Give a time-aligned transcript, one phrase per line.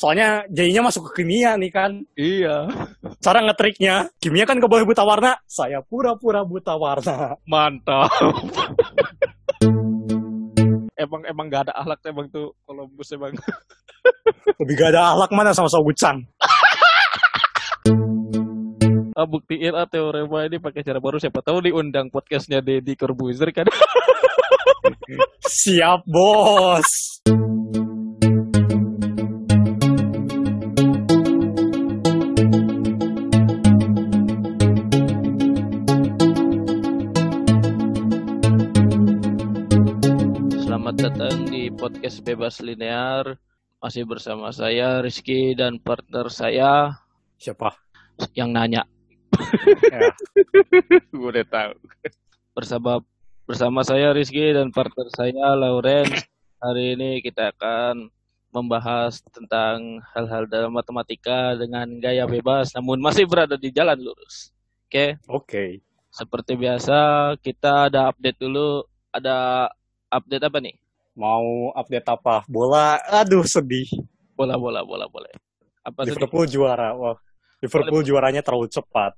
[0.00, 1.92] Soalnya jadinya masuk ke kimia nih kan.
[2.16, 2.72] Iya.
[3.20, 5.36] Cara ngetriknya, kimia kan gak boleh buta warna.
[5.44, 7.36] Saya pura-pura buta warna.
[7.44, 8.08] Mantap.
[10.96, 13.36] emang emang gak ada ahlak emang tuh Columbus emang.
[14.64, 16.24] Lebih gak ada ahlak mana sama Sogucang.
[19.20, 23.68] ah, buktiin ah teorema ini pakai cara baru siapa tahu diundang podcastnya Deddy Corbuzier kan.
[25.60, 27.20] Siap, bos.
[42.10, 43.38] Podcast Bebas Linear.
[43.78, 46.98] Masih bersama saya Rizky dan partner saya
[47.38, 47.70] Siapa?
[48.34, 48.82] yang nanya.
[49.86, 50.10] Ya.
[51.14, 51.78] Gue udah tahu.
[52.50, 52.98] Bersama
[53.46, 56.10] bersama saya Rizky dan partner saya Lauren.
[56.58, 58.10] Hari ini kita akan
[58.50, 64.50] membahas tentang hal-hal dalam matematika dengan gaya bebas namun masih berada di jalan lurus.
[64.90, 65.78] Oke, Oke.
[66.10, 68.82] seperti biasa kita ada update dulu.
[69.14, 69.70] Ada
[70.10, 70.79] update apa nih?
[71.20, 72.48] Mau update apa?
[72.48, 72.96] Bola.
[73.20, 73.84] Aduh, sedih.
[74.32, 75.28] Bola bola bola bola.
[75.84, 76.08] Apa?
[76.08, 76.96] Liverpool juara.
[76.96, 77.20] Wah.
[77.60, 79.12] Liverpool juaranya terlalu cepat.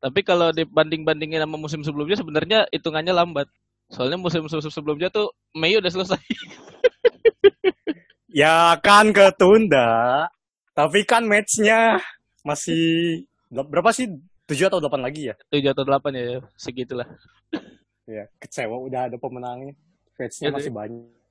[0.00, 3.44] Tapi kalau dibanding-bandingin sama musim sebelumnya sebenarnya hitungannya lambat.
[3.92, 6.20] Soalnya musim musim sebelumnya tuh Mei udah selesai.
[8.34, 10.26] Ya kan ketunda.
[10.74, 12.02] Tapi kan matchnya
[12.42, 14.10] masih berapa sih?
[14.50, 15.38] 7 atau 8 lagi ya?
[15.54, 17.06] 7 atau 8 ya, segitulah.
[18.10, 19.78] Ya, kecewa udah ada pemenangnya.
[20.18, 21.23] Matchnya Ya, masih banyak.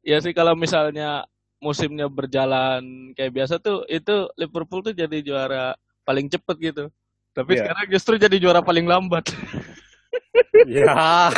[0.00, 1.24] Ya sih kalau misalnya
[1.60, 6.84] musimnya berjalan kayak biasa tuh itu Liverpool tuh jadi juara paling cepet gitu.
[7.30, 7.60] Tapi Iya.
[7.62, 9.28] sekarang justru jadi juara paling lambat.
[10.66, 11.28] ya.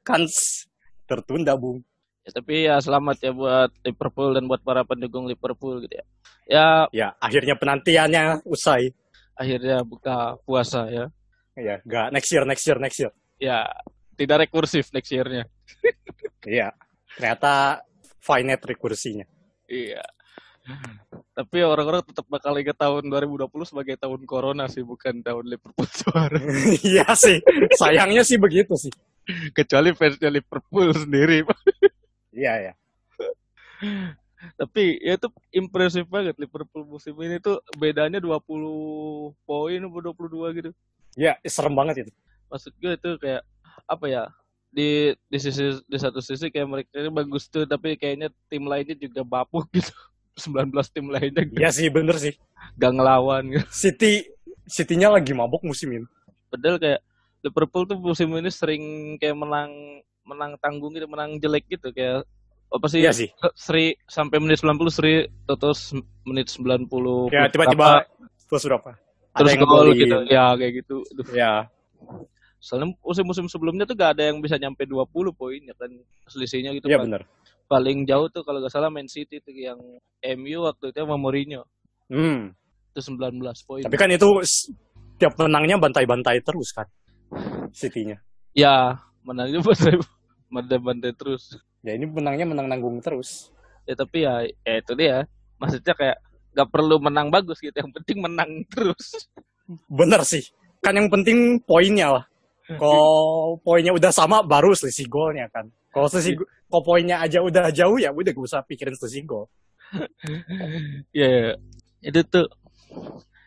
[0.00, 0.24] Kan
[1.04, 1.82] tertunda, Bung.
[2.22, 6.04] Ya, tapi ya selamat ya buat Liverpool dan buat para pendukung Liverpool gitu ya.
[6.46, 8.94] Ya Ya, akhirnya penantiannya usai.
[9.36, 11.12] akhirnya buka puasa ya.
[11.52, 13.12] Ya, enggak next year, next year, next year.
[13.36, 13.68] Ya
[14.16, 15.44] tidak rekursif next year-nya.
[16.40, 16.72] Iya.
[17.16, 17.80] Ternyata
[18.20, 19.26] finite rekursinya.
[19.66, 20.04] Iya.
[21.36, 26.40] Tapi orang-orang tetap bakal ingat tahun 2020 sebagai tahun corona sih, bukan tahun Liverpool juara.
[26.82, 27.38] Iya sih.
[27.76, 28.90] Sayangnya sih begitu sih.
[29.54, 31.46] Kecuali fansnya Liverpool sendiri.
[32.34, 32.72] Iya, ya.
[34.56, 40.70] Tapi ya itu impresif banget Liverpool musim ini tuh bedanya 20 poin atau 22 gitu.
[41.16, 42.12] Ya, serem banget itu.
[42.52, 43.42] Maksud gue itu kayak
[43.88, 44.22] apa ya?
[44.68, 48.94] Di di sisi di satu sisi kayak mereka ini bagus tuh, tapi kayaknya tim lainnya
[48.94, 49.92] juga bapuk gitu.
[50.36, 52.36] 19 tim lainnya Iya sih, bener sih.
[52.76, 53.64] gak ngelawan gitu.
[53.72, 54.28] City
[54.68, 56.06] City-nya lagi mabuk musim ini.
[56.52, 57.00] Padahal kayak
[57.40, 58.82] Liverpool tuh musim ini sering
[59.16, 59.70] kayak menang
[60.26, 62.26] menang tanggung gitu, menang jelek gitu kayak
[62.68, 63.00] apa sih?
[63.00, 63.28] Iya sih.
[63.54, 65.94] Seri sampai menit 90 Seri terus
[66.26, 68.04] menit 90 Ya, tiba-tiba
[68.50, 68.90] terus berapa?
[69.32, 70.16] terus gol gitu.
[70.28, 71.00] Ya kayak gitu.
[71.14, 71.26] Aduh.
[71.32, 71.70] Ya,
[72.66, 75.86] Soalnya musim-musim sebelumnya tuh gak ada yang bisa nyampe 20 poin ya kan
[76.26, 76.90] selisihnya gitu.
[76.90, 77.22] iya Paling- bener.
[77.66, 79.78] Paling jauh tuh kalau gak salah Man City tuh yang
[80.34, 81.62] MU waktu itu sama Mourinho
[82.06, 82.50] Hmm.
[82.90, 83.82] itu 19 poin.
[83.82, 84.26] Tapi kan itu
[85.16, 86.90] tiap menangnya bantai-bantai terus kan.
[87.70, 88.18] City-nya.
[88.50, 89.62] Ya, menangnya
[90.50, 91.54] bantai-bantai terus.
[91.82, 93.54] Ya ini menangnya menang nanggung terus.
[93.86, 96.18] ya tapi ya, ya itu dia maksudnya kayak
[96.50, 99.30] nggak perlu menang bagus gitu yang penting menang terus
[99.86, 100.42] Bener sih.
[100.78, 102.24] Kan yang penting poinnya lah.
[102.82, 105.70] Kalau poinnya udah sama baru selisih golnya kan.
[105.94, 109.46] Kalau selisih kalau poinnya aja udah jauh ya udah gak usah pikirin selisih gol.
[111.14, 111.52] ya ya.
[112.02, 112.46] itu tuh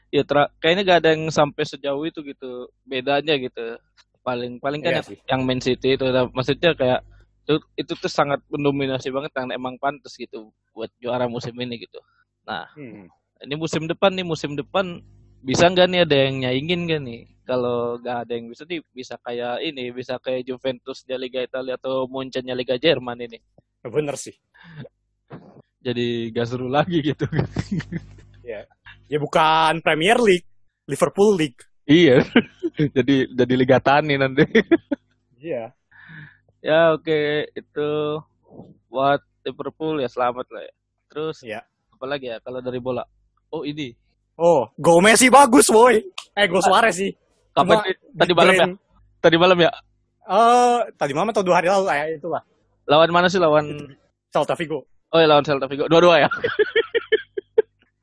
[0.10, 3.76] ya tra- kayaknya gak ada yang sampai sejauh itu gitu bedanya gitu
[4.24, 5.18] paling paling kan Iya yang, sih.
[5.28, 7.04] yang Man City itu Nah, maksudnya kayak
[7.44, 12.00] itu, itu tuh sangat mendominasi banget dan emang pantas gitu buat juara musim ini gitu
[12.48, 13.06] nah Hmm.
[13.44, 15.04] ini musim depan nih musim depan
[15.44, 17.22] bisa nggak nih ada yang nyaingin gak nih?
[17.48, 21.76] Kalau nggak ada yang bisa nih bisa kayak ini bisa kayak Juventus di Liga Italia
[21.80, 23.40] atau Munchen Liga Jerman ini.
[23.82, 24.36] Bener sih.
[25.86, 27.26] jadi gak seru lagi gitu.
[29.10, 30.46] Ya bukan Premier League,
[30.90, 31.62] Liverpool League.
[31.86, 32.22] iya.
[32.98, 34.42] Jadi jadi Liga Tani nanti.
[35.38, 35.70] Iya.
[36.62, 37.46] ya oke.
[37.54, 37.90] Itu
[38.90, 40.74] buat Liverpool ya selamat lah ya.
[41.14, 41.62] Terus Iya.
[41.94, 43.06] apa lagi ya kalau dari bola?
[43.54, 43.94] Oh ini
[44.40, 46.00] Oh, gol Messi bagus, boy.
[46.32, 47.12] Eh, gol Suarez sih.
[47.52, 47.96] kapan Cuma sih?
[48.16, 48.68] tadi malam ya
[49.20, 49.72] tadi malam ya
[50.24, 52.42] Eh, tadi malam atau dua hari lalu ya itulah.
[52.86, 53.66] lawan mana sih lawan
[54.30, 54.86] Celta Vigo.
[55.10, 56.30] oh ya lawan Celta Vigo dua-dua ya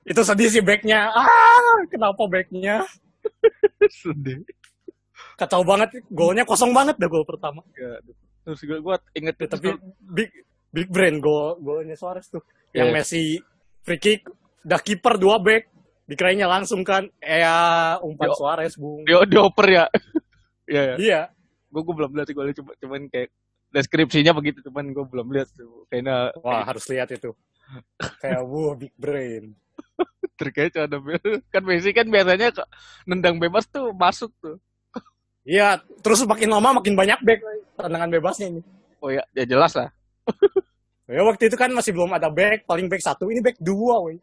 [0.07, 1.11] Itu sedih sih backnya.
[1.11, 1.27] Ah,
[1.89, 2.85] kenapa backnya?
[4.03, 4.43] sedih
[5.35, 5.99] Kacau banget.
[6.09, 7.61] Golnya kosong banget dah gol pertama.
[7.73, 7.99] Ya,
[8.43, 9.69] terus gue gue inget Ya, tapi
[10.07, 10.31] big
[10.71, 12.41] big brain gol golnya Suarez tuh.
[12.71, 12.95] Yang Iya.
[12.95, 13.23] Messi
[13.81, 14.21] free kick
[14.61, 15.71] dah kiper dua back
[16.07, 18.37] dikiranya langsung kan ya umpan Yo.
[18.39, 19.85] Suarez bung Dia dioper ya.
[20.67, 20.95] Iya ya.
[20.99, 21.21] iya
[21.71, 23.31] Gue gue belum lihat golnya cuma cuman kayak
[23.71, 25.87] deskripsinya begitu cuman gue belum lihat tuh.
[25.87, 27.31] Kayaknya wah harus lihat itu
[28.23, 29.55] kayak wah big brain
[30.39, 30.99] terkecoh ada
[31.51, 32.55] kan Messi kan biasanya
[33.09, 34.57] nendang bebas tuh masuk tuh.
[35.47, 37.41] iya terus makin lama makin banyak back
[37.79, 38.63] tendangan bebasnya ini
[38.97, 39.93] Oh ya, ya jelas lah.
[41.07, 44.17] ya waktu itu kan masih belum ada back paling back satu ini back dua woi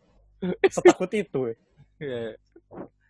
[0.76, 1.56] setakut itu woi.
[2.02, 2.38] Iya.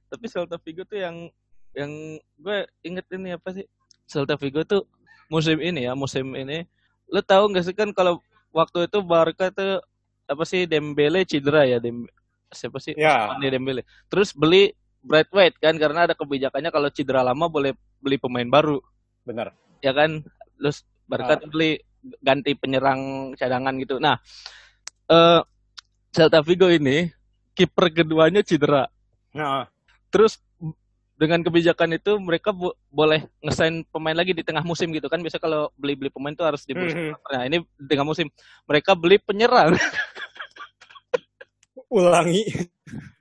[0.09, 1.29] Tapi Celta Vigo tuh yang
[1.73, 1.91] yang
[2.37, 3.65] gue inget ini apa sih?
[4.05, 4.85] Celta Vigo tuh
[5.31, 6.67] musim ini ya, musim ini.
[7.09, 8.21] Lo tahu nggak sih kan kalau
[8.53, 9.81] waktu itu Barca tuh
[10.29, 12.05] apa sih Dembele cedera ya Dem
[12.53, 12.93] siapa sih?
[12.93, 13.33] Ya.
[13.33, 13.81] Ousmane Dembele.
[14.07, 14.71] Terus beli
[15.03, 18.79] White kan karena ada kebijakannya kalau cedera lama boleh beli pemain baru,
[19.27, 19.51] bener
[19.83, 20.23] ya kan?
[20.55, 21.39] Terus Barca Ah.
[21.43, 21.75] tuh beli
[22.23, 23.99] ganti penyerang cadangan gitu.
[23.99, 24.15] Nah,
[25.11, 25.41] eh
[26.15, 27.11] Celta Vigo ini
[27.53, 28.89] kiper keduanya cedera.
[29.33, 29.69] nah
[30.09, 30.37] Terus
[31.13, 35.21] dengan kebijakan itu mereka bo- boleh ngesain pemain lagi di tengah musim gitu kan.
[35.21, 36.97] Biasa kalau beli-beli pemain tuh harus di bursa.
[36.97, 37.13] Mhm.
[37.17, 38.27] Nah, ini di tengah musim.
[38.65, 39.73] Mereka beli penyerang.
[41.93, 42.41] ulangi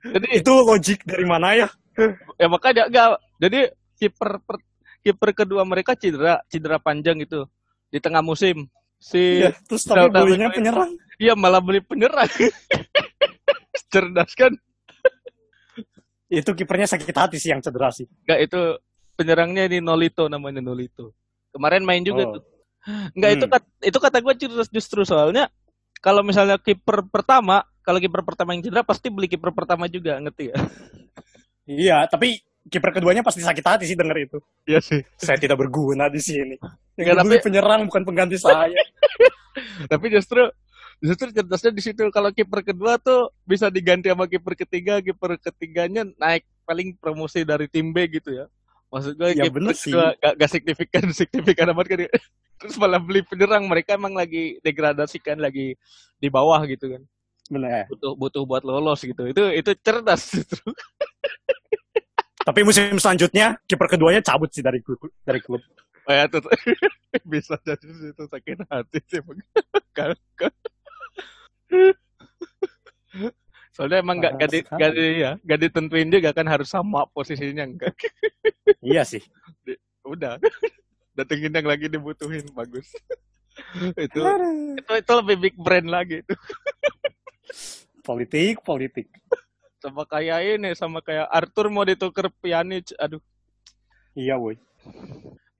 [0.01, 1.69] Jadi itu logik dari mana ya
[2.41, 3.21] ya makanya enggak.
[3.37, 3.59] Jadi
[4.01, 4.65] kiper per-
[5.05, 7.45] kiper kedua mereka cedera, cedera panjang itu
[7.93, 8.65] di tengah musim.
[8.97, 12.25] Si Iya, terus tapi belinya penyerang iya malah beli penyerang.
[13.87, 14.53] Cerdas kan?
[16.27, 18.59] itu kipernya sakit hati sih yang cedera sih Enggak itu
[19.13, 21.13] penyerangnya ini Nolito namanya Nolito.
[21.49, 22.33] Kemarin main juga Oh.
[22.33, 22.43] tuh.
[23.13, 23.53] Enggak itu Hmm.
[23.53, 25.53] kat, itu kata gue cerdas justru soalnya
[25.99, 30.49] kalau misalnya kiper pertama, kalau kiper pertama yang cedera pasti beli kiper pertama juga, ngerti
[30.49, 30.57] ya?
[31.63, 34.99] iya tapi kiper keduanya pasti sakit hati sih denger itu Iya sih.
[35.15, 36.57] saya tidak berguna di sini
[36.93, 38.73] Enggak, yang tapi- penyerang bukan pengganti saya
[39.85, 40.49] Tapi justru
[41.03, 46.07] justru cerdasnya di situ kalau kiper kedua tuh bisa diganti sama kiper ketiga, kiper ketiganya
[46.15, 48.47] naik paling promosi dari tim B gitu ya.
[48.87, 52.07] Maksud gue Ya, kiper kedua gak, gak signifikan signifikan amat kan.
[52.55, 55.75] Terus malah beli penyerang mereka emang lagi degradasi kan lagi
[56.15, 57.03] di bawah gitu kan.
[57.51, 60.63] bener ya butuh butuh buat lolos gitu itu itu cerdas justru
[62.47, 65.59] tapi musim selanjutnya kiper keduanya cabut sih dari klub dari klub
[66.07, 66.39] oh ya tuh
[67.31, 67.83] bisa jadi
[68.15, 69.19] itu sakit hati sih
[69.91, 70.15] kan.
[73.73, 77.09] soalnya emang nggak Parah gak, di, gak, di, ya, gak ditentuin juga kan harus sama
[77.09, 77.93] posisinya enggak
[78.93, 79.23] iya sih.
[80.13, 80.37] Udah.
[81.13, 82.89] Datengin yang lagi dibutuhin bagus.
[83.95, 84.19] Itu
[84.75, 86.35] itu itu lebih big brand lagi itu.
[88.01, 89.07] Politik politik.
[89.77, 93.21] Sama kayak ini sama kayak Arthur mau ditukar Pjanic aduh.
[94.17, 94.57] Iya woi.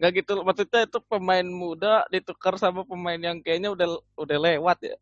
[0.01, 3.87] Nggak gitu maksudnya itu pemain muda ditukar sama pemain yang kayaknya udah
[4.17, 4.97] udah lewat ya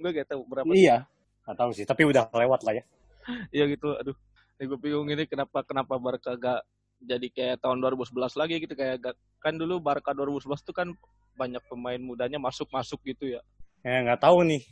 [0.00, 1.04] gue gak tahu berapa iya.
[1.44, 2.84] nggak tahu sih tapi udah lewat lah ya.
[3.54, 4.16] Iya gitu aduh.
[4.56, 6.64] Ini gue bingung ini kenapa kenapa Barca gak
[7.00, 8.74] jadi kayak tahun 2011 lagi gitu.
[8.76, 10.88] Kayak gak, kan dulu Barca 2011 tuh kan
[11.36, 13.40] banyak pemain mudanya masuk masuk gitu ya.
[13.84, 14.62] Ya nggak tahu nih.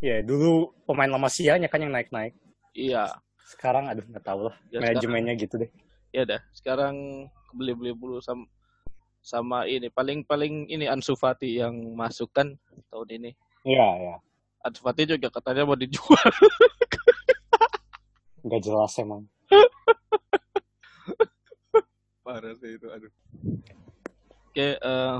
[0.00, 2.36] Ya dulu pemain lama sianya kan yang naik naik
[2.76, 3.08] iya.
[3.48, 4.54] Sekarang aduh nggak tahu lah.
[4.68, 5.70] Ya, manajemennya gitu deh.
[6.12, 8.44] Ya dah sekarang beli beli dulu sama
[9.24, 9.88] sama ini.
[9.92, 12.56] Paling paling ini Ansu Fati yang masuk kan
[12.92, 13.30] tahun ini.
[13.64, 14.16] Iya ya
[14.64, 16.18] Ansu Fati juga katanya mau dijual.
[18.46, 19.22] Nggak jelas emang.
[22.26, 23.12] Parah sih itu aduh.
[24.50, 25.16] Oke eh,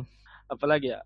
[0.48, 1.00] apa lagi ya?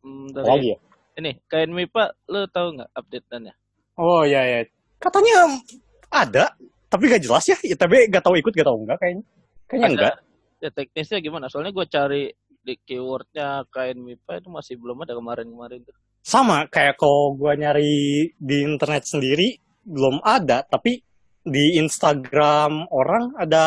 [0.00, 0.78] Hmm, dari lagi ya.
[1.20, 3.52] ini kain MIPA lo tahu nggak update ya
[4.00, 4.60] oh ya ya
[4.96, 5.60] katanya
[6.08, 6.56] ada
[6.88, 7.56] tapi nggak jelas ya.
[7.60, 9.24] ITB nggak tahu ikut nggak tahu enggak kayaknya.
[9.68, 10.16] Kayaknya Ada- enggak
[10.60, 11.46] ya teknisnya gimana?
[11.48, 12.22] Soalnya gue cari
[12.60, 18.30] di keywordnya kain MIPA itu masih belum ada kemarin-kemarin tuh sama kayak kalau gua nyari
[18.36, 20.62] di internet sendiri belum ada.
[20.64, 21.00] Tapi
[21.40, 23.66] di Instagram orang ada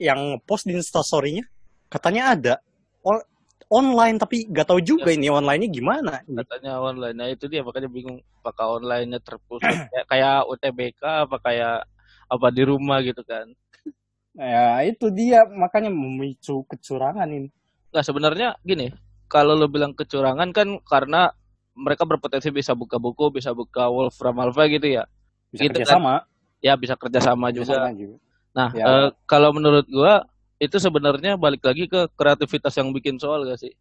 [0.00, 1.44] yang post di instastorynya
[1.90, 2.54] katanya ada.
[3.02, 3.26] O-
[3.70, 6.12] online tapi nggak tahu juga ini online-nya gimana.
[6.26, 7.16] Katanya online.
[7.16, 11.76] Nah itu dia makanya bingung apakah online-nya terpusat kayak, kayak UTBK apa kayak
[12.26, 13.46] apa di rumah gitu kan.
[14.34, 15.46] Ya itu dia.
[15.46, 17.50] Makanya memicu kecurangan ini.
[17.90, 18.90] Nggak sebenarnya gini,
[19.30, 21.30] kalau lo bilang kecurangan kan karena
[21.74, 25.04] mereka berpotensi bisa buka buku, bisa buka Wolfram Alpha gitu ya.
[25.50, 26.22] bisa Gitu kerja sama
[26.60, 27.88] Ya bisa kerjasama juga.
[27.90, 28.14] juga
[28.52, 28.84] Nah, Ya.
[28.86, 30.26] eh, kalau menurut gua
[30.60, 33.72] itu sebenarnya balik lagi ke kreativitas yang bikin soal gak sih?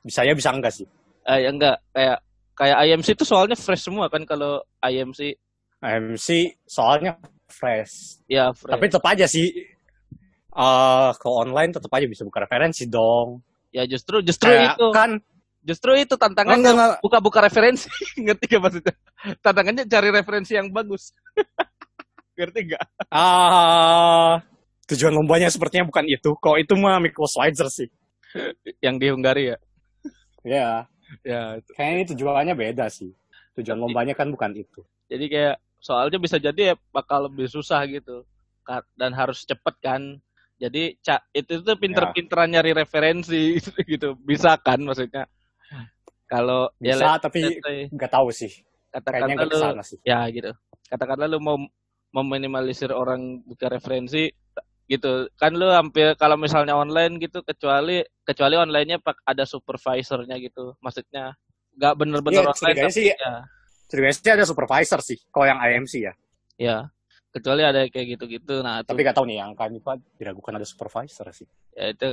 [0.00, 0.88] bisa ya bisa enggak sih
[1.20, 2.18] Eh, ya enggak, kayak
[2.56, 5.36] kayak IMC itu soalnya fresh semua kan kalau IMC
[5.80, 6.28] MC
[6.64, 8.72] soalnya fresh ya fresh.
[8.72, 9.52] tapi tetap aja sih
[10.50, 15.20] eh ke online tetap aja bisa buka referensi dong ya justru justru kayak itu kan
[15.60, 16.98] Justru itu tantangannya enggak.
[17.04, 17.84] buka-buka referensi.
[18.24, 18.94] Ngerti gak maksudnya?
[19.44, 21.12] Tantangannya cari referensi yang bagus.
[22.40, 22.84] Ngerti gak?
[23.12, 24.40] Ah,
[24.88, 26.32] tujuan lombanya sepertinya bukan itu.
[26.32, 27.88] Kok itu mah Mikko Schweitzer sih.
[28.84, 29.56] Yang di Hungaria.
[30.40, 30.88] Ya,
[31.26, 31.70] Ya, itu.
[31.74, 33.10] kayaknya ini tujuannya beda sih.
[33.58, 34.80] Tujuan Tapi- lombanya kan bukan itu.
[35.10, 38.22] Jadi kayak soalnya bisa jadi ya bakal lebih susah gitu.
[38.94, 40.16] Dan harus cepet kan.
[40.56, 40.94] Jadi
[41.34, 44.14] itu tuh pinter-pinteran nyari referensi gitu.
[44.16, 45.26] Bisa kan maksudnya.
[46.30, 47.40] Kalau ya Bisa, let- tapi
[47.90, 48.62] nggak tahu sih.
[48.90, 49.98] katakanlah nggak lu sih.
[50.06, 50.50] ya gitu.
[50.86, 51.58] Katakanlah lu mau
[52.10, 54.30] meminimalisir orang buka referensi
[54.86, 55.26] gitu.
[55.34, 60.74] Kan lu hampir kalau misalnya online gitu kecuali kecuali onlinenya pak ada supervisornya gitu.
[60.78, 61.34] Maksudnya
[61.74, 63.32] nggak bener-bener Iya, online tapi sih, ya,
[63.86, 65.18] ceritanya sih ada supervisor sih.
[65.30, 66.12] Kalau yang IMC ya.
[66.58, 66.76] ya
[67.30, 68.58] kecuali ada kayak gitu-gitu.
[68.58, 71.46] Nah, itu Tapi nggak tahu nih, yang kami Pak diragukan ada supervisor sih.
[71.74, 72.06] ya itu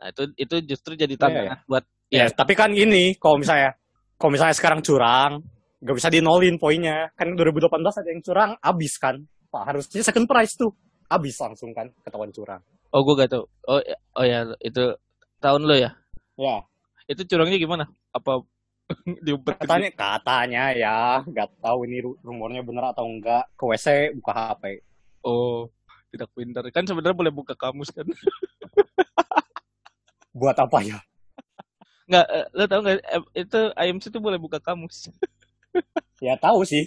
[0.00, 3.70] nah itu itu justru jadi Iya, tantangan buat Ya, ya tapi kan ini, kalau misalnya,
[4.18, 5.38] kalau misalnya sekarang curang,
[5.78, 7.06] nggak bisa dinolin poinnya.
[7.14, 9.16] Kan 2018 ada yang curang, abis kan.
[9.50, 10.74] Pak, harusnya second prize tuh.
[11.06, 12.62] Abis langsung kan, ketahuan curang.
[12.90, 14.82] oh gue gak tau oh ya, oh ya itu
[15.38, 15.94] tahun lo ya
[16.34, 16.58] Ya,
[17.06, 18.42] itu curangnya gimana apa
[19.26, 23.46] diumpet katanya, katanya ya, nggak tahu ini ru- rumornya bener atau enggak.
[23.54, 23.86] Ke WC,
[24.18, 24.82] buka HP.
[25.22, 25.70] oh
[26.10, 28.02] tidak pintar kan sebenarnya boleh buka kamus kan
[30.34, 30.98] Buat apa ya?
[32.10, 32.96] Nggak eh, lo tau nggak
[33.38, 35.08] itu IMC itu boleh buka kamus
[36.20, 36.84] Ya tahu sih.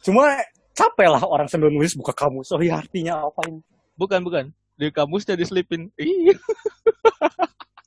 [0.00, 0.30] Cuma
[0.72, 2.40] capek lah orang sambil nulis buka kamu.
[2.40, 3.60] So, ya artinya apa ini?
[3.98, 4.44] bukan bukan
[4.78, 6.38] di kamusnya diselipin iya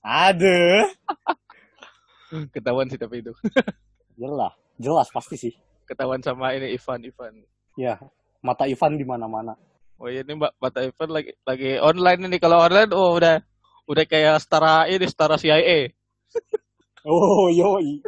[0.04, 0.84] Aduh.
[2.52, 3.32] ketahuan sih tapi itu
[4.20, 5.54] Jelas, jelas pasti sih.
[5.88, 7.34] ketahuan sama ini Ivan Ivan
[7.74, 7.96] Ya,
[8.44, 9.56] mata Ivan di mana-mana.
[9.96, 13.40] oh iya ini mbak mata Ivan lagi lagi online ini kalau online oh udah
[13.88, 15.96] udah kayak setara ini setara CIA
[17.06, 18.02] Oh, yoi.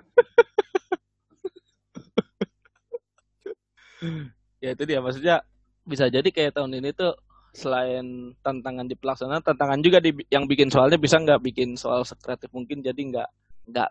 [4.60, 5.40] ya itu dia maksudnya
[5.88, 7.16] bisa jadi kayak tahun ini tuh
[7.56, 12.52] selain tantangan di pelaksanaan tantangan juga di yang bikin soalnya bisa nggak bikin soal sekreatif
[12.52, 13.30] mungkin jadi nggak
[13.72, 13.90] nggak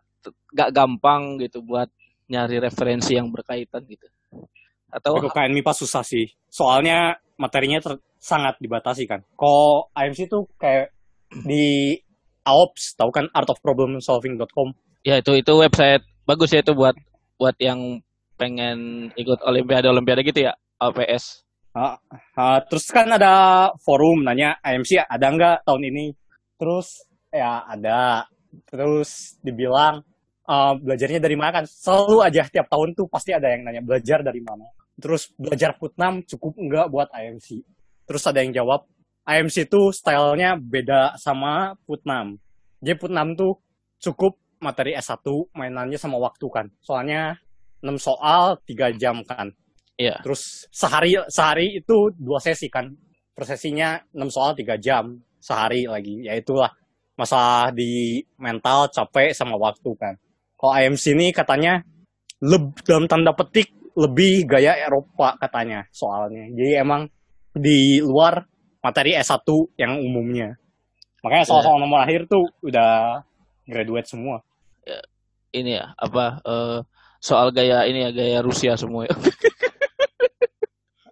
[0.52, 1.88] nggak gampang gitu buat
[2.28, 4.08] nyari referensi yang berkaitan gitu
[4.92, 6.28] atau Kalau KN MIPA susah sih.
[6.52, 9.24] Soalnya materinya ter- sangat dibatasi kan.
[9.34, 10.92] Kalau IMC tuh kayak
[11.48, 11.96] di
[12.42, 14.74] AOPS, tahu kan artofproblemsolving.com.
[15.02, 16.94] ya itu itu website bagus ya itu buat
[17.38, 17.98] buat yang
[18.38, 21.96] pengen ikut olimpiade olimpiade gitu ya APS Ah,
[22.36, 26.12] ah, terus kan ada forum nanya IMC ada nggak tahun ini?
[26.60, 27.00] Terus
[27.32, 28.28] ya ada.
[28.68, 30.04] Terus dibilang
[30.44, 31.64] ah, belajarnya dari mana kan?
[31.64, 34.68] Selalu aja tiap tahun tuh pasti ada yang nanya belajar dari mana.
[35.00, 37.64] Terus belajar Putnam cukup nggak buat IMC?
[38.04, 38.84] Terus ada yang jawab
[39.22, 42.38] IMC tuh stylenya beda sama Putnam.
[42.82, 43.54] Jadi Putnam tuh
[44.02, 45.22] cukup materi S1
[45.54, 46.66] mainannya sama waktu kan.
[46.82, 47.38] Soalnya
[47.82, 49.50] 6 soal 3 jam kan.
[49.98, 50.18] Iya.
[50.22, 52.90] Terus sehari sehari itu dua sesi kan.
[53.34, 56.26] Per sesinya 6 soal 3 jam sehari lagi.
[56.26, 56.70] Ya itulah
[57.14, 60.14] masalah di mental capek sama waktu kan.
[60.58, 61.82] Kalau IMC ini katanya
[62.42, 66.48] leb, dalam tanda petik lebih gaya Eropa katanya soalnya.
[66.54, 67.02] Jadi emang
[67.52, 68.51] di luar
[68.82, 69.46] materi S1
[69.78, 70.58] yang umumnya.
[71.22, 73.22] Makanya soal-soal nomor akhir tuh udah
[73.64, 74.42] graduate semua.
[75.52, 76.78] ini ya apa eh,
[77.20, 79.12] soal gaya ini ya gaya Rusia semua ya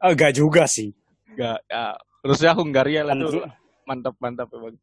[0.00, 0.96] Enggak juga sih.
[1.28, 1.92] Enggak, ya.
[2.24, 3.52] Rusia Hungaria lah tuh Kan-
[3.84, 4.76] mantap mantap emang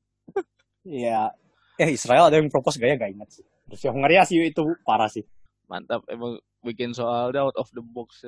[0.85, 1.33] Iya.
[1.77, 3.45] Eh Israel ada yang propose gaya gak ingat sih.
[3.67, 5.25] Rusia Hungaria sih itu parah sih.
[5.67, 8.23] mantap emang bikin soalnya out of the box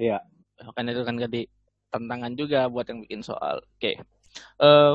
[0.00, 0.24] Iya.
[0.72, 1.44] kan itu kan jadi
[1.88, 3.92] tantangan juga buat yang bikin soal oke
[4.60, 4.94] eh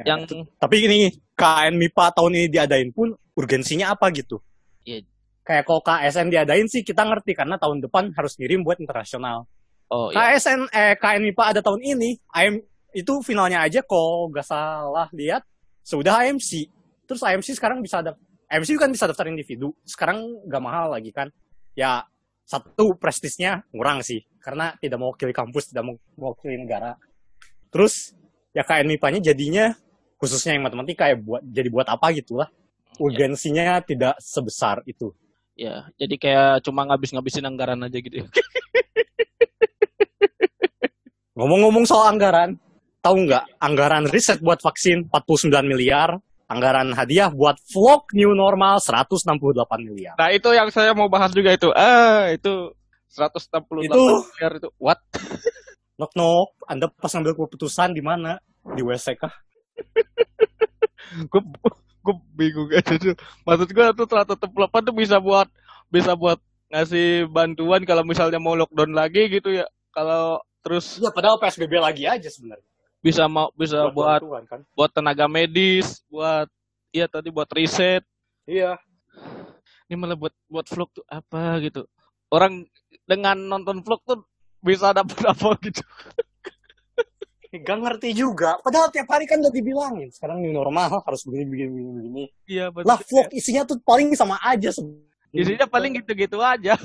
[0.00, 0.24] Ya, yang
[0.56, 4.40] Tapi ini KN MIPA tahun ini diadain pun urgensinya apa gitu?
[4.88, 5.04] Iya.
[5.44, 9.44] Kayak kalau KSN diadain sih kita ngerti karena tahun depan harus ngirim buat internasional.
[9.92, 12.64] oh ya KSN eh KN MIPA ada tahun ini, IM
[12.96, 15.44] itu finalnya aja kok gak salah lihat
[15.84, 16.72] sudah IMC.
[17.04, 18.16] Terus IMC sekarang bisa ada
[18.48, 19.76] IMC kan bisa daftar individu.
[19.84, 21.28] Sekarang gak mahal lagi kan.
[21.76, 22.08] Ya
[22.48, 26.98] satu prestisnya kurang sih karena tidak mau wakili kampus, tidak mau mewakili negara.
[27.70, 28.10] Terus
[28.50, 29.70] ya KN MIPA-nya jadinya
[30.18, 32.50] khususnya yang matematika ya buat jadi buat apa gitu lah.
[33.00, 35.14] Urgensinya tidak sebesar itu.
[35.52, 38.28] ya jadi kayak cuma ngabis-ngabisin anggaran aja gitu ya.
[41.36, 42.60] Ngomong-ngomong soal anggaran,
[43.04, 46.20] tahu nggak anggaran riset buat vaksin 49 miliar,
[46.52, 50.14] anggaran hadiah buat vlog new normal 168 miliar.
[50.20, 52.76] nah itu yang saya mau bahas juga itu ah itu
[53.12, 55.00] 168 Itu- miliar itu what
[56.00, 58.40] Nok nok, Anda pas ngambil keputusan di mana?
[58.74, 59.30] Di WC kah?
[61.30, 61.42] gue
[62.02, 63.14] gue bingung aja tuh.
[63.46, 65.46] Maksud gue tuh ternyata delapan tuh bisa buat
[65.86, 66.40] bisa buat
[66.72, 69.68] ngasih bantuan kalau misalnya mau lockdown lagi gitu ya.
[69.92, 72.66] Kalau terus Ya padahal PSBB lagi aja sebenarnya.
[73.02, 74.60] bisa mau bisa buat bantuan, kan.
[74.74, 76.46] buat tenaga medis, buat
[76.90, 78.02] iya tadi buat riset.
[78.48, 78.80] Iya.
[79.86, 81.84] Ini malah buat buat vlog tuh apa gitu.
[82.32, 82.64] Orang
[83.02, 84.18] dengan nonton vlog tuh
[84.62, 85.82] bisa dapat apa gitu.
[87.52, 88.56] Gak ngerti juga.
[88.64, 90.08] Padahal tiap hari kan udah dibilangin.
[90.08, 92.24] Sekarang new normal harus begini, begini, begini, begini.
[92.48, 92.88] Iya betul.
[92.88, 94.72] Lah vlog isinya tuh paling sama aja.
[94.72, 95.36] sebenarnya.
[95.36, 96.80] Isinya paling gitu-gitu aja.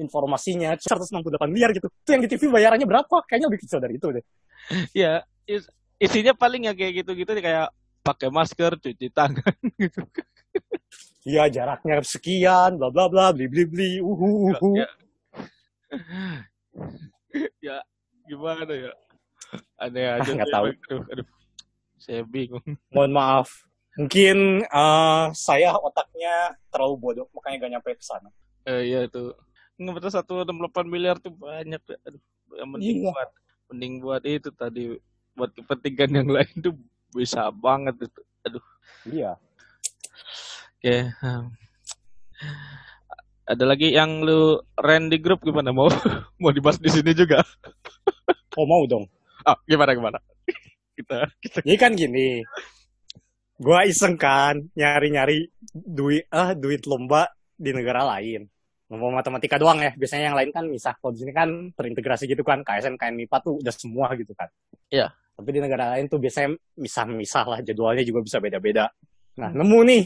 [0.00, 1.20] Informasinya 168
[1.52, 1.92] miliar gitu.
[1.92, 3.20] Itu yang di TV bayarannya berapa?
[3.28, 4.24] Kayaknya lebih kecil dari itu deh.
[4.96, 5.68] Iya, is-
[6.00, 7.68] isinya paling ya kayak gitu-gitu kayak
[8.00, 10.00] pakai masker, cuci tangan gitu.
[11.28, 14.68] Iya jaraknya sekian, bla bla bla, bli bli bli, uhu uhu.
[14.80, 14.88] Ya.
[17.66, 17.76] ya,
[18.26, 18.92] gimana ya?
[19.76, 20.24] Aneh aja.
[20.24, 20.64] Ah, nggak sih, tahu.
[20.88, 21.26] Aduh, aduh.
[22.00, 22.64] Saya bingung.
[22.94, 23.48] Mohon maaf.
[23.92, 28.28] Mungkin eh, saya otaknya terlalu bodoh, makanya gak nyampe ke sana.
[28.64, 29.36] Eh, iya tuh.
[29.76, 31.80] Nggak satu enam delapan miliar tuh banyak.
[32.08, 32.22] Aduh,
[32.56, 33.12] yang mending Iya.
[33.12, 33.30] buat
[33.72, 34.96] mending buat itu tadi
[35.32, 36.74] buat kepentingan yang lain tuh
[37.12, 38.20] bisa banget itu.
[38.48, 38.64] Aduh.
[39.04, 39.32] Iya.
[40.80, 40.96] Oke.
[41.20, 41.46] hmm.
[43.42, 45.90] Ada lagi yang lu ren di grup gimana mau
[46.42, 47.42] mau dibahas di sini juga?
[48.52, 49.08] Oh mau dong.
[49.48, 50.20] Ah, gimana gimana?
[51.00, 52.44] kita kita Jadi kan gini,
[53.56, 58.44] gua iseng kan nyari-nyari duit ah duit lomba di negara lain.
[58.92, 59.96] Lomba matematika doang ya.
[59.96, 60.92] Biasanya yang lain kan misah.
[61.00, 62.60] Kalau di sini kan terintegrasi gitu kan.
[62.60, 64.52] KSN, KN MIPA tuh udah semua gitu kan.
[64.92, 65.08] Iya.
[65.32, 67.58] Tapi di negara lain tuh biasanya misah-misah lah.
[67.64, 68.84] Jadwalnya juga bisa beda-beda.
[69.40, 70.02] Nah, nemu nih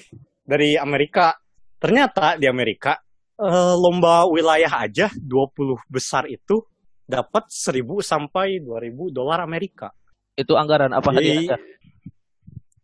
[0.46, 1.34] dari Amerika.
[1.82, 2.94] Ternyata di Amerika
[3.36, 6.64] eh, lomba wilayah aja 20 besar itu
[7.04, 9.92] dapat 1000 sampai 2000 dolar Amerika.
[10.36, 11.56] itu anggaran apa hadiah Jadi- aja?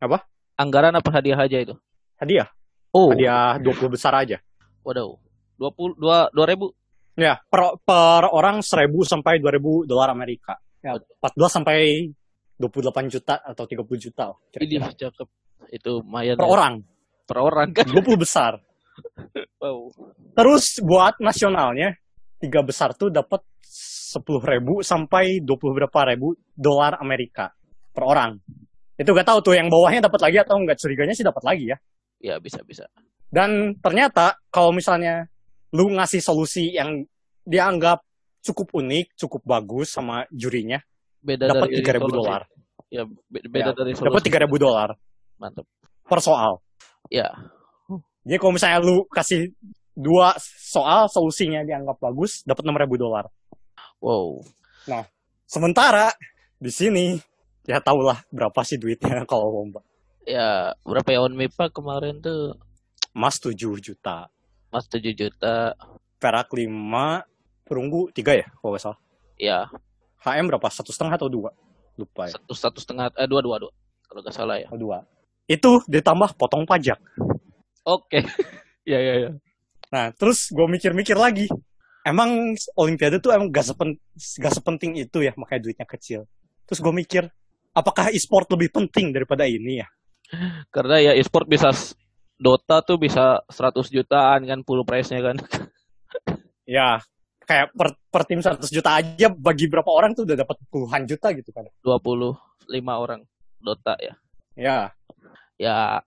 [0.00, 0.18] Apa?
[0.56, 1.74] Anggaran apa hadiah aja itu?
[2.16, 2.48] Hadiah.
[2.92, 4.40] Oh, Hadiah 20 besar aja.
[4.80, 5.20] waduh.
[5.60, 6.72] 20 2 2000.
[7.14, 10.56] Ya, per, per orang 1000 sampai 2000 dolar Amerika.
[10.80, 12.08] Ya, 14 sampai
[12.56, 14.32] 28 juta atau 30 juta.
[14.56, 15.12] Ini kira-kira.
[15.12, 15.28] cakep.
[15.70, 16.50] Itu lumayan Per ya.
[16.50, 16.74] orang.
[17.28, 17.84] Per orang kan.
[17.84, 18.52] 20 besar.
[19.58, 19.88] Wow.
[20.34, 21.94] Terus buat nasionalnya,
[22.36, 27.48] tiga besar tuh dapat 10 ribu sampai 20 berapa ribu dolar Amerika
[27.90, 28.36] per orang.
[28.92, 30.76] Itu gak tahu tuh yang bawahnya dapat lagi atau enggak.
[30.76, 31.76] Curiganya sih dapat lagi ya.
[32.20, 32.84] Ya bisa bisa.
[33.32, 35.24] Dan ternyata kalau misalnya
[35.72, 37.00] lu ngasih solusi yang
[37.42, 38.04] dianggap
[38.44, 40.76] cukup unik, cukup bagus sama jurinya,
[41.18, 42.12] Beda dapat 3000 solusi.
[42.12, 42.42] dolar.
[42.92, 44.28] Ya be- beda Ya, dari Dapat solusi.
[44.28, 44.88] 3000 dolar
[45.40, 45.64] Mantap.
[46.04, 46.60] per soal.
[47.08, 47.32] Ya.
[48.22, 49.50] Jadi kalau misalnya lu kasih
[49.92, 53.24] dua soal solusinya dianggap bagus, dapat 6000 dolar.
[53.98, 54.42] Wow.
[55.46, 56.10] Sementara
[56.56, 57.18] di sini
[57.66, 59.82] ya tahulah berapa sih duitnya kalau lomba.
[60.22, 62.54] Ya, berapa ya on MIPA kemarin tuh?
[63.12, 64.30] Emas 7 juta,
[64.72, 65.76] Mas 7 juta.
[66.22, 66.70] perak 5,
[67.66, 68.98] perunggu 3 ya kalau nggak salah.
[69.36, 69.66] Ya,
[70.22, 70.70] HM berapa?
[70.70, 71.50] Satu setengah atau dua?
[71.98, 72.38] Lupa ya.
[72.38, 73.72] satu satu setengah eh dua dua dua.
[74.08, 74.70] Kalau nggak salah ya.
[74.72, 75.02] Dua.
[75.50, 76.96] Itu ditambah potong pajak.
[77.86, 78.22] Oke.
[78.90, 79.30] ya ya ya.
[79.92, 81.46] Nah, terus gue mikir-mikir lagi.
[82.02, 86.26] Emang Olimpiade tuh emang gak, sepen, gak sepenting itu ya, makanya duitnya kecil.
[86.66, 87.22] Terus gue mikir,
[87.70, 89.88] apakah e-sport lebih penting daripada ini ya?
[90.72, 91.70] Karena ya e-sport bisa
[92.42, 95.38] Dota tuh bisa 100 jutaan kan full price-nya kan.
[96.62, 97.02] Ya,
[97.42, 101.34] kayak per, per tim 100 juta aja bagi berapa orang tuh udah dapat puluhan juta
[101.34, 101.66] gitu kan.
[101.82, 102.38] 25
[102.86, 103.26] orang
[103.58, 104.14] Dota ya.
[104.54, 104.94] Ya,
[105.62, 106.02] Ya,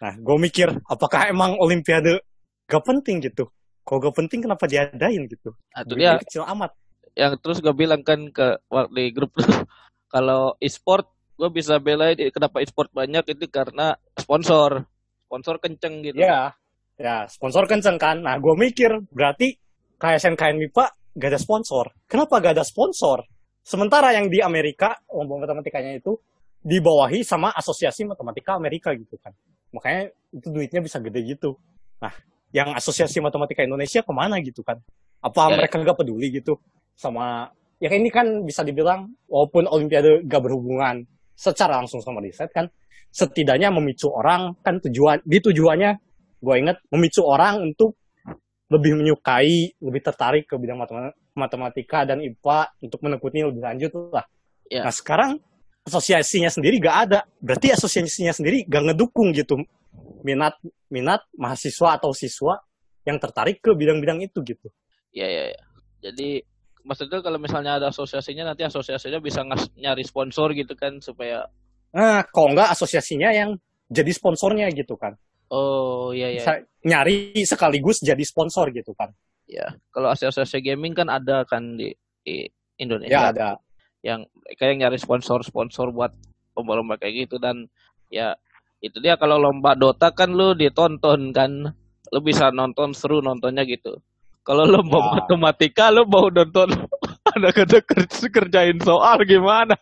[0.00, 2.24] nah gue mikir, apakah emang Olimpiade
[2.66, 3.52] gak penting gitu?
[3.84, 5.54] Kalau gak penting kenapa diadain gitu?
[5.76, 6.72] nah, itu dia kecil amat.
[7.18, 8.62] yang terus gue bilang kan ke
[8.94, 9.44] di grup tuh
[10.14, 14.84] kalau e-sport gue bisa belain kenapa e-sport banyak itu karena sponsor.
[15.26, 16.20] Sponsor kenceng gitu.
[16.20, 16.54] Ya,
[16.98, 18.20] ya sponsor kenceng kan.
[18.22, 19.56] Nah, gue mikir berarti
[20.00, 20.84] KSN KN MIPA
[21.16, 21.90] gak ada sponsor.
[22.06, 23.24] Kenapa gak ada sponsor?
[23.60, 26.16] Sementara yang di Amerika, lomba matematikanya itu
[26.60, 29.32] dibawahi sama Asosiasi Matematika Amerika gitu kan.
[29.70, 31.58] Makanya itu duitnya bisa gede gitu.
[32.02, 32.14] Nah,
[32.50, 34.78] yang Asosiasi Matematika Indonesia ke mana gitu kan?
[35.20, 35.56] Apa Ya.
[35.62, 36.56] mereka gak peduli gitu
[36.96, 37.48] sama
[37.80, 41.00] ya ini kan bisa dibilang walaupun Olimpiade gak berhubungan
[41.32, 42.68] secara langsung sama riset kan
[43.08, 45.90] setidaknya memicu orang kan tujuan di tujuannya
[46.40, 47.96] gue inget memicu orang untuk
[48.70, 54.24] lebih menyukai lebih tertarik ke bidang matema- matematika dan IPA untuk menekuni lebih lanjut lah.
[54.70, 54.86] Ya.
[54.86, 55.42] Nah sekarang
[55.86, 59.60] asosiasinya sendiri gak ada, berarti asosiasinya sendiri gak ngedukung gitu
[60.20, 60.60] minat
[60.92, 62.60] minat mahasiswa atau siswa
[63.08, 64.68] yang tertarik ke bidang-bidang itu gitu.
[65.10, 65.62] Ya ya ya.
[66.04, 66.44] Jadi
[66.84, 69.44] maksudnya kalau misalnya ada asosiasinya nanti asosiasinya bisa
[69.76, 71.48] nyari sponsor gitu kan supaya
[71.90, 73.58] Nah, kalau nggak asosiasinya yang
[73.90, 75.18] jadi sponsornya gitu kan.
[75.50, 76.62] Oh iya iya.
[76.86, 79.10] Nyari sekaligus jadi sponsor gitu kan.
[79.50, 81.90] Ya, kalau asosiasi gaming kan ada kan di,
[82.22, 83.50] di Ya Indonesia ada.
[84.00, 84.24] Yang
[84.56, 86.12] kayak nyari sponsor-sponsor buat
[86.56, 87.68] lomba-lomba kayak gitu dan
[88.08, 88.34] ya
[88.80, 91.68] itu dia kalau lomba Dota kan lu ditonton kan
[92.10, 94.00] lu bisa nonton seru nontonnya gitu.
[94.40, 95.08] Kalau lomba Ya.
[95.20, 96.68] matematika lu mau nonton
[97.36, 97.78] ada kerja
[98.32, 99.76] kerjain soal gimana?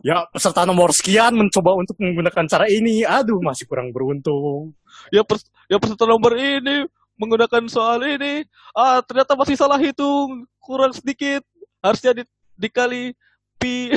[0.00, 3.04] Ya peserta nomor sekian mencoba untuk menggunakan cara ini.
[3.04, 4.72] Aduh masih kurang beruntung.
[5.12, 6.86] Ya pers ya peserta nomor ini
[7.20, 11.44] menggunakan soal ini ah ternyata masih salah hitung kurang sedikit
[11.84, 12.22] harusnya di,
[12.60, 13.16] dikali
[13.56, 13.96] pi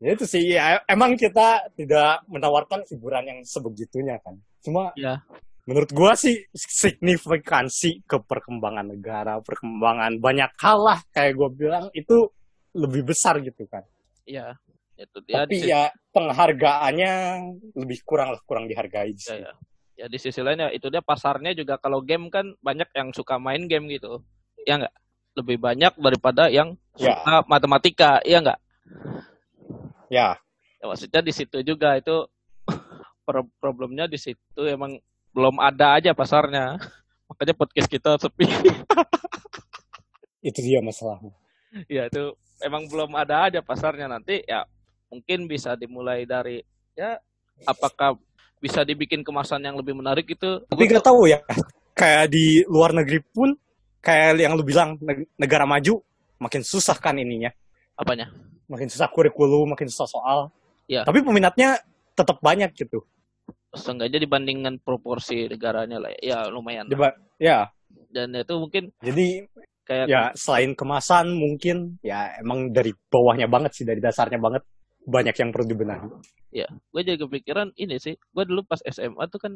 [0.00, 4.40] Ya itu sih ya, emang kita tidak menawarkan hiburan yang sebegitunya kan.
[4.64, 5.20] Cuma ya
[5.68, 12.32] menurut gua sih signifikansi ke perkembangan negara, perkembangan banyak hal lah kayak gua bilang itu
[12.72, 13.84] lebih besar gitu kan.
[14.24, 14.56] ya
[14.96, 15.82] itu dia Tapi ya
[16.14, 17.12] penghargaannya
[17.76, 19.40] lebih kurang lah kurang dihargai ya, sih.
[19.42, 19.52] ya.
[20.00, 23.36] ya di sisi lain ya itu dia pasarnya juga kalau game kan banyak yang suka
[23.36, 24.22] main game gitu
[24.64, 24.94] ya enggak
[25.34, 27.18] lebih banyak daripada yang Ya.
[27.18, 28.60] suka matematika ya enggak
[30.06, 30.38] Ya,
[30.78, 32.28] ya maksudnya di situ juga itu
[33.26, 35.00] pro- problemnya di situ emang
[35.34, 36.78] belum ada aja pasarnya.
[37.26, 38.46] Makanya podcast kita sepi.
[40.44, 41.32] Itu dia masalahnya.
[41.90, 44.06] ya itu emang belum ada aja pasarnya.
[44.06, 44.62] Nanti ya
[45.10, 46.62] mungkin bisa dimulai dari
[46.94, 47.18] ya
[47.66, 48.14] apakah
[48.60, 50.62] bisa dibikin kemasan yang lebih menarik itu?
[50.68, 51.40] Tapi gak tahu ya,
[51.92, 53.56] kayak di luar negeri pun
[54.04, 56.04] kayak yang lu bilang neg- negara maju
[56.36, 57.48] makin susah kan ininya.
[57.94, 58.28] apanya
[58.64, 60.38] Makin susah kurikulum, makin susah soal.
[60.84, 61.00] Ya.
[61.02, 61.80] Tapi peminatnya
[62.12, 63.00] tetap banyak gitu.
[63.72, 67.66] seenggaknya dibandingkan proporsi negaranya lah ya lumayan Diba- ya,
[68.08, 69.50] dan itu mungkin jadi
[69.82, 74.62] kayak ya selain kemasan mungkin ya emang dari bawahnya banget sih dari dasarnya banget
[75.02, 76.06] banyak yang perlu dibenahi.
[76.54, 79.52] ya gue jadi kepikiran ini sih gue dulu pas SMA tuh kan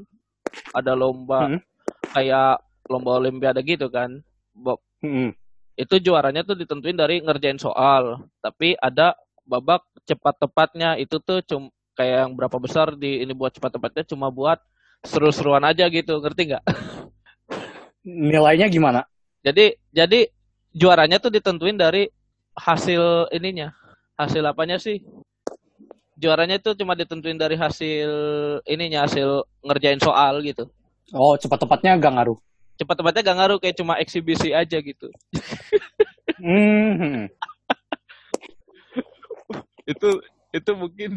[0.74, 1.62] ada lomba Hmm.
[2.10, 2.58] kayak
[2.90, 4.18] lomba olimpiade gitu kan
[4.58, 4.82] Bob.
[4.98, 5.30] Mm-mm.
[5.78, 8.26] itu juaranya tuh ditentuin dari ngerjain soal.
[8.42, 9.14] Tapi ada
[9.46, 10.98] babak cepat tepatnya.
[10.98, 14.58] Itu tuh cum kayak yang berapa besar di ini buat cepat tepatnya cuma buat
[15.06, 16.18] seru-seruan aja gitu.
[16.18, 16.64] Ngerti nggak?
[18.02, 19.06] Nilainya gimana?
[19.38, 20.28] jadi jadi
[20.74, 22.10] juaranya tuh ditentuin dari
[22.58, 23.70] hasil ininya.
[24.18, 24.98] Hasil apanya sih?
[26.18, 28.10] Juaranya itu cuma ditentuin dari hasil
[28.66, 30.66] ininya hasil ngerjain soal gitu.
[31.14, 32.38] Oh, cepat-tepatnya gak ngaruh.
[32.78, 35.10] Cepat tepatnya gak ngaruh kayak cuma eksibisi aja gitu
[36.38, 37.26] Hmm.
[39.90, 40.08] itu
[40.52, 41.10] itu mungkin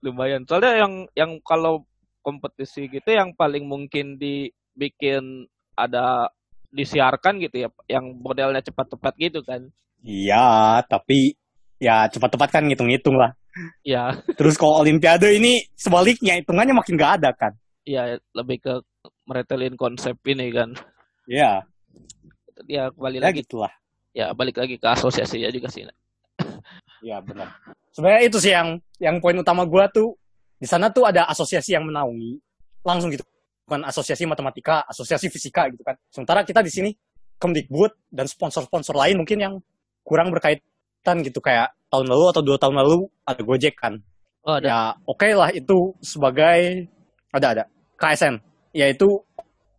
[0.00, 1.84] lumayan soalnya yang yang kalau
[2.22, 6.30] kompetisi gitu yang paling mungkin dibikin ada
[6.70, 9.66] disiarkan gitu ya yang modelnya cepat tepat gitu kan
[10.06, 11.34] Iya, tapi
[11.82, 13.34] ya cepat-tepat kan ngitung-ngitung lah.
[13.82, 17.50] ya Terus kalau Olimpiade ini sebaliknya hitungannya makin gak ada kan?
[17.82, 18.72] ya lebih ke
[19.26, 20.70] meretelin konsep ini kan
[21.26, 21.66] Iya,
[22.70, 23.72] ya kembali ya lagi gitulah.
[24.14, 25.82] ya balik lagi ke asosiasinya juga sih
[27.04, 27.52] Iya benar.
[27.92, 30.16] Sebenarnya itu sih yang yang poin utama gua tuh
[30.56, 32.40] di sana tuh ada asosiasi yang menaungi
[32.80, 33.22] langsung gitu
[33.66, 35.98] bukan asosiasi matematika, asosiasi fisika gitu kan.
[36.08, 36.90] Sementara kita di sini
[37.36, 39.54] Kemdikbud dan sponsor-sponsor lain mungkin yang
[40.00, 44.00] kurang berkaitan gitu kayak tahun lalu atau dua tahun lalu ada Gojek kan.
[44.46, 46.88] oh ada Ya oke lah itu sebagai
[47.34, 47.64] ada ada
[48.00, 48.40] KSN.
[48.76, 49.24] Ya itu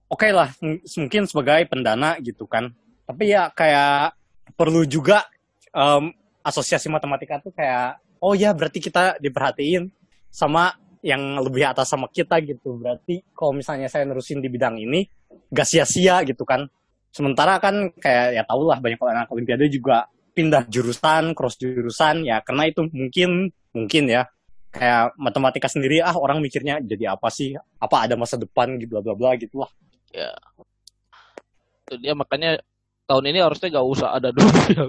[0.10, 2.74] oke lah m- mungkin sebagai pendana gitu kan.
[3.06, 4.18] Tapi ya kayak
[4.58, 5.22] perlu juga
[5.70, 6.10] em,
[6.42, 9.86] asosiasi matematika tuh kayak oh ya berarti kita diperhatiin
[10.34, 10.74] sama
[11.06, 12.82] yang lebih atas sama kita gitu.
[12.82, 15.06] Berarti kalau misalnya saya nerusin di bidang ini
[15.54, 16.66] gak sia-sia gitu kan.
[17.14, 22.42] Sementara kan kayak ya tau lah banyak anak olimpiade juga pindah jurusan, cross jurusan ya
[22.42, 24.26] karena itu mungkin mungkin ya
[24.78, 27.58] kayak matematika sendiri ah orang mikirnya jadi apa sih?
[27.82, 29.72] Apa ada masa depan gitu bla bla bla gitu lah
[31.88, 32.60] itu dia makanya
[33.08, 34.84] tahun ini harusnya gak usah ada dulu ya.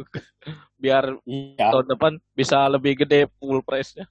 [0.78, 1.70] Biar iya.
[1.70, 4.10] tahun depan bisa lebih gede full price-nya.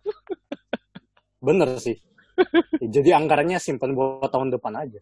[1.44, 2.00] Bener sih.
[2.96, 5.00] Jadi anggarannya simpan buat tahun depan aja.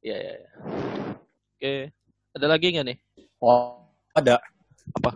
[0.00, 0.50] Ya ya, ya.
[1.56, 1.72] oke.
[2.36, 2.98] Ada lagi nggak nih?
[3.44, 3.84] Oh
[4.16, 4.40] ada.
[4.96, 5.14] Apa?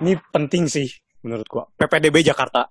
[0.00, 0.88] ini penting sih
[1.20, 1.64] menurut gua.
[1.76, 2.70] PPDB Jakarta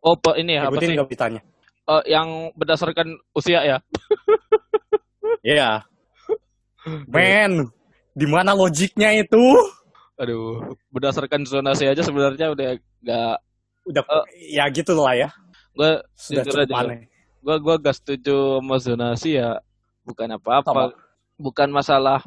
[0.00, 0.94] oh pe- ini ya apa ikutin sih?
[0.96, 1.40] nggak ditanya.
[1.86, 3.76] Eh, yang berdasarkan usia ya?
[5.40, 5.82] Iya.
[7.12, 7.68] Men
[8.12, 9.40] di mana logiknya itu?
[10.16, 12.68] Aduh berdasarkan zonasi aja sebenarnya udah
[13.00, 13.36] gak
[13.88, 14.24] udah Eh.
[14.52, 15.28] ya gitu lah ya.
[15.70, 16.74] gue sudah Jujur aja.
[16.82, 17.00] aneh.
[17.40, 19.56] Gue gua gak setuju sama zonasi ya.
[20.04, 20.92] Bukan apa-apa.
[21.36, 22.20] Bukan masalah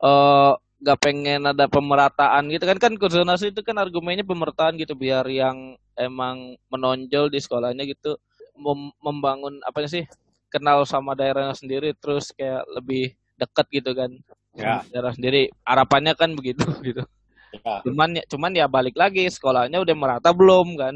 [0.00, 5.28] eh nggak pengen ada pemerataan gitu kan kan zonasi itu kan argumennya pemerataan gitu biar
[5.28, 8.16] yang emang menonjol di sekolahnya gitu
[8.56, 10.08] mem- membangun apa sih
[10.48, 14.12] kenal sama daerahnya sendiri terus kayak lebih dekat gitu kan
[14.50, 14.82] Ya.
[14.90, 17.06] daerah sendiri harapannya kan begitu gitu
[17.50, 17.82] Ya.
[17.86, 20.94] cuman ya cuman ya balik lagi sekolahnya udah merata belum kan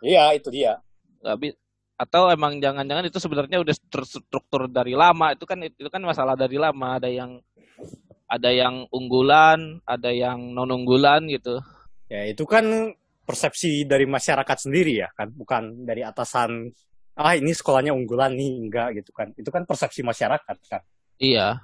[0.00, 0.80] Iya, itu dia.
[1.20, 1.56] nggak
[1.96, 6.60] atau emang jangan-jangan itu sebenarnya udah terstruktur dari lama itu kan itu kan masalah dari
[6.60, 7.40] lama ada yang
[8.26, 11.58] ada yang unggulan ada yang non unggulan gitu
[12.06, 12.94] Ya, itu kan
[13.26, 16.70] persepsi dari masyarakat sendiri ya kan, bukan dari atasan
[17.18, 19.34] ah ini sekolahnya unggulan nih enggak gitu kan.
[19.34, 20.82] Itu kan persepsi masyarakat kan.
[21.18, 21.58] iya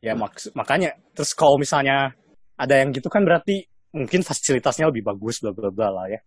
[0.00, 2.08] Ya maks- makanya terus kalau misalnya
[2.56, 6.20] ada yang gitu kan berarti mungkin fasilitasnya lebih bagus bla bla bla lah ya.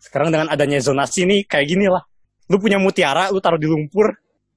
[0.00, 2.00] Sekarang dengan adanya zonasi nih kayak gini lah.
[2.48, 4.08] Lu punya mutiara, lu taruh di lumpur,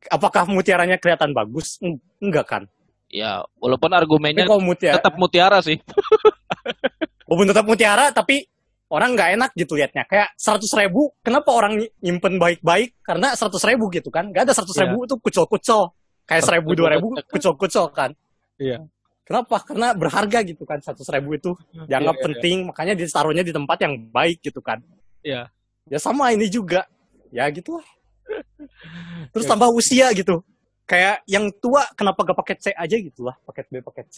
[0.08, 1.76] apakah mutiaranya kelihatan bagus?
[1.84, 2.64] Eng- Enggak kan.
[3.10, 5.78] Ya walaupun argumennya mutiara, tetap mutiara sih
[7.30, 8.46] walaupun tetap mutiara, tapi
[8.90, 10.04] orang nggak enak gitu liatnya.
[10.10, 12.98] Kayak seratus ribu, kenapa orang ny- nyimpen baik-baik?
[13.06, 14.34] Karena seratus ribu gitu kan.
[14.34, 15.94] Gak ada seratus ribu itu kucel-kucel.
[16.26, 18.14] Kayak seribu dua ribu kucel-kucel kan.
[18.58, 18.82] Iya.
[19.26, 19.62] Kenapa?
[19.62, 20.82] Karena berharga gitu kan.
[20.82, 21.54] Seratus ribu itu
[21.86, 24.82] dianggap Iya, iya, penting, makanya ditaruhnya di tempat yang baik gitu kan.
[25.22, 25.54] Iya.
[25.86, 26.90] Ya sama ini juga.
[27.30, 27.88] Ya gitu lah.
[29.38, 30.42] Terus tambah usia gitu.
[30.90, 33.38] Kayak yang tua kenapa gak paket C aja gitu lah.
[33.46, 34.18] Paket B, paket C.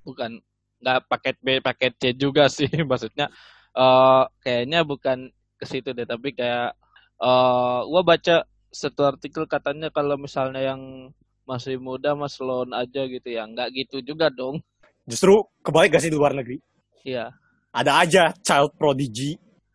[0.00, 0.40] bukan
[0.80, 3.28] nggak paket B paket C juga sih maksudnya
[3.76, 5.28] eh kayaknya bukan
[5.60, 6.72] ke situ deh tapi kayak
[7.20, 11.12] eh gua baca satu artikel katanya kalau misalnya yang
[11.44, 14.64] masih muda mas loan aja gitu ya nggak gitu juga dong
[15.04, 16.56] Justru kebalik gak sih di luar negeri?
[17.02, 17.28] iya
[17.76, 19.34] Ada aja child prodigy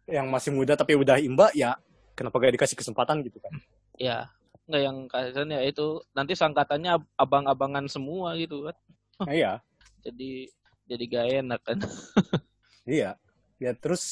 [0.09, 1.77] yang masih muda tapi udah imba ya
[2.17, 3.53] kenapa gak dikasih kesempatan gitu kan.
[3.99, 4.25] iya
[4.65, 8.75] nggak yang kasihan ya itu nanti sangkatannya ab- abang-abangan semua gitu kan
[9.17, 9.53] Nah, iya.
[10.05, 10.49] jadi
[10.85, 11.77] jadi gak enak kan
[12.85, 13.17] Iya.
[13.55, 14.03] Ya terus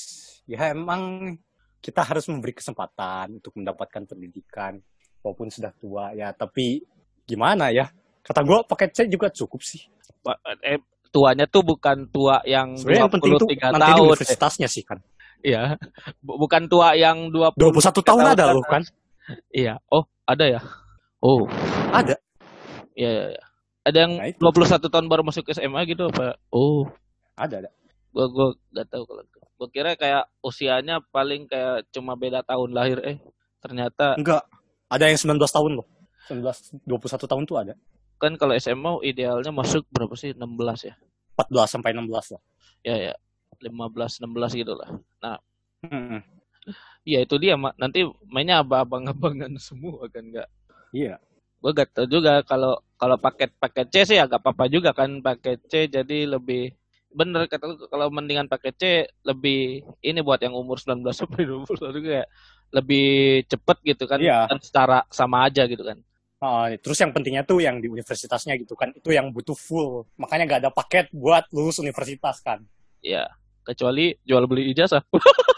[0.45, 1.35] ya emang
[1.77, 4.79] kita harus memberi kesempatan untuk mendapatkan pendidikan
[5.19, 6.81] walaupun sudah tua ya tapi
[7.21, 7.91] gimana ya?
[8.19, 9.83] Kata gua paket C juga cukup sih.
[10.63, 10.79] Eh,
[11.11, 14.83] tuanya tuh bukan tua yang Sebenarnya yang penting tuh 23 nanti di tahun universitasnya sih
[14.83, 14.99] kan.
[15.43, 15.75] Iya.
[16.17, 18.81] Bu- Bukan tua yang 20 21 tahun ada loh kan?
[19.51, 19.79] Iya.
[19.88, 20.62] Oh, ada ya?
[21.23, 21.47] Oh,
[21.89, 22.19] Ada.
[22.93, 23.25] iya iya.
[23.38, 23.43] iya.
[23.83, 24.39] Ada yang Nah, itu.
[24.39, 26.36] 21 tahun baru masuk SMA gitu apa?
[26.49, 26.88] Oh,
[27.36, 27.69] Ada ada.
[28.13, 29.39] gua gua gak tahu kalau itu.
[29.55, 33.17] Gua kira kayak usianya paling kayak cuma beda tahun lahir eh
[33.59, 34.43] ternyata Enggak.
[34.88, 35.88] Ada yang 19 tahun loh.
[36.29, 37.73] 19 21 tahun tuh ada.
[38.15, 40.31] kan kalau SMA idealnya masuk berapa sih?
[40.31, 40.95] 16 ya.
[41.36, 42.41] 14 sampai 16 lah.
[42.79, 43.13] Ya ya.
[43.59, 44.88] 15 16 gitu lah.
[45.83, 46.23] Mm-mm.
[47.04, 47.76] Iya itu dia Mak.
[47.76, 50.47] nanti mainnya abang-abangan semua kan enggak.
[50.95, 51.19] Iya.
[51.60, 55.60] Gua gak tahu juga kalau kalau paket paket C sih agak apa-apa juga kan paket
[55.67, 56.71] C jadi lebih
[57.13, 58.84] bener kata kalau mendingan paket C
[59.21, 62.28] lebih ini buat yang umur 19 sampai 20 itu kayak
[62.73, 63.08] lebih
[63.45, 64.49] cepet gitu kan Iya.
[64.49, 65.99] dan secara sama aja gitu kan.
[66.43, 68.91] Ah, terus yang pentingnya tuh yang di universitasnya gitu kan.
[68.91, 70.04] Itu yang butuh full.
[70.19, 72.60] Makanya nggak ada paket buat lulus universitas kan.
[72.99, 73.32] Ya,
[73.63, 74.99] kecuali jual beli ijazah.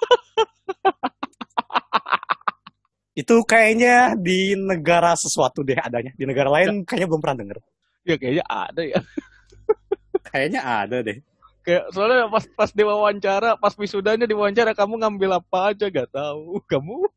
[3.15, 6.11] Itu kayaknya di negara sesuatu deh adanya.
[6.19, 7.63] Di negara lain kayaknya belum pernah denger.
[8.05, 8.99] ya kayaknya ada ya.
[10.29, 11.23] Kayaknya ada deh.
[11.65, 16.59] Kayak soalnya pas pas diwawancara, pas wisudanya diwawancara kamu ngambil apa aja gak tahu.
[16.69, 17.07] Kamu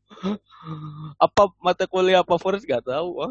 [1.19, 3.21] apa mata kuliah favorit gak tahu.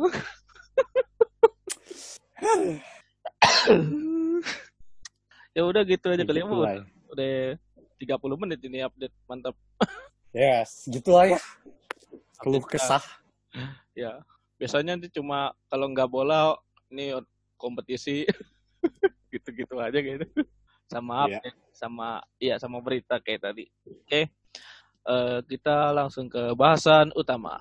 [5.56, 6.46] ya udah gitu aja kali ya.
[6.46, 6.84] Gitu lah ya.
[7.10, 7.56] Udah
[7.96, 9.56] 30 menit ini update mantap.
[10.36, 11.40] Yes, gitu lah ya.
[12.38, 13.02] Keluh kesah.
[13.98, 14.22] Ya,
[14.62, 16.54] biasanya nanti cuma kalau nggak bola
[16.86, 17.10] ini
[17.58, 18.22] kompetisi
[19.34, 20.22] gitu-gitu aja gitu.
[20.86, 21.42] Sama Iya.
[21.42, 23.66] update, sama iya sama berita kayak tadi.
[23.82, 24.30] Oke.
[25.08, 27.58] Eh, kita langsung ke bahasan utama.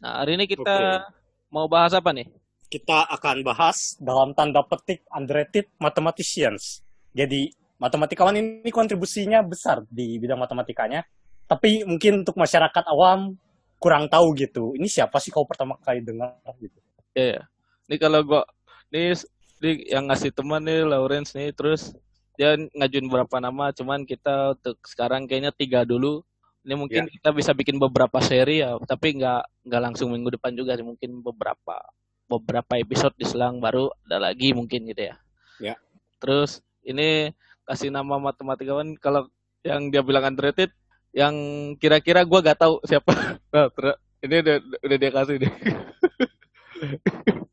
[0.00, 1.04] Nah, hari ini kita
[1.52, 2.24] mau bahas apa nih?
[2.72, 6.80] Kita akan bahas dalam tanda petik underrated mathematicians.
[7.12, 11.04] Jadi matematikawan ini kontribusinya besar di bidang matematikanya.
[11.44, 13.36] Tapi mungkin untuk masyarakat awam
[13.76, 14.72] kurang tahu gitu.
[14.74, 16.78] Ini siapa sih kau pertama kali dengar gitu?
[17.12, 17.42] Ya, ya.
[17.88, 18.42] Ini kalau gua
[18.88, 19.12] ini,
[19.60, 21.92] ini yang ngasih teman nih Lawrence nih terus
[22.34, 26.26] dia ngajuin beberapa nama cuman kita untuk sekarang kayaknya tiga dulu
[26.66, 30.74] ini mungkin kita bisa bikin beberapa seri ya tapi nggak nggak langsung minggu depan juga
[30.74, 31.78] sih mungkin beberapa
[32.26, 35.16] beberapa episode diselang baru ada lagi mungkin gitu ya
[35.62, 35.78] Ya.
[36.18, 37.30] terus ini
[37.62, 39.30] kasih nama matematikawan kalau
[39.62, 40.74] yang dia bilang underrated
[41.14, 41.34] yang
[41.78, 43.14] kira-kira gua gak tahu siapa
[43.54, 45.54] nah, ter- ini udah, udah dia kasih deh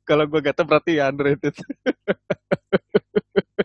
[0.07, 1.55] Kalau gue gak tahu berarti ya underrated.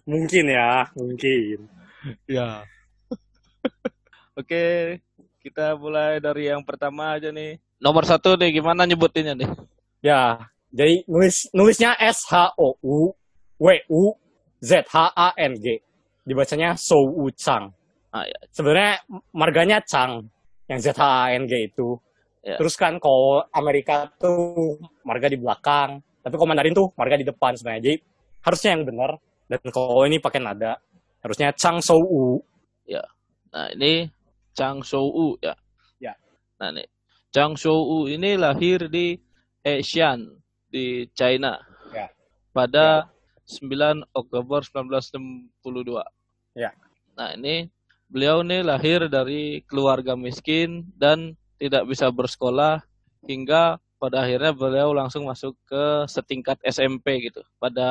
[0.06, 1.66] Mungkin ya, mungkin.
[2.30, 2.62] ya.
[4.38, 5.02] Oke,
[5.42, 7.58] kita mulai dari yang pertama aja nih.
[7.82, 9.50] Nomor satu nih, gimana nyebutinnya nih?
[9.98, 13.10] Ya, jadi nulis nulisnya S H O U
[13.58, 14.14] W U
[14.62, 15.82] Z H A N G.
[16.22, 17.74] Dibacanya Sou U Chang.
[18.16, 18.40] Ah, ya.
[18.48, 19.04] Sebenarnya
[19.36, 20.24] marganya Chang
[20.72, 22.00] yang Z H A N G itu.
[22.40, 22.56] Ya.
[22.56, 27.52] Terus kan kalau Amerika tuh marga di belakang, tapi kalau Mandarin tuh marga di depan
[27.60, 27.92] sebenarnya.
[27.92, 27.96] Jadi
[28.40, 29.10] harusnya yang benar.
[29.46, 30.80] Dan kalau ini pakai nada,
[31.20, 32.40] harusnya Chang Sou U.
[33.56, 34.04] Nah, ini
[34.52, 35.56] Chang Shou ya.
[35.96, 36.12] Ya.
[36.60, 36.84] Nah, nih.
[37.32, 39.16] Chang Shou ini lahir di
[39.64, 40.28] Hexian
[40.68, 41.56] di China.
[41.88, 42.12] Ya.
[42.52, 43.08] Pada
[43.48, 46.04] 9 Oktober 1962.
[46.52, 46.68] Ya.
[47.16, 47.72] Nah, ini
[48.06, 52.84] beliau nih lahir dari keluarga miskin dan tidak bisa bersekolah
[53.26, 57.88] hingga pada akhirnya beliau langsung masuk ke setingkat SMP gitu pada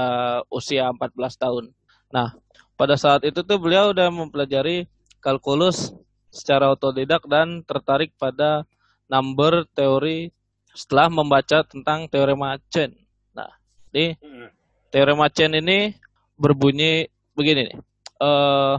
[0.53, 1.65] usia 14 tahun.
[2.13, 2.37] Nah,
[2.77, 4.85] pada saat itu tuh beliau udah mempelajari
[5.19, 5.91] kalkulus
[6.29, 8.63] secara otodidak dan tertarik pada
[9.09, 10.29] number teori
[10.75, 12.93] setelah membaca tentang teorema Chen.
[13.33, 13.49] Nah,
[13.95, 14.13] ini
[14.93, 15.95] teorema Chen ini
[16.37, 17.77] berbunyi begini nih.
[18.21, 18.75] Eh,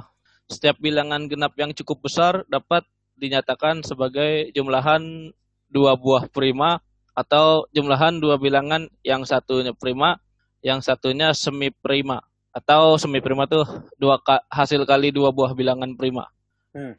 [0.46, 2.86] setiap bilangan genap yang cukup besar dapat
[3.18, 5.32] dinyatakan sebagai jumlahan
[5.66, 6.78] dua buah prima
[7.16, 10.20] atau jumlahan dua bilangan yang satunya prima,
[10.62, 12.20] yang satunya semi prima
[12.52, 13.64] atau semi prima tuh
[13.96, 16.28] dua ka- hasil kali dua buah bilangan prima.
[16.76, 16.94] Hmm.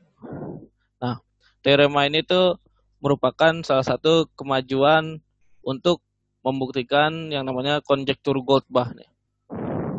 [0.97, 1.21] Nah,
[1.61, 2.57] teorema ini tuh
[2.97, 5.21] merupakan salah satu kemajuan
[5.61, 6.01] untuk
[6.41, 9.09] membuktikan yang namanya konjektur Goldbach nih.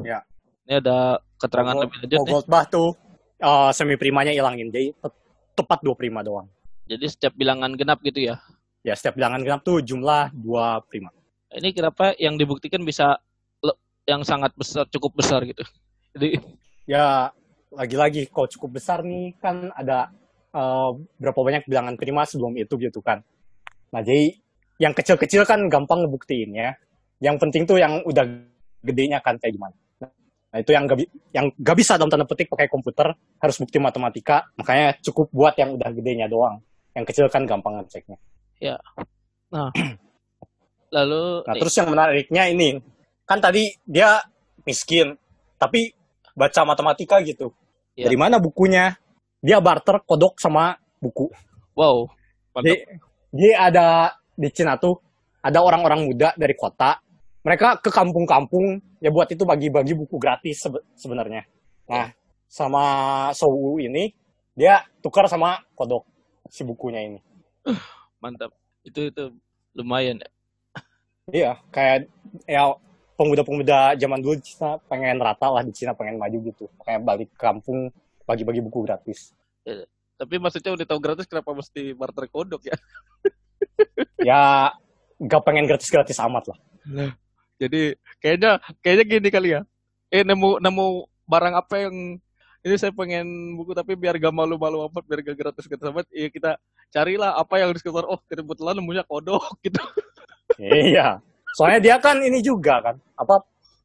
[0.03, 0.27] Ya.
[0.67, 2.33] Ini ada keterangan Kalau- lebih lanjut nih.
[2.35, 2.91] Goldbach tuh
[3.39, 4.71] eh, semi primanya ilangin.
[4.71, 5.21] Jadi te-
[5.59, 6.47] tepat dua prima doang.
[6.89, 8.37] Jadi setiap bilangan genap gitu ya.
[8.87, 11.13] Ya, setiap bilangan genap tuh jumlah dua prima.
[11.53, 13.19] Ini kenapa yang dibuktikan bisa
[14.09, 15.61] yang sangat besar, cukup besar gitu.
[16.17, 16.41] Jadi
[16.89, 17.29] Ya,
[17.69, 20.09] lagi-lagi kalau cukup besar nih kan ada
[20.57, 23.21] eh, berapa banyak bilangan prima sebelum itu gitu kan.
[23.93, 24.33] Nah, jadi
[24.81, 26.73] yang kecil-kecil kan gampang ngebuktiin ya.
[27.21, 28.25] Yang penting tuh yang udah
[28.81, 29.77] gedenya kan kayak gimana.
[30.59, 30.99] Nah, itu yang gak,
[31.31, 35.79] yang gak bisa dalam tanda petik pakai komputer, harus bukti matematika, makanya cukup buat yang
[35.79, 36.59] udah gedenya doang.
[36.99, 38.19] Yang kecil kan gampang ngeceknya.
[40.99, 42.83] lalu Nah, nih, terus yang menariknya ini,
[43.23, 44.19] kan tadi dia
[44.67, 45.15] miskin,
[45.63, 45.95] tapi
[46.35, 47.55] baca matematika gitu.
[47.95, 48.11] Iya.
[48.11, 48.99] Dari mana bukunya?
[49.39, 51.31] Dia barter kodok sama buku.
[51.79, 52.03] wow,
[52.51, 52.67] mantap.
[52.67, 52.75] Jadi,
[53.31, 53.87] jadi ada
[54.35, 54.99] di Cina tuh,
[55.39, 56.99] ada orang-orang muda dari kota,
[57.49, 61.49] mereka ke kampung-kampung, ya buat itu bagi-bagi buku gratis sebe- sebenarnya.
[61.89, 62.13] Nah,
[62.45, 62.85] sama
[63.33, 64.13] Sou ini,
[64.53, 66.05] dia tukar sama kodok
[66.53, 67.25] si bukunya ini.
[68.21, 68.53] mantap.
[68.85, 69.33] Itu itu
[69.73, 70.31] lumayan ya.
[71.29, 72.13] Iya, kayak
[72.45, 72.77] ya
[73.17, 76.69] pemuda-pemuda zaman dulu di Cina pengen rata lah di Cina pengen maju gitu.
[76.85, 77.89] Kayak balik ke kampung
[78.29, 79.33] bagi-bagi buku gratis.
[80.21, 82.77] Tapi maksudnya udah tahu gratis kenapa mesti barter kodok ya?
[84.21, 84.73] Ya
[85.17, 86.59] gak pengen gratis-gratis amat lah.
[87.59, 89.61] Jadi kayaknya kayaknya gini kali ya.
[90.09, 90.87] Eh nemu nemu
[91.29, 92.17] barang apa yang
[92.63, 96.59] ini saya pengen buku tapi biar gak malu-malu amat, biar gak gratis-gratis amat, iya kita
[96.91, 98.03] carilah apa yang harus keluar.
[98.11, 99.79] Oh, kebetulan nemunya kodok gitu.
[100.59, 101.23] iya.
[101.55, 103.35] Soalnya dia kan ini juga kan apa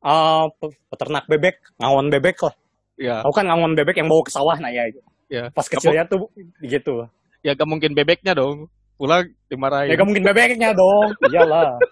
[0.04, 2.56] eh, pe- peternak bebek, ngawon bebek lah.
[2.98, 4.86] Ya, Tahu kan ngawon bebek yang bawa ke sawah nah ya.
[5.30, 5.50] ya.
[5.50, 6.30] Pas kecilnya tuh
[6.62, 7.06] gitu.
[7.42, 8.70] Ya gak mungkin bebeknya dong.
[8.98, 9.90] Pulang dimarahin.
[9.90, 11.14] Ya gak mungkin bebeknya dong.
[11.30, 11.78] Iyalah.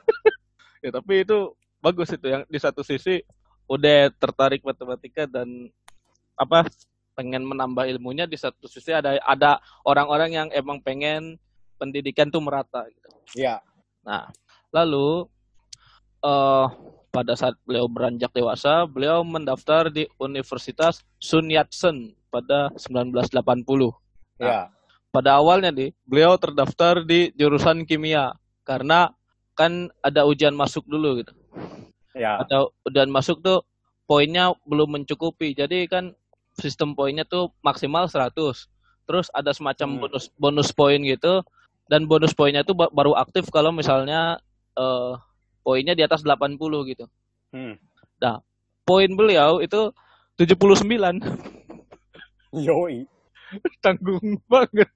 [0.81, 3.19] Ya, tapi itu bagus itu yang di satu sisi
[3.65, 5.67] udah tertarik matematika dan
[6.37, 6.69] apa
[7.17, 11.35] pengen menambah ilmunya di satu sisi ada ada orang-orang yang emang pengen
[11.81, 13.09] pendidikan tuh merata gitu.
[13.41, 13.59] Iya.
[14.05, 14.29] Nah,
[14.69, 15.25] lalu
[16.21, 16.67] eh
[17.11, 23.91] pada saat beliau beranjak dewasa, beliau mendaftar di Universitas Sun Yat-sen pada 1980.
[24.39, 24.71] Iya.
[25.11, 28.31] Pada awalnya nih, beliau terdaftar di jurusan kimia
[28.63, 29.11] karena
[29.59, 31.35] kan ada ujian masuk dulu gitu.
[32.11, 32.43] Iya.
[32.43, 33.63] Ada ujian masuk tuh
[34.03, 35.53] poinnya belum mencukupi.
[35.53, 36.11] Jadi kan
[36.55, 38.67] sistem poinnya tuh maksimal 100.
[39.07, 39.99] Terus ada semacam Hmm.
[40.03, 41.41] bonus bonus poin gitu
[41.87, 44.39] dan bonus poinnya tuh ba- baru aktif kalau misalnya
[44.71, 45.13] eh,
[45.61, 46.57] poinnya di atas 80
[46.87, 47.05] gitu.
[47.51, 47.75] Hmm.
[48.81, 49.93] Poin beliau itu
[50.35, 51.21] 79.
[52.51, 53.07] Yoi.
[53.83, 54.89] Tanggung banget.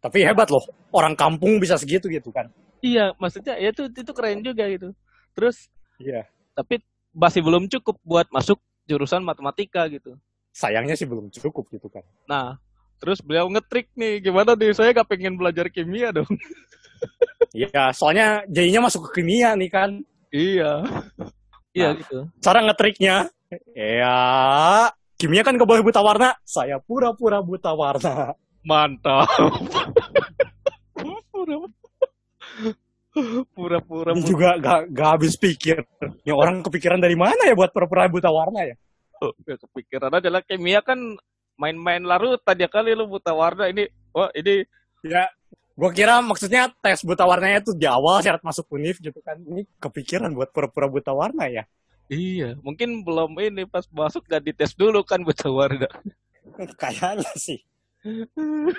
[0.00, 0.60] Tapi hebat loh.
[0.92, 2.48] Orang kampung bisa segitu gitu kan.
[2.78, 4.92] iya, maksudnya ya itu itu keren juga gitu.
[5.32, 5.66] Terus
[5.96, 6.24] Iya.
[6.52, 6.80] tapi
[7.12, 10.16] masih belum cukup buat masuk jurusan matematika gitu.
[10.52, 12.00] Sayangnya sih belum cukup gitu kan.
[12.24, 12.56] Nah,
[12.96, 16.28] terus beliau ngetrik nih, gimana nih saya gak pengen belajar kimia dong.
[17.52, 19.90] Iya, soalnya jadinya masuk ke kimia nih kan.
[20.32, 20.80] Iya.
[21.72, 21.96] Iya Nah.
[22.00, 22.18] gitu.
[22.40, 23.28] Cara ngetriknya,
[23.72, 24.16] ya
[25.16, 26.32] kimia kan gak boleh buta warna.
[26.44, 28.32] Saya pura-pura buta warna.
[28.64, 29.28] Mantap.
[33.56, 35.80] Pura-pura juga gak, gak habis pikir.
[36.24, 38.76] Ini orang kepikiran dari mana ya buat pura-pura buta warna ya?
[39.24, 41.00] Oh, ya kepikiran aja lah kimia kan
[41.56, 44.68] main-main larutan ya kali lu buta warna ini wah ini
[45.06, 45.30] Ya,
[45.78, 49.38] gue kira maksudnya tes buta warnanya tuh di awal syarat masuk univ gitu kan.
[49.38, 51.64] Ini kepikiran buat pura-pura buta warna ya.
[52.06, 55.90] iya mungkin belum ini pas masuk gak dites dulu kan buta warna
[56.80, 57.60] Kayaknya sih.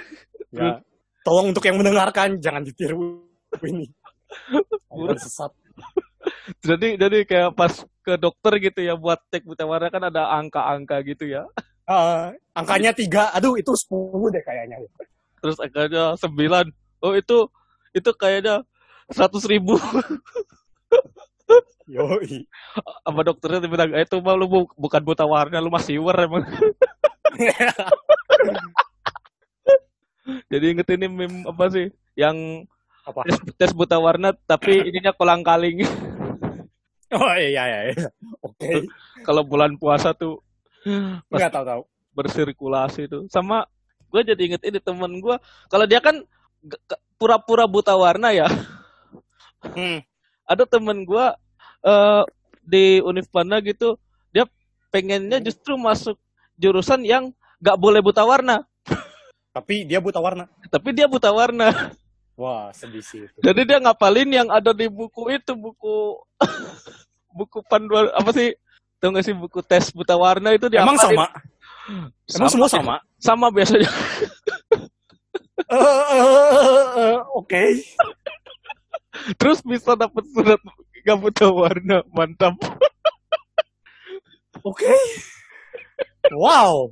[0.47, 0.79] Ya,
[1.27, 3.19] tolong untuk yang mendengarkan jangan ditiru
[3.67, 3.91] ini.
[4.89, 5.51] Orang sesat.
[6.67, 11.03] jadi jadi kayak pas ke dokter gitu ya buat cek buta warna kan ada angka-angka
[11.05, 11.45] gitu ya
[11.87, 14.75] Ah, angkanya tiga, aduh itu 10 deh kayaknya.
[15.39, 16.67] terus angkanya sembilan
[16.99, 17.47] oh itu
[17.95, 18.59] itu kayaknya
[19.07, 19.79] seratus ribu
[21.87, 22.43] Yoi.
[23.07, 26.17] sama dokternya dia bilang "Eh, itu mah lu bu- bukan buta warna lu masih siwer
[26.19, 26.43] emang
[30.51, 31.87] jadi inget ini meme apa sih
[32.19, 32.67] yang
[33.07, 33.23] Apa?
[33.23, 35.87] tes, tes buta warna tapi ininya kolang kaling
[37.07, 38.07] Oh iya iya iya.
[38.41, 38.83] Oke.
[39.23, 40.43] kalau bulan puasa tuh
[41.27, 41.81] pas Enggak tahu tahu.
[42.11, 43.63] bersirkulasi tuh sama
[44.07, 45.35] gue jadi inget ini temen gue
[45.65, 46.19] kalau dia kan
[47.15, 48.47] pura-pura buta warna ya
[49.67, 49.99] Hmm.
[50.43, 51.25] ada temen gue
[51.83, 52.23] eh
[52.61, 53.97] di Univpana gitu
[54.29, 54.45] dia
[54.87, 56.15] pengennya justru masuk
[56.55, 58.63] jurusan yang gak boleh buta warna
[59.49, 60.45] Tapi dia buta warna.
[60.67, 61.73] tapi dia buta warna
[62.37, 63.39] Wah, sedih sih itu.
[63.41, 66.21] jadi dia ngapalin yang ada di buku itu buku
[67.37, 68.53] buku panduan apa sih
[69.01, 71.29] tau gak sih buku tes buta warna itu dia Emang sama?
[72.29, 72.95] Emang semua sama?
[73.17, 73.89] sama biasanya
[75.69, 77.81] eh, Oke.
[79.41, 80.61] terus bisa dapat surat
[81.01, 82.53] gak buta warna mantap
[84.67, 84.91] Oke.
[86.33, 86.91] Wow.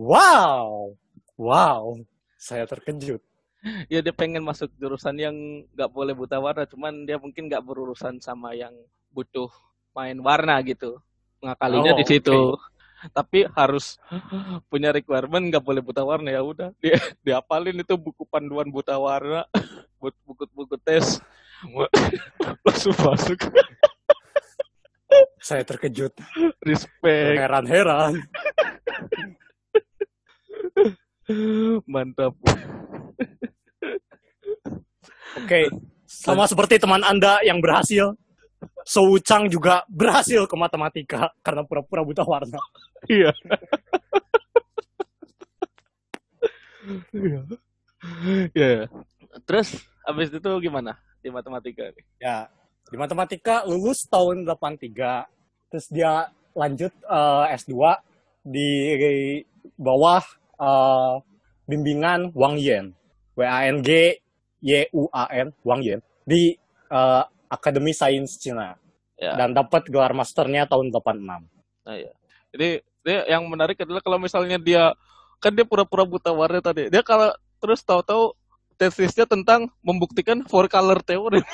[0.00, 0.96] Wow.
[1.36, 2.00] Wow.
[2.40, 3.20] Saya terkejut.
[3.92, 5.36] ya dia pengen masuk jurusan yang
[5.74, 8.72] nggak boleh buta warna cuman dia mungkin nggak berurusan sama yang
[9.10, 9.48] butuh
[9.96, 11.00] main warna gitu.
[11.40, 12.36] Ngakalinya Oh, di situ
[13.16, 14.00] tapi harus
[14.72, 16.72] punya requirement nggak boleh buta warna ya udah.
[16.82, 19.44] Dia diapalin itu buku panduan buta warna
[20.00, 21.20] buku buku, buku tes.
[22.64, 23.40] Langsung masuk.
[25.40, 26.12] Saya terkejut.
[26.60, 27.38] respect.
[27.38, 28.20] Heran-heran.
[31.90, 32.32] Mantap
[35.36, 35.68] Oke.
[36.08, 38.16] Sama seperti teman Anda yang berhasil.
[38.88, 42.56] Sou Chang juga berhasil ke matematika karena pura-pura buta warna.
[43.10, 43.30] iya
[47.12, 47.40] Iya.
[48.54, 48.86] Iya.
[49.44, 52.04] Terus habis itu gimana di matematika nih?
[52.22, 52.46] Ya,
[52.86, 55.26] di matematika lulus tahun 83.
[55.68, 57.74] Terus dia lanjut eh, S2
[58.46, 58.70] di
[59.74, 60.22] bawah
[60.56, 61.14] eh,
[61.68, 62.92] bimbingan Wang Yan.
[63.36, 64.16] W A N G
[64.64, 66.56] Y U A N Wang Yan di
[66.90, 68.74] eh, Akademi Sains Cina
[69.16, 69.32] Ya.
[69.32, 71.24] dan dapat gelar masternya tahun 86.
[71.24, 71.40] Nah,
[71.96, 72.12] ya.
[72.52, 74.92] Jadi dia yang menarik adalah kalau misalnya dia
[75.40, 76.92] kan dia pura-pura buta warna tadi.
[76.92, 78.36] Dia kalau terus tahu-tahu
[78.76, 81.40] tesisnya tentang membuktikan four color theory.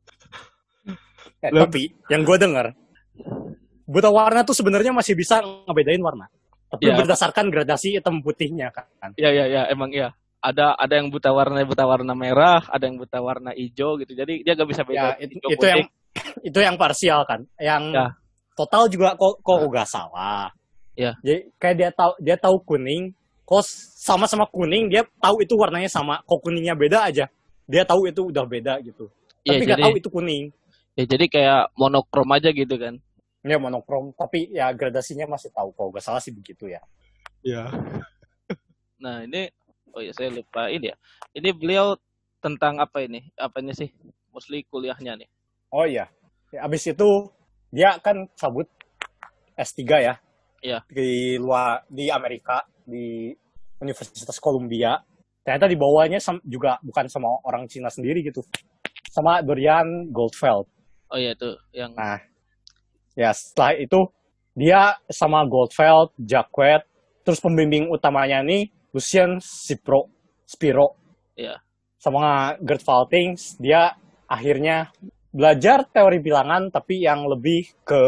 [1.40, 2.76] Eh, tapi yang gue dengar
[3.84, 6.28] buta warna tuh sebenarnya masih bisa ngebedain warna.
[6.70, 6.94] Tapi Ya.
[6.94, 8.86] berdasarkan gradasi hitam putihnya kan.
[9.18, 10.14] Iya iya iya emang iya.
[10.40, 14.14] Ada ada yang buta warna buta warna merah, ada yang buta warna hijau gitu.
[14.14, 15.68] Jadi dia gak bisa Ya, beda itu, hijau itu putih.
[15.68, 15.82] yang
[16.46, 17.40] itu yang parsial kan.
[17.58, 18.06] Yang Ya.
[18.54, 20.48] total juga kok kok nggak salah.
[20.94, 21.12] Ya.
[21.20, 23.10] Jadi kayak dia tahu dia tahu kuning,
[23.42, 23.66] kok
[23.98, 26.22] sama-sama kuning dia tahu itu warnanya sama.
[26.22, 27.26] Kok kuningnya beda aja.
[27.66, 29.10] Dia tahu itu udah beda gitu.
[29.42, 30.44] Iya, Tapi nggak jadi tahu itu kuning.
[31.00, 33.00] Ya jadi kayak monokrom aja gitu kan.
[33.40, 36.80] Ya monokrom, tapi ya gradasinya masih tahu kok nggak salah sih begitu ya.
[37.40, 37.72] Iya.
[39.00, 39.48] Nah, ini
[39.96, 40.96] oh ya saya lupa ini ya.
[41.32, 41.96] Ini beliau
[42.44, 43.32] tentang apa ini?
[43.40, 43.88] Apanya sih?
[44.28, 45.28] Mostly kuliahnya nih.
[45.72, 46.12] Oh iya.
[46.52, 47.08] Ya, abis itu
[47.72, 48.68] dia kan cabut
[49.56, 50.14] S3 ya.
[50.60, 50.84] Iya.
[50.92, 53.32] Di luar di Amerika di
[53.80, 55.00] Universitas Columbia.
[55.40, 58.44] Ternyata dibawanya juga bukan sama orang Cina sendiri gitu.
[59.08, 60.68] Sama Dorian Goldfeld.
[61.10, 62.22] Oh iya tuh yang Nah,
[63.18, 64.06] ya setelah itu
[64.54, 66.86] dia sama Goldfeld, Jacquet,
[67.26, 70.10] terus pembimbing utamanya nih Lucian Spiro,
[70.46, 70.94] Spiro.
[71.34, 71.58] Iya.
[72.00, 73.92] Sama Gert Faltings, dia
[74.24, 74.88] akhirnya
[75.30, 78.02] belajar teori bilangan tapi yang lebih ke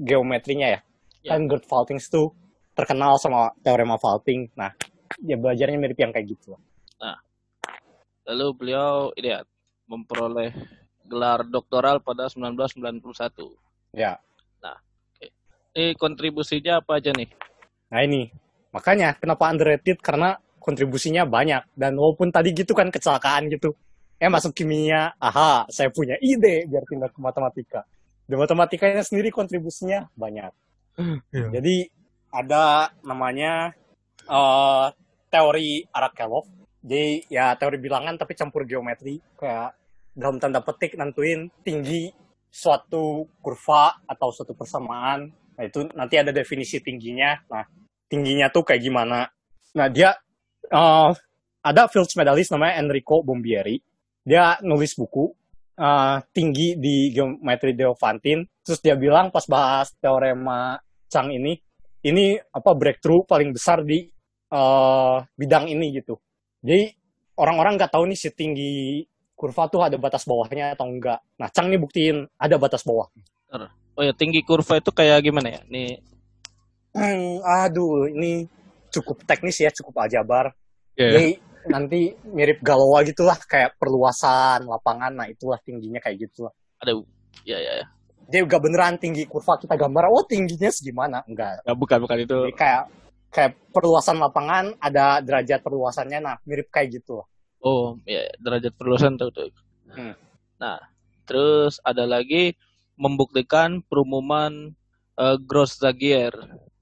[0.00, 0.80] geometrinya ya.
[1.24, 1.36] Ya.
[1.36, 2.32] Kan Gert Faltings tuh
[2.72, 4.48] terkenal sama teorema Falting.
[4.56, 4.72] Nah,
[5.20, 6.56] ya belajarnya mirip yang kayak gitu.
[8.30, 9.42] Lalu beliau ini ya,
[9.90, 10.54] memperoleh
[11.10, 13.58] gelar doktoral pada 1991.
[13.90, 14.22] Ya.
[15.70, 17.30] Ini kontribusinya apa aja nih?
[17.94, 18.26] Nah ini,
[18.74, 23.78] makanya kenapa underrated karena kontribusinya banyak dan walaupun tadi gitu kan kecelakaan gitu,
[24.18, 27.86] eh masuk kimia, aha, saya punya ide biar pindah ke matematika.
[28.26, 30.50] Di matematikanya sendiri kontribusinya banyak.
[31.54, 31.86] Jadi
[32.34, 33.70] ada namanya
[34.26, 34.86] eh,
[35.30, 36.50] teori Arakelov.
[36.82, 39.79] Jadi ya teori bilangan tapi campur geometri kayak
[40.20, 42.12] dalam tanda petik nentuin tinggi
[42.52, 45.32] suatu kurva atau suatu persamaan.
[45.56, 47.40] Nah itu nanti ada definisi tingginya.
[47.48, 47.64] Nah
[48.04, 49.24] tingginya tuh kayak gimana?
[49.80, 50.12] Nah dia
[50.68, 51.10] eh,
[51.64, 53.80] ada Fields medalist namanya Enrico Bombieri.
[54.20, 55.32] Dia nulis buku
[55.80, 58.60] eh, tinggi di geometri Diophantine.
[58.60, 60.76] Terus dia bilang pas bahas teorema
[61.10, 61.58] Chang ini,
[62.06, 64.04] ini apa breakthrough paling besar di
[64.52, 66.20] eh, bidang ini gitu.
[66.60, 66.92] Jadi
[67.40, 69.00] orang-orang nggak tahu nih si tinggi
[69.40, 71.16] kurva tuh ada batas bawahnya atau enggak.
[71.40, 73.08] Nah Chang nih buktiin ada batas bawah.
[73.96, 75.60] Oh ya, tinggi kurva itu kayak gimana ya?
[75.72, 75.96] Nih,
[76.90, 78.50] Hmm, aduh, ini
[78.90, 80.50] cukup teknis ya, cukup aljabar.
[80.98, 81.06] ya.
[81.14, 81.38] Jadi
[81.70, 85.14] nanti mirip Galois gitulah, kayak perluasan lapangan.
[85.14, 86.54] Nah itulah tingginya kayak gitu lah.
[86.80, 86.96] ada
[87.44, 87.86] ya ya ya.
[88.30, 91.20] Dia gak beneran tinggi kurva kita gambar, oh tingginya segimana?
[91.28, 91.60] Enggak.
[91.66, 92.38] Nggak, bukan bukan itu.
[92.48, 92.82] Jadi kayak
[93.30, 97.26] kayak perluasan lapangan ada derajat perluasannya, nah mirip kayak gitu lah.
[97.60, 99.52] Oh, ya derajat perluasan tahu tuh.
[99.92, 100.16] Hmm.
[100.56, 100.80] Nah,
[101.28, 102.56] terus ada lagi
[102.96, 104.72] membuktikan perumuman
[105.20, 106.32] eh, Gross-Zagier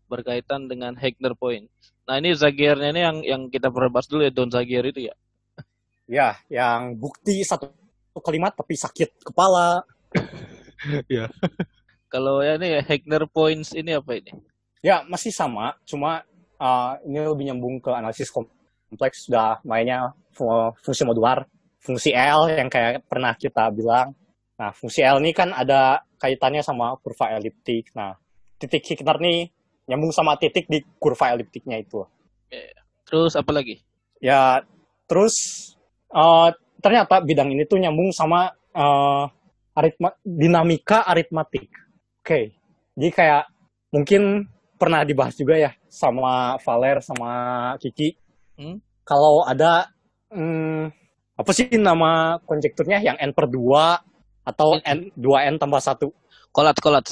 [0.07, 1.67] berkaitan dengan Heigner point.
[2.09, 5.15] Nah, ini Zagiernya ini yang yang kita pernah bahas dulu ya Don Zagier itu ya.
[6.09, 7.69] Ya, yang bukti satu
[8.25, 9.85] kalimat tapi sakit kepala.
[12.13, 14.33] Kalau ya ini Heigner points ini apa ini?
[14.81, 16.25] Ya, masih sama, cuma
[16.57, 20.17] uh, ini lebih nyambung ke analisis kompleks, sudah mainnya
[20.79, 21.43] fungsi modular,
[21.83, 24.15] fungsi L yang kayak pernah kita bilang.
[24.59, 27.91] Nah, fungsi L ini kan ada kaitannya sama kurva eliptik.
[27.99, 28.15] Nah,
[28.59, 29.51] titik Heigner nih
[29.89, 32.03] nyambung sama titik di kurva eliptiknya itu.
[33.09, 33.81] Terus apa lagi?
[34.21, 34.61] Ya,
[35.09, 35.35] terus
[36.13, 36.53] uh,
[36.85, 39.25] ternyata bidang ini tuh nyambung sama uh,
[39.73, 41.73] aritma dinamika aritmatik.
[42.21, 42.53] Oke,
[42.99, 43.45] jadi kayak
[43.95, 44.45] mungkin
[44.77, 47.31] pernah dibahas juga ya sama Valer sama
[47.81, 48.13] Kiki.
[48.61, 48.83] Hmm?
[49.09, 49.89] Kalau ada
[50.33, 50.83] hmm,
[51.39, 56.09] apa sih nama konjekturnya yang n per 2 atau n 2n tambah 1?
[56.51, 57.07] Kolat kolat.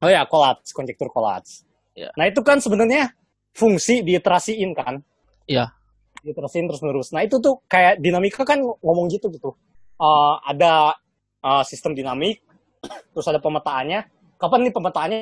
[0.00, 1.66] Oh ya, kolats, konjektur kolats.
[1.96, 2.12] Ya.
[2.14, 3.16] Nah, itu kan sebenarnya
[3.56, 5.00] fungsi diiterasiin kan?
[5.48, 5.72] Iya.
[6.20, 7.16] Diiterasiin terus-menerus.
[7.16, 9.56] Nah, itu tuh kayak dinamika kan ngomong gitu gitu.
[9.96, 10.92] Eh, ada
[11.40, 12.44] eh, sistem dinamik,
[13.16, 14.04] terus ada pemetaannya.
[14.36, 15.20] Kapan nih pemetaannya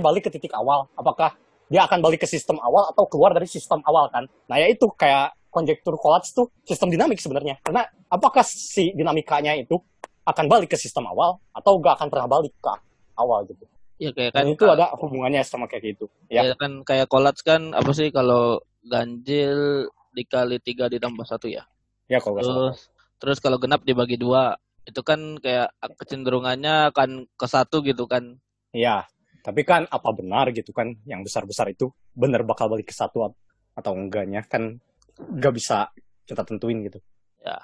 [0.00, 0.88] balik ke titik awal?
[0.96, 1.36] Apakah
[1.68, 4.24] dia akan balik ke sistem awal atau keluar dari sistem awal kan?
[4.48, 7.56] Nah, ya itu kayak konjektur kolats tuh sistem dinamik sebenarnya.
[7.64, 9.80] Karena apakah si dinamikanya itu
[10.28, 12.72] akan balik ke sistem awal atau gak akan pernah balik ke
[13.16, 13.64] awal gitu.
[13.96, 16.12] Ya kayak kan Dan itu ada hubungannya sama kayak gitu.
[16.28, 21.64] Ya, ya kan kayak kolats kan apa sih kalau ganjil dikali tiga ditambah satu ya.
[22.12, 22.52] ya kalau salah.
[22.76, 22.78] Terus
[23.16, 24.52] terus kalau genap dibagi dua
[24.84, 28.36] itu kan kayak kecenderungannya akan ke satu gitu kan.
[28.76, 29.08] Iya,
[29.40, 33.40] tapi kan apa benar gitu kan yang besar-besar itu benar bakal balik ke satu at-
[33.76, 34.76] atau enggaknya kan
[35.16, 35.88] nggak bisa
[36.28, 37.00] kita tentuin gitu.
[37.40, 37.56] Ya.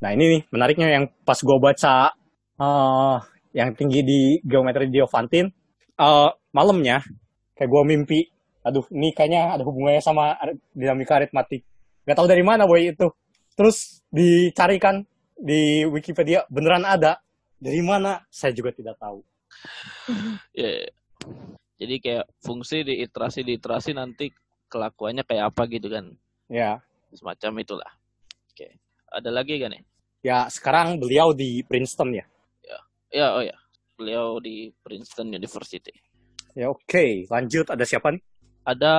[0.00, 2.14] Nah ini nih menariknya yang pas gua baca
[2.60, 3.18] eh
[3.56, 5.50] yang tinggi di geometri Diophantine
[5.98, 7.02] eh malamnya
[7.56, 8.24] kayak gua mimpi,
[8.64, 10.36] aduh ini kayaknya ada hubungannya sama
[10.72, 11.66] dinamika aritmatik.
[12.08, 13.12] Gak tahu dari mana boy itu.
[13.52, 15.04] Terus dicarikan
[15.36, 17.20] di Wikipedia beneran ada.
[17.60, 18.24] Dari mana?
[18.32, 19.20] Saya juga tidak tahu.
[20.56, 20.88] Ya.
[21.76, 24.32] Jadi kayak fungsi di iterasi di iterasi nanti
[24.72, 26.16] kelakuannya kayak apa gitu kan.
[26.48, 26.80] Ya,
[27.14, 27.90] Semacam itulah.
[28.50, 28.78] Oke.
[29.10, 29.82] Ada lagi kan nih?
[30.20, 32.24] Ya, sekarang beliau di Princeton ya.
[33.10, 33.56] Ya, oh ya.
[33.98, 35.90] Beliau di Princeton University.
[36.54, 37.26] Ya, oke.
[37.26, 38.22] Lanjut, ada siapa nih?
[38.62, 38.94] Ada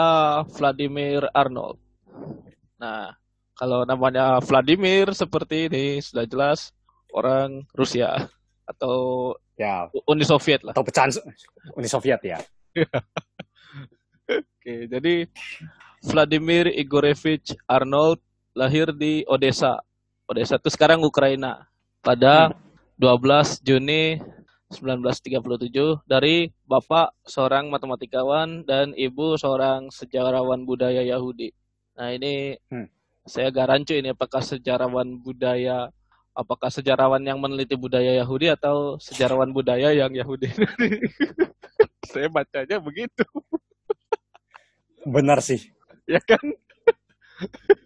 [0.52, 1.80] Vladimir Arnold.
[2.76, 3.16] Nah,
[3.56, 6.76] kalau namanya Vladimir seperti ini sudah jelas
[7.16, 8.28] orang Rusia
[8.68, 10.74] atau Ya, Uni Soviet lah.
[10.74, 11.14] atau pecahan
[11.78, 12.42] Uni Soviet ya.
[14.32, 15.28] Oke, jadi
[16.02, 18.18] Vladimir Igorevich Arnold
[18.58, 19.80] lahir di Odessa.
[20.26, 21.70] Odessa itu sekarang Ukraina
[22.02, 22.58] pada
[22.98, 24.18] 12 Juni
[24.74, 31.54] 1937 dari bapak seorang matematikawan dan ibu seorang sejarawan budaya Yahudi.
[32.00, 32.88] Nah, ini Hmm.
[33.28, 35.92] saya agak rancu ini apakah sejarawan budaya
[36.32, 40.48] apakah sejarawan yang meneliti budaya Yahudi atau sejarawan budaya yang Yahudi.
[42.12, 43.28] saya bacanya begitu.
[45.04, 45.70] Benar sih.
[46.12, 46.44] Ya kan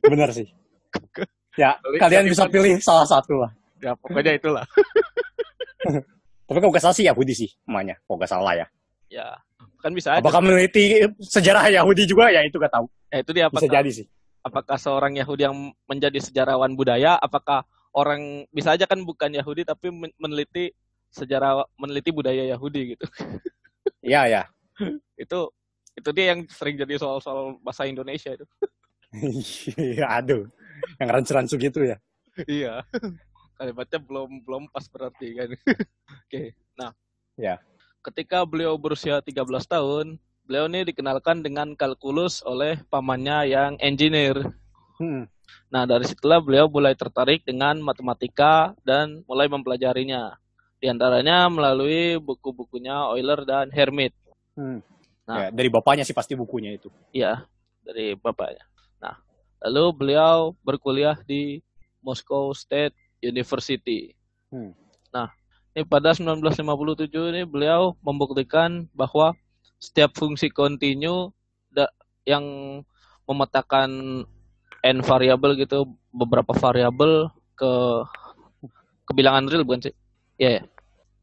[0.05, 0.47] Bener sih.
[1.55, 3.47] Ya, Balik kalian bisa pilih salah satu lah.
[3.79, 4.67] Ya pokoknya itulah.
[6.51, 7.95] Tapi kalau nggak salah sih Yahudi sih, namanya.
[8.03, 8.67] Kalau nggak salah ya.
[9.07, 9.39] Ya
[9.79, 10.19] kan bisa aja.
[10.19, 12.27] Apakah meneliti sejarah Yahudi juga?
[12.27, 12.91] Ya itu nggak tahu.
[13.07, 14.05] Ya, itu dia Bisa apakah, jadi sih.
[14.43, 15.55] apakah seorang Yahudi yang
[15.87, 17.63] menjadi sejarawan budaya, apakah
[17.95, 20.75] orang bisa aja kan bukan Yahudi tapi men- meneliti
[21.07, 23.05] sejarah meneliti budaya Yahudi gitu.
[24.03, 24.43] Iya, ya.
[25.23, 25.39] itu
[25.95, 28.45] itu dia yang sering jadi soal-soal bahasa Indonesia itu.
[29.79, 30.43] Iya, aduh.
[30.99, 31.97] Yang rancu-rancu gitu ya.
[32.47, 32.83] iya.
[33.57, 35.49] Kalimatnya belum belum pas berarti kan.
[36.27, 36.51] Oke.
[36.75, 36.91] Nah.
[37.39, 37.63] Ya.
[38.03, 44.51] Ketika beliau berusia 13 tahun, beliau ini dikenalkan dengan kalkulus oleh pamannya yang engineer.
[44.99, 45.25] Hmm.
[45.73, 50.37] Nah, dari situlah beliau mulai tertarik dengan matematika dan mulai mempelajarinya.
[50.77, 54.13] Di antaranya melalui buku-bukunya Euler dan Hermit.
[54.53, 54.85] Hmm.
[55.25, 55.35] Nah.
[55.37, 56.93] Ya, dari bapaknya sih pasti bukunya itu.
[57.09, 57.49] Iya,
[57.81, 58.61] dari bapaknya.
[59.01, 59.17] Nah,
[59.65, 61.65] lalu beliau berkuliah di
[62.05, 62.93] Moscow State
[63.25, 64.13] University.
[64.53, 64.77] Hmm.
[65.09, 65.33] Nah,
[65.73, 69.33] ini pada 1957 ini beliau membuktikan bahwa
[69.81, 71.33] setiap fungsi kontinu
[72.25, 72.45] yang
[73.29, 74.21] memetakan
[74.85, 77.71] n variabel gitu, beberapa variabel ke
[79.09, 79.95] kebilangan real bukan sih?
[80.37, 80.63] Iya ya.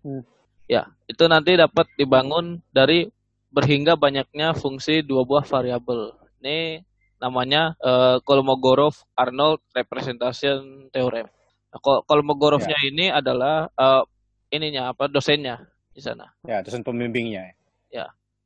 [0.02, 0.22] Hmm.
[0.70, 3.06] Ya, itu nanti dapat dibangun dari
[3.52, 6.16] berhingga banyaknya fungsi dua buah variabel.
[6.40, 6.82] Ini
[7.20, 11.28] namanya eh, Kolmogorov-Arnold Representation Theorem.
[11.70, 14.02] Nah, Kol- Kolmogorovnya ini adalah eh,
[14.50, 16.32] ininya apa dosennya di sana.
[16.48, 17.52] Ya, dosen pembimbingnya.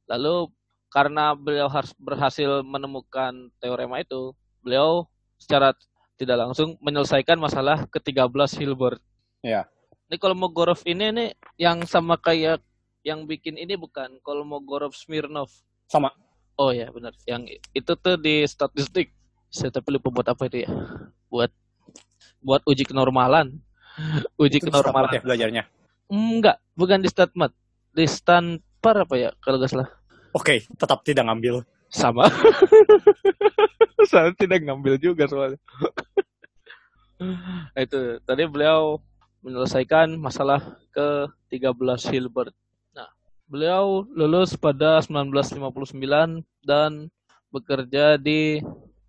[0.07, 0.51] Lalu
[0.87, 4.33] karena beliau harus berhasil menemukan teorema itu,
[4.63, 5.75] beliau secara
[6.17, 9.03] tidak langsung menyelesaikan masalah ke-13 Hilbert.
[9.43, 9.69] Ya.
[10.07, 12.63] Ini Kolmogorov ini nih yang sama kayak
[13.07, 15.47] yang bikin ini bukan Kolmogorov Smirnov.
[15.87, 16.11] Sama.
[16.59, 17.15] Oh ya benar.
[17.23, 19.15] Yang itu tuh di statistik.
[19.47, 20.71] Saya tapi lupa buat apa itu ya.
[21.31, 21.55] Buat
[22.43, 23.63] buat uji kenormalan.
[24.43, 25.15] Uji Itu kenormalan.
[25.15, 25.63] ya belajarnya.
[26.11, 27.55] Enggak, bukan di statmat.
[27.95, 29.89] Di stanper apa ya kalau nggak salah.
[30.35, 31.63] Oke, tetap tidak ngambil.
[31.89, 32.27] Sama.
[34.11, 35.63] Saya tidak ngambil juga soalnya.
[37.17, 39.01] Nah, itu tadi beliau
[39.41, 40.61] menyelesaikan masalah
[40.93, 42.53] ke-13 Hilbert.
[43.47, 47.07] Beliau lulus pada 1959 dan
[47.55, 48.59] bekerja di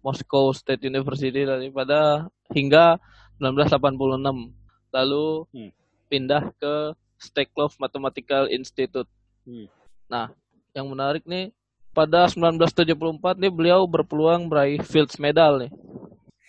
[0.06, 3.02] Moscow State University daripada hingga
[3.42, 4.54] 1986.
[4.94, 5.72] Lalu Hmm.
[6.06, 9.10] pindah ke Steklov Mathematical Institute.
[9.42, 9.66] Hmm.
[10.06, 10.30] Nah,
[10.78, 11.50] yang menarik nih
[11.98, 15.72] pada 1974 nih beliau berpeluang meraih Fields Medal nih.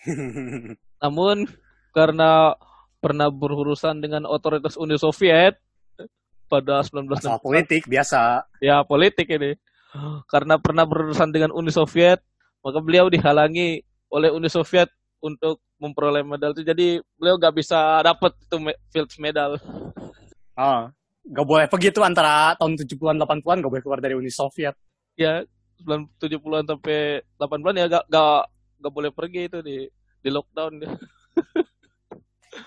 [1.01, 1.49] Namun
[1.89, 2.53] karena
[3.01, 5.57] pernah berurusan dengan otoritas Uni Soviet
[6.49, 8.43] pada 19 Masalah politik biasa.
[8.59, 9.53] ya politik ini.
[10.29, 12.21] Karena pernah berurusan dengan Uni Soviet,
[12.61, 14.89] maka beliau dihalangi oleh Uni Soviet
[15.21, 16.61] untuk memperoleh medal itu.
[16.65, 16.87] Jadi
[17.17, 18.55] beliau gak bisa dapat itu
[18.93, 19.57] Fields Medal.
[20.53, 20.91] Ah,
[21.25, 24.75] gak boleh begitu antara tahun 70-an 80-an gak boleh keluar dari Uni Soviet.
[25.17, 25.41] Ya
[25.85, 28.41] 70-an sampai 80-an ya gak, gak,
[28.83, 29.87] gak boleh pergi itu di
[30.19, 30.83] di lockdown.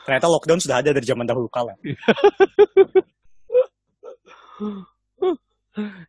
[0.08, 1.76] Ternyata lockdown sudah ada dari zaman dahulu kala.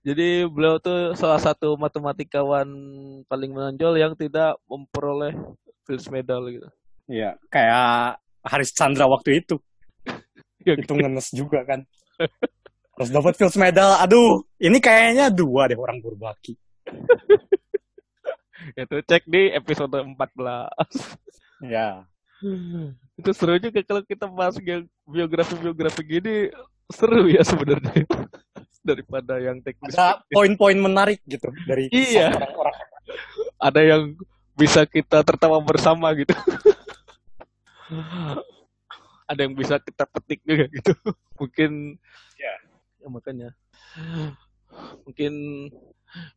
[0.04, 2.68] Jadi beliau tuh salah satu matematikawan
[3.32, 5.32] paling menonjol yang tidak memperoleh
[5.88, 6.68] Fields Medal gitu.
[7.08, 9.58] Iya, kayak Haris Chandra waktu itu.
[10.64, 11.84] Ya, Itu ngenes juga kan.
[12.96, 14.00] Terus dapat Fields Medal.
[14.00, 16.56] Aduh, ini kayaknya dua deh orang berbaki.
[18.80, 20.16] Itu cek di episode 14.
[21.68, 22.08] Ya.
[23.20, 24.56] Itu seru juga kalau kita bahas
[25.04, 26.48] biografi-biografi gini
[26.88, 28.08] seru ya sebenarnya
[28.84, 29.96] daripada yang teknis.
[29.96, 32.36] Ada poin-poin menarik gitu dari Iya.
[32.36, 32.78] orang-orang.
[33.58, 34.04] Ada yang
[34.54, 36.36] bisa kita tertawa bersama gitu.
[39.26, 40.94] Ada yang bisa kita petik juga gitu.
[41.40, 41.98] Mungkin
[42.38, 42.54] Ya.
[43.02, 43.50] ya makanya
[45.08, 45.34] mungkin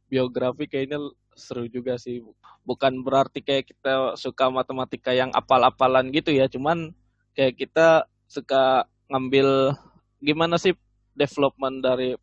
[0.09, 1.03] biografi kayaknya
[1.37, 2.23] seru juga sih.
[2.65, 6.95] Bukan berarti kayak kita suka matematika yang apal-apalan gitu ya, cuman
[7.37, 9.77] kayak kita suka ngambil
[10.19, 10.75] gimana sih
[11.15, 12.17] development dari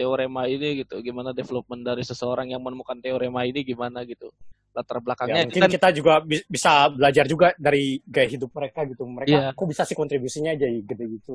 [0.00, 4.32] teorema ini gitu, gimana development dari seseorang yang menemukan teorema ini gimana gitu.
[4.72, 8.86] Latar Ya, belakangnya mungkin kan kita juga bi- bisa belajar juga dari gaya hidup mereka
[8.88, 9.02] gitu.
[9.04, 9.46] Mereka Iya.
[9.52, 11.34] kok bisa sih kontribusinya aja gitu gitu.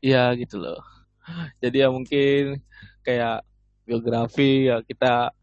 [0.00, 0.80] Iya gitu loh.
[1.62, 2.62] Jadi ya mungkin
[3.02, 3.42] kayak
[3.84, 5.34] biografi ya kita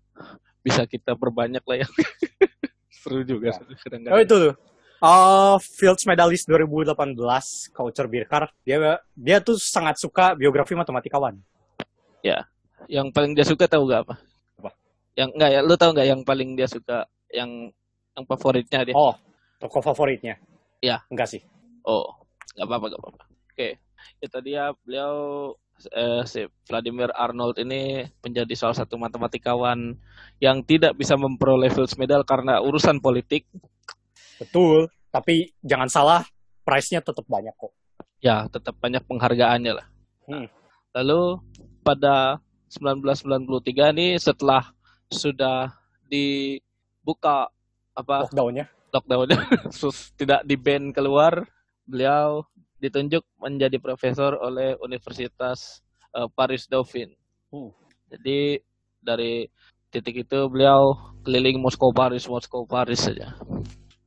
[0.63, 1.87] bisa kita perbanyak lah ya.
[3.03, 3.59] Seru juga Ya.
[3.59, 4.15] sih kadang-kadang.
[4.15, 4.55] Oh itu tuh.
[5.03, 6.95] Uh, Fields Medalist 2018,
[7.75, 8.47] Coucher Birkar.
[8.63, 11.35] Dia dia tuh sangat suka biografi matematikawan.
[12.87, 14.15] Yang paling dia suka tahu gak apa?
[14.59, 14.71] Apa?
[15.13, 17.69] Yang enggak ya, lu tahu nggak yang paling dia suka yang
[18.13, 18.95] yang favoritnya dia.
[18.95, 19.13] Oh,
[19.57, 20.37] toko favoritnya?
[20.83, 21.01] Iya.
[21.09, 21.41] Enggak sih.
[21.83, 22.07] Oh,
[22.55, 23.23] nggak apa-apa, nggak apa-apa.
[23.53, 23.69] Oke,
[24.21, 25.13] itu dia beliau
[25.91, 29.97] eh, si Vladimir Arnold ini menjadi salah satu matematikawan
[30.39, 33.47] yang tidak bisa memperoleh Fields Medal karena urusan politik.
[34.37, 36.21] Betul, tapi jangan salah,
[36.65, 37.73] price-nya tetap banyak kok.
[38.23, 39.87] Ya, tetap banyak penghargaannya lah.
[40.25, 40.47] Hmm.
[40.95, 41.41] Lalu
[41.83, 42.39] pada
[42.73, 44.65] 1993 ini setelah
[45.09, 45.69] sudah
[46.09, 47.49] dibuka
[47.93, 48.65] apa Lockdown-nya.
[48.89, 49.37] lockdownnya
[49.77, 51.45] sus tidak di ban keluar
[51.85, 52.41] beliau
[52.81, 55.81] ditunjuk menjadi profesor oleh Universitas
[56.13, 57.13] eh, Paris Dauphine
[57.53, 57.69] Hmm.
[58.09, 58.57] jadi
[58.97, 59.45] dari
[59.93, 63.37] titik itu beliau keliling Moskow Paris Moskow Paris saja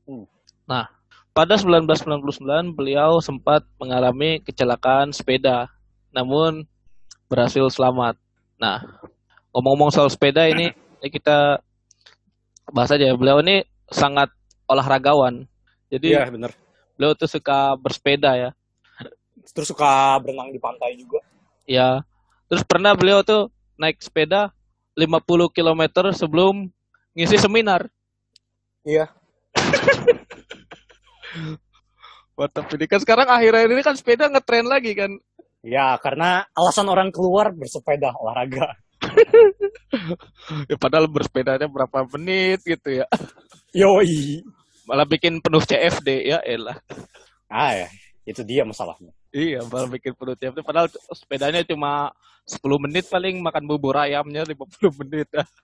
[0.03, 0.27] Hmm.
[0.67, 0.91] nah
[1.31, 5.71] pada 1999 beliau sempat mengalami kecelakaan sepeda
[6.11, 6.67] namun
[7.31, 8.19] berhasil selamat
[8.57, 8.80] nah
[9.52, 11.61] ngomong-ngomong soal sepeda ini ini kita
[12.72, 13.12] bahas aja.
[13.14, 14.32] Beliau ini sangat
[14.66, 15.46] olahragawan.
[15.86, 16.50] Jadi Iya, bener.
[16.98, 18.50] beliau tuh suka bersepeda ya.
[19.54, 21.22] Terus suka berenang di pantai juga.
[21.66, 21.98] ya
[22.46, 24.54] terus pernah beliau tuh naik sepeda
[24.94, 25.82] 50 km
[26.14, 26.70] sebelum
[27.12, 27.90] ngisi seminar.
[28.82, 29.11] Iya.
[32.36, 32.84] Mantap ini.
[32.86, 35.11] Kan sekarang akhir-akhir ini kan sepeda ngetren lagi kan
[35.67, 38.79] Ya, karena alasan orang keluar bersepeda olahraga.
[40.71, 43.07] ya, padahal bersepedanya berapa menit gitu ya
[43.77, 44.41] Yoi.
[44.89, 46.79] malah bikin penuh CFD ya elah
[47.47, 47.89] Ah ya,
[48.27, 49.12] itu dia masalahnya.
[49.31, 52.11] iya malah bikin penuh CFD padahal sepedanya cuma
[52.47, 55.45] 10 menit paling makan bubur ayamnya 50 menit ya.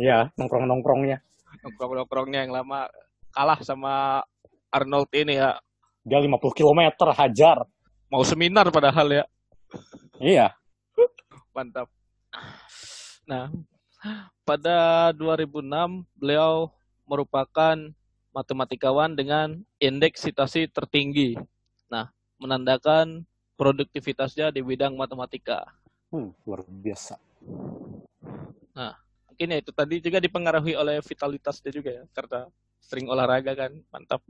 [0.00, 1.20] Iya, nongkrong-nongkrongnya.
[1.60, 2.88] nongkrong-nongkrongnya yang lama
[3.30, 4.24] kalah sama
[4.72, 5.60] Arnold ini ya
[6.02, 6.80] Dia 50 km
[7.12, 7.62] hajar.
[8.12, 9.24] Mau seminar padahal ya.
[10.20, 10.52] Iya.
[11.56, 11.88] mantap.
[13.24, 13.48] Nah
[14.44, 16.68] pada 2006 beliau
[17.08, 17.76] merupakan
[18.36, 21.40] matematikawan dengan indeks citasi tertinggi.
[21.88, 23.24] Nah menandakan
[23.56, 25.64] produktivitasnya di bidang matematika.
[26.12, 27.16] Hmm, luar biasa.
[29.32, 32.44] mungkin ya itu tadi juga dipengaruhi oleh vitalitasnya juga ya karena
[32.84, 33.72] sering olahraga kan.
[33.88, 34.20] Mantap.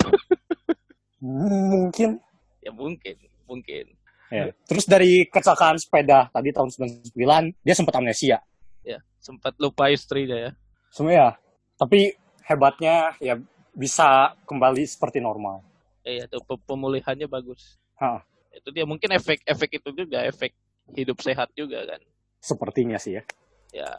[1.19, 2.23] Mungkin.
[2.63, 3.87] ya mungkin mungkin
[4.33, 4.49] Ya.
[4.65, 8.41] Terus dari kecelakaan sepeda tadi tahun 99, dia sempat amnesia.
[8.81, 10.51] ya sempat lupa istrinya ya
[10.89, 11.29] Semua ya.
[11.77, 13.37] Tapi hebatnya ya
[13.73, 15.61] bisa kembali seperti normal.
[16.03, 20.57] eh itu pe- pemulihannya bagus Hah, itu dia mungkin efek-efek itu juga efek
[20.97, 22.01] hidup sehat juga kan
[22.41, 23.23] sepertinya sih ya.
[23.71, 23.91] ya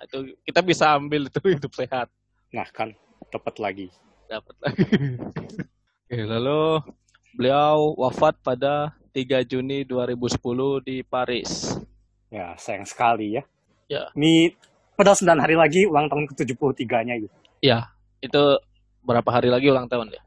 [0.00, 2.06] itu kita bisa ambil itu hidup sehat
[2.54, 2.94] Nah kan,
[3.28, 3.88] dapat lagi.
[4.30, 4.78] dapat lagi
[6.06, 6.80] Oke, lalu
[7.32, 10.38] beliau wafat pada 3 Juni 2010
[10.82, 11.76] di Paris
[12.32, 13.44] Ya, sayang sekali ya.
[13.86, 14.08] Ya.
[14.16, 14.56] Ini
[14.96, 17.34] padahal 9 hari lagi ulang tahun ke-73-nya gitu.
[17.60, 18.42] ya itu
[19.02, 20.22] berapa hari lagi ulang tahun ya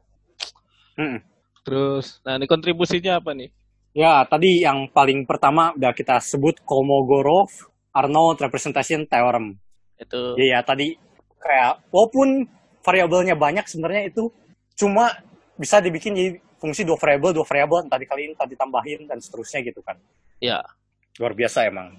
[0.96, 1.20] Mm-mm.
[1.62, 3.50] terus nah ini kontribusinya apa nih
[3.90, 9.56] Ya, tadi yang paling pertama udah kita sebut Kolmogorov-Arnold Representation Theorem.
[9.96, 10.92] itu Iya, tadi
[11.40, 12.44] kayak walaupun
[12.84, 14.28] variabelnya banyak sebenarnya itu
[14.76, 15.16] cuma
[15.56, 19.80] bisa dibikin jadi fungsi dua variabel, dua variabel, entah dikaliin, entah ditambahin dan seterusnya gitu
[19.84, 19.96] kan.
[20.40, 20.60] ya
[21.16, 21.96] Luar biasa emang.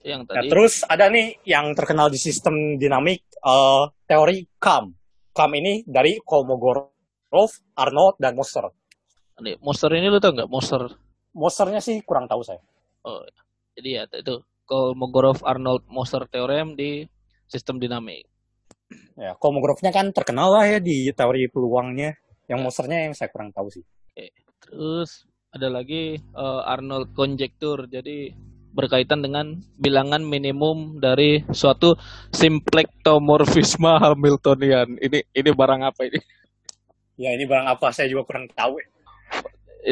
[0.00, 4.96] yang Nah, tadi terus ada nih yang terkenal di sistem dinamik eh, teori KAM.
[5.30, 8.64] KAM ini dari Kolmogorov, Arnold dan Moser.
[9.40, 10.84] nih, monster ini lu tau nggak monster
[11.32, 12.60] Mosernya sih kurang tahu saya.
[13.08, 13.24] oh
[13.72, 17.08] jadi ya itu Kolmogorov Arnold Monster Theorem di
[17.48, 18.28] sistem dinamik
[19.20, 22.16] Ya, Kolmogorovnya kan terkenal lah ya di teori peluangnya.
[22.50, 23.86] Yang Mosernya yang saya kurang tahu sih.
[24.58, 25.24] Terus
[25.54, 27.86] ada lagi eh, Arnold conjecture.
[27.86, 28.34] Jadi
[28.74, 31.94] berkaitan dengan bilangan minimum dari suatu
[32.34, 34.98] simplektomorfisme Hamiltonian.
[34.98, 36.18] Ini ini barang apa ini?
[37.14, 38.82] Ya, ini barang apa saya juga kurang tahu.
[38.82, 38.86] ya.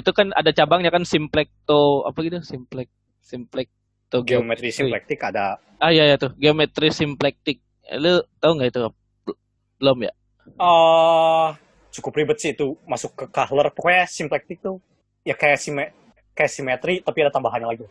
[0.02, 2.42] Itu kan ada cabangnya kan simplekto apa gitu?
[2.42, 2.90] Simplek
[3.22, 7.62] simplekto Geometri simplektik ada Ah iya ya tuh, geometri simplektik.
[8.02, 8.80] Lu tahu nggak itu?
[9.22, 9.40] Bel-
[9.78, 10.12] Belum ya?
[10.58, 11.48] eh
[11.92, 13.72] cukup ribet sih itu masuk ke Kahler.
[13.72, 14.78] Pokoknya simplektik tuh
[15.24, 15.84] ya kayak sime
[16.32, 17.84] kayak simetri tapi ada tambahannya lagi.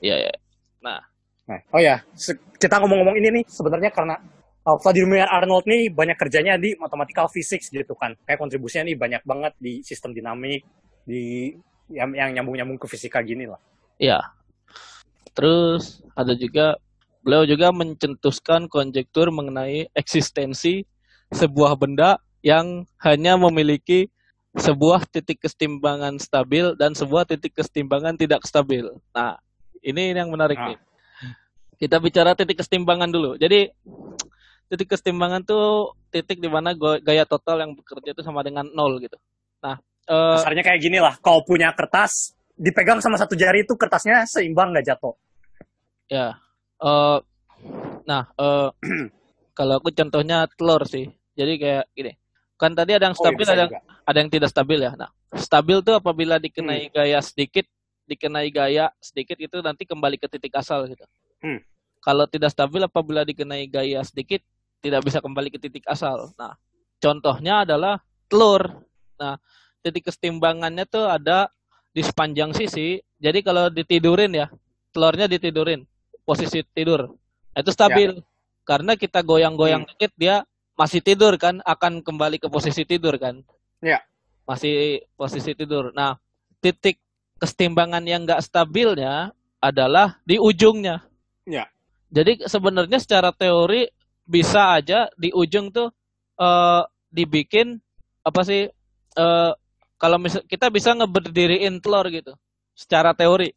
[0.00, 0.34] Iya ya.
[0.80, 1.00] Nah,
[1.74, 1.98] oh ya,
[2.56, 4.16] kita ngomong-ngomong ini nih sebenarnya karena
[4.64, 8.14] uh, Vladimir Arnold nih banyak kerjanya di mathematical physics gitu kan.
[8.24, 10.62] Kayak kontribusinya nih banyak banget di sistem dinamik,
[11.02, 11.52] di
[11.90, 13.58] yang, yang nyambung-nyambung ke fisika gini lah.
[13.98, 14.22] Iya.
[15.34, 16.78] Terus ada juga
[17.20, 20.86] beliau juga mencetuskan konjektur mengenai eksistensi
[21.30, 24.08] sebuah benda yang hanya memiliki
[24.56, 28.90] sebuah titik kesetimbangan stabil dan sebuah titik kesetimbangan tidak stabil.
[29.14, 29.38] Nah,
[29.80, 30.74] ini yang menarik Ah.
[30.74, 30.78] nih.
[31.80, 33.38] Kita bicara titik kesetimbangan dulu.
[33.40, 33.70] Jadi
[34.68, 39.16] titik kesetimbangan tuh titik di mana gaya total yang bekerja itu sama dengan nol gitu.
[39.62, 44.26] Nah, eh, Kasarnya kayak gini lah, kau punya kertas, dipegang sama satu jari itu kertasnya
[44.28, 45.14] seimbang nggak jatuh.
[46.10, 46.34] ya,
[46.82, 47.18] eh,
[48.02, 48.68] nah, eh,
[49.58, 51.06] kalau aku contohnya telur sih.
[51.38, 52.12] Jadi kayak gini,
[52.60, 53.72] kan tadi ada yang Oh, stabil, bisa ada yang
[54.04, 54.92] ada yang tidak stabil ya.
[54.92, 57.64] Nah, stabil tuh apabila dikenai gaya sedikit,
[58.04, 61.08] dikenai gaya sedikit itu nanti kembali ke titik asal gitu.
[61.40, 61.64] Hmm.
[62.04, 64.44] Kalau tidak stabil apabila dikenai gaya sedikit
[64.84, 66.32] tidak bisa kembali ke titik asal.
[66.36, 66.56] Nah,
[67.00, 68.84] contohnya adalah telur.
[69.20, 69.36] Nah,
[69.84, 71.48] titik kesetimbangannya tuh ada
[71.92, 73.00] di sepanjang sisi.
[73.20, 74.48] Jadi kalau ditidurin ya,
[74.92, 75.84] telurnya ditidurin,
[76.24, 77.12] posisi tidur.
[77.52, 78.16] Nah, Itu stabil.
[78.64, 80.44] Karena kita goyang-goyang dikit dia
[80.78, 83.42] masih tidur kan, akan kembali ke posisi tidur kan.
[83.80, 84.02] Ya.
[84.44, 85.94] Masih posisi tidur.
[85.94, 86.18] Nah,
[86.60, 87.00] titik
[87.40, 91.04] kesetimbangan yang nggak stabilnya adalah di ujungnya.
[91.48, 91.68] Ya.
[92.10, 93.88] Jadi sebenarnya secara teori
[94.28, 95.90] bisa aja di ujung tuh
[96.38, 97.78] eh, dibikin
[98.22, 98.68] apa sih
[99.16, 99.52] eh,
[100.00, 102.32] kalau misal kita bisa ngeberdiriin telur gitu
[102.72, 103.52] secara teori.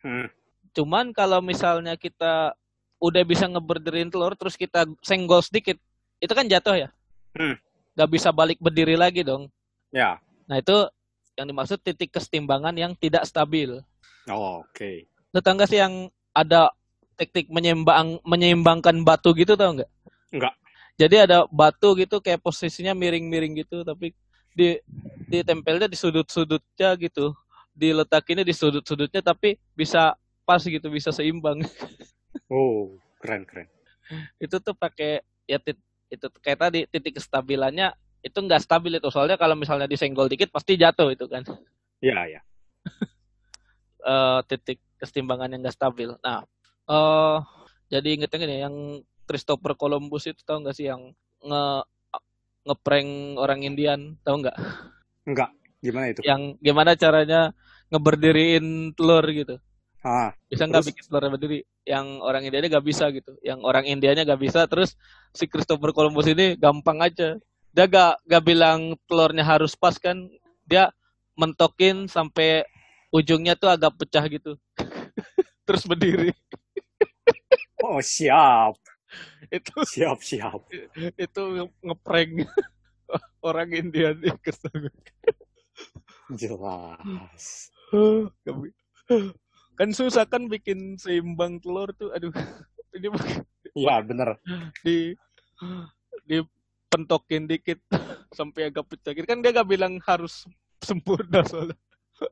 [0.00, 0.26] Hmm.
[0.72, 2.56] Cuman kalau misalnya kita
[3.02, 5.76] udah bisa ngeberdiriin telur terus kita senggol sedikit,
[6.22, 6.88] itu kan jatuh ya.
[7.34, 7.58] Hmm.
[7.98, 9.50] Gak bisa balik berdiri lagi dong.
[9.90, 10.22] Ya.
[10.46, 10.86] Nah itu
[11.34, 13.82] yang dimaksud titik kesetimbangan yang tidak stabil.
[14.30, 15.10] Oh, Oke.
[15.34, 16.70] Tau nggak sih yang ada
[17.18, 19.90] teknik menyeimbang menyeimbangkan batu gitu tau nggak?
[20.30, 20.54] Enggak.
[21.00, 24.14] Jadi ada batu gitu kayak posisinya miring-miring gitu tapi
[24.52, 24.76] di
[25.26, 27.32] ditempelnya di sudut-sudutnya gitu.
[27.72, 30.12] Diletakinnya di sudut-sudutnya tapi bisa
[30.44, 31.60] pas gitu, bisa seimbang.
[32.52, 33.68] Oh, keren keren.
[34.36, 35.56] itu tuh pakai ya
[36.12, 40.76] itu kayak tadi titik kestabilannya itu nggak stabil itu soalnya kalau misalnya disenggol dikit pasti
[40.76, 41.42] jatuh itu kan
[42.02, 42.40] Ya ya.
[44.02, 46.10] Eh, titik kesetimbangan yang nggak stabil.
[46.26, 46.42] Nah,
[46.90, 47.38] eh
[47.86, 48.74] jadi ingetnya gini, yang
[49.30, 51.86] Christopher Columbus itu tahu nggak sih yang nge
[52.66, 54.58] ngeprank orang Indian, tahu nggak?
[55.22, 55.54] Enggak.
[55.78, 56.18] Gimana itu?
[56.26, 57.54] Yang gimana caranya
[57.94, 59.62] ngeberdiriin telur gitu?
[60.02, 61.58] Ah, Bisa nggak bikin telurnya berdiri?
[61.86, 63.32] Yang orang Indianya nggak bisa gitu.
[63.38, 64.98] Yang orang Indianya nggak bisa, terus
[65.30, 67.38] si Christopher Columbus ini gampang aja.
[67.72, 70.28] Dia gak, gak bilang telurnya harus pas kan,
[70.68, 70.92] dia
[71.40, 72.68] mentokin sampai
[73.08, 74.60] ujungnya tuh agak pecah gitu.
[75.66, 76.36] terus berdiri.
[77.86, 78.76] oh siap,
[79.48, 80.68] Itu siap siap.
[81.16, 81.42] itu
[81.80, 82.44] ngeprank
[83.48, 84.36] orang India nih
[86.32, 87.72] Jelas.
[89.82, 92.30] Kan susah kan bikin seimbang telur tuh aduh
[92.94, 93.10] ini
[93.74, 94.38] Ya bener.
[94.86, 95.10] di
[96.22, 96.38] di
[96.86, 97.82] pentokin dikit
[98.38, 100.46] sampai agak pecah gitu kan dia gak bilang harus
[100.78, 101.74] sempurna soalnya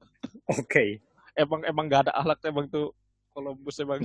[0.55, 1.03] Oke.
[1.34, 2.94] emang emang gak ada alat emang tuh
[3.34, 3.98] Columbus emang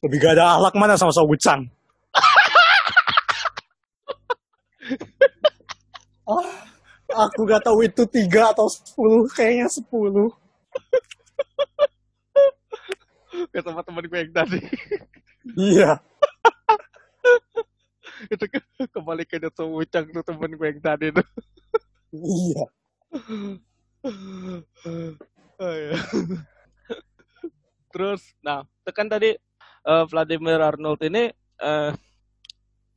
[0.00, 1.64] Lebih gak ada ahlak mana sama Sobucang.
[6.28, 6.44] oh,
[7.08, 10.28] aku gak tahu itu tiga atau sepuluh, kayaknya sepuluh.
[13.52, 14.58] Ke teman-teman gue yang tadi
[15.54, 16.00] Iya.
[18.32, 18.58] itu ke
[18.88, 21.26] kembali ke Dato Wucang tuh temen gue yang tadi tuh
[22.14, 22.64] Iya.
[25.58, 25.96] Oh, iya.
[27.90, 29.34] Terus, nah, tekan tadi
[29.86, 31.90] eh, Vladimir Arnold ini eh,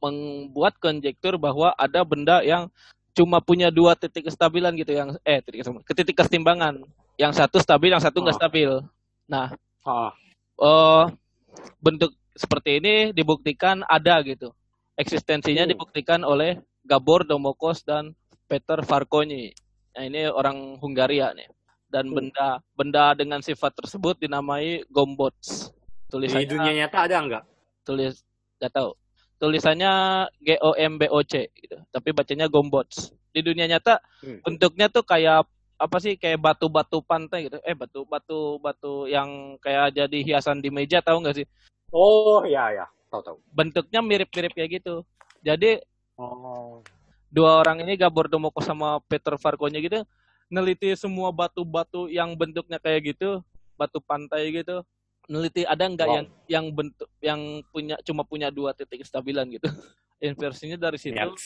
[0.02, 2.70] membuat konjektur bahwa ada benda yang
[3.18, 6.74] cuma punya dua titik kestabilan gitu yang eh titik kesetimbangan, ke titik kesetimbangan
[7.18, 8.42] yang satu stabil yang satu nggak Ah.
[8.42, 8.70] stabil
[9.28, 9.48] nah
[9.84, 10.12] Ah,
[10.60, 11.04] eh
[11.80, 14.54] bentuk seperti ini dibuktikan ada gitu
[14.94, 15.72] eksistensinya Hmm.
[15.74, 18.14] dibuktikan oleh Gabor Domokos dan
[18.46, 19.52] Peter Farkoni
[19.92, 21.50] nah ini orang Hungaria nih
[21.90, 22.16] dan Hmm.
[22.30, 27.44] benda benda dengan sifat tersebut dinamai gombots di tulisannya dunia nyata ada nggak?
[27.84, 28.22] tulis
[28.60, 28.92] nggak tahu
[29.38, 29.92] tulisannya
[30.42, 34.44] G O M B O C gitu tapi bacanya gombots di dunia nyata Hmm.
[34.44, 35.48] bentuknya tuh kayak
[35.78, 38.02] apa sih kayak batu-batu pantai gitu eh batu
[38.58, 41.48] batu yang kayak jadi hiasan di meja tahu nggak sih
[41.88, 43.38] Oh ya ya, tahu tahu.
[43.48, 45.06] bentuknya mirip-mirip kayak gitu
[45.40, 45.80] jadi
[46.18, 46.82] Oh.
[47.30, 50.02] dua orang ini Gabor Domoko sama Peter Farkonya gitu
[50.48, 54.82] neliti semua batu-batu yang bentuknya kayak gitu batu pantai gitu
[55.28, 56.16] neliti ada nggak Wow.
[56.18, 59.70] yang yang bentuk yang punya cuma punya dua titik kestabilan gitu
[60.20, 61.38] inversinya dari situ Niat,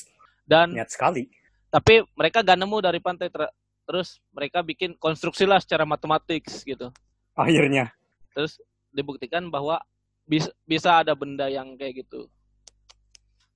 [0.48, 1.28] dan niat sekali.
[1.68, 3.52] tapi mereka gak nemu dari pantai ter-
[3.92, 6.88] terus mereka bikin konstruksi lah secara matematik gitu
[7.36, 7.92] Akhirnya.
[8.32, 8.56] terus
[8.96, 9.84] dibuktikan bahwa
[10.24, 12.32] bisa bisa ada benda yang kayak gitu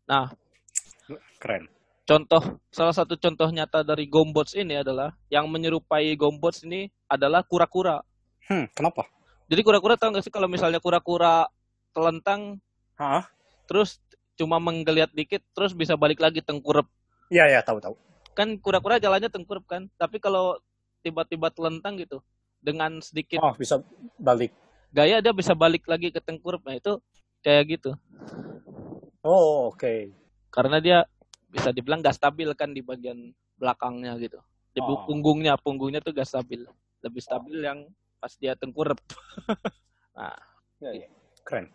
[0.03, 0.27] nah
[1.39, 1.71] Keren.
[2.03, 8.03] contoh salah satu contoh nyata dari gombots ini adalah yang menyerupai gombots ini adalah kura-kura
[8.45, 9.07] Hmm, kenapa?
[9.47, 11.47] jadi kura-kura tahu nggak sih kalau misalnya kura-kura
[11.95, 12.59] telentang
[12.99, 13.23] Hah?
[13.65, 14.03] terus
[14.35, 16.83] cuma menggeliat dikit terus bisa balik lagi tengkurap.
[17.31, 17.95] Iya ya tahu tahu.
[18.35, 19.87] Kan kura-kura jalannya tengkurap kan.
[19.95, 20.59] Tapi kalau
[21.01, 22.19] tiba-tiba telentang gitu
[22.59, 23.77] dengan sedikit Oh bisa
[24.17, 24.49] balik.
[24.95, 26.61] gaya dia bisa balik lagi ke tengkurap.
[26.67, 26.99] Nah itu
[27.41, 27.91] kayak gitu.
[29.23, 30.11] Oh oke.
[30.51, 30.97] Karena dia
[31.51, 34.39] bisa dibilang gak stabil kan di bagian belakangnya gitu.
[34.75, 35.07] Di Oh.
[35.07, 36.67] punggungnya, punggungnya tuh gak stabil.
[36.99, 37.87] Lebih stabil yang
[38.19, 38.99] pas dia tengkurap.
[40.17, 40.35] nah,
[40.83, 41.07] Ya, ya.
[41.47, 41.71] Keren.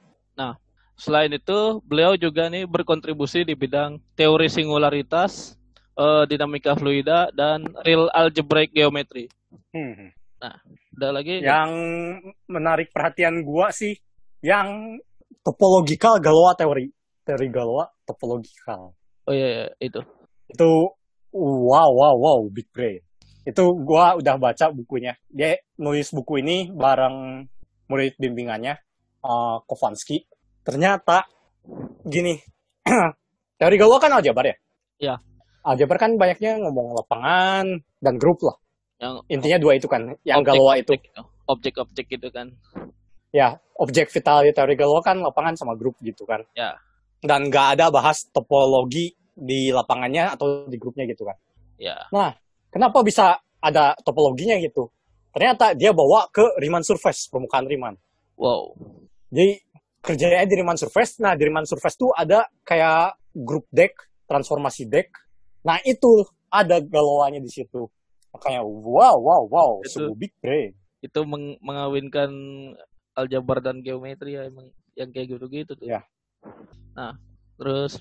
[1.01, 5.57] Selain itu, beliau juga nih berkontribusi di bidang teori singularitas,
[5.97, 9.27] eh, dinamika fluida, dan real algebraic geometry.
[9.75, 10.11] Hmm.
[10.41, 11.41] Ada lagi?
[11.45, 11.71] Yang
[12.49, 13.97] menarik perhatian gua sih
[14.45, 14.99] yang
[15.45, 16.87] topological Galois teori.
[17.25, 18.97] Teori Galois topological.
[19.29, 20.01] Oh iya, iya, itu.
[20.49, 20.97] Itu
[21.33, 23.01] wow wow wow big brain.
[23.45, 25.17] Itu gua udah baca bukunya.
[25.29, 27.47] Dia nulis buku ini bareng
[27.89, 28.75] murid bimbingannya
[29.25, 30.25] eh, Kovansky.
[30.65, 31.25] Ternyata
[32.05, 32.37] gini.
[33.61, 34.57] teori Galois kan aljabar ya?
[35.01, 35.15] Iya.
[35.61, 37.67] Aljabar kan banyaknya ngomong lapangan
[38.01, 38.57] dan grup lah.
[39.01, 40.03] Yang Intinya dua itu kan.
[40.25, 40.93] Yang objek- Galois itu.
[40.93, 41.23] objek itu.
[41.51, 42.49] Objek-objek itu kan.
[43.31, 46.43] ya objek vitality teori Galois kan lapangan sama grup gitu kan.
[46.59, 46.75] Ya.
[47.23, 51.37] Dan nggak ada bahas topologi di lapangannya atau di grupnya gitu kan.
[51.79, 51.97] Ya.
[52.71, 54.89] Kenapa bisa ada topologinya gitu?
[55.31, 57.95] Ternyata dia bawa ke Riemann surface, permukaan Riemann.
[58.35, 58.75] Wow.
[59.31, 59.63] Jadi
[60.03, 61.23] kerjanya di Riemann surface.
[61.23, 63.95] Nah, di Riemann surface tuh ada kayak grup deck,
[64.27, 65.13] transformasi deck.
[65.61, 67.87] Nah, itu ada Galoisnya di situ.
[68.31, 70.73] Makanya wow, wow, wow, Itu- sungguh big brain.
[71.01, 72.31] Itu meng- mengawinkan
[73.17, 75.87] aljabar dan geometri ya emang yang kayak gitu-gitu tuh.
[75.87, 76.05] Ya.
[76.95, 77.17] Nah,
[77.57, 78.01] terus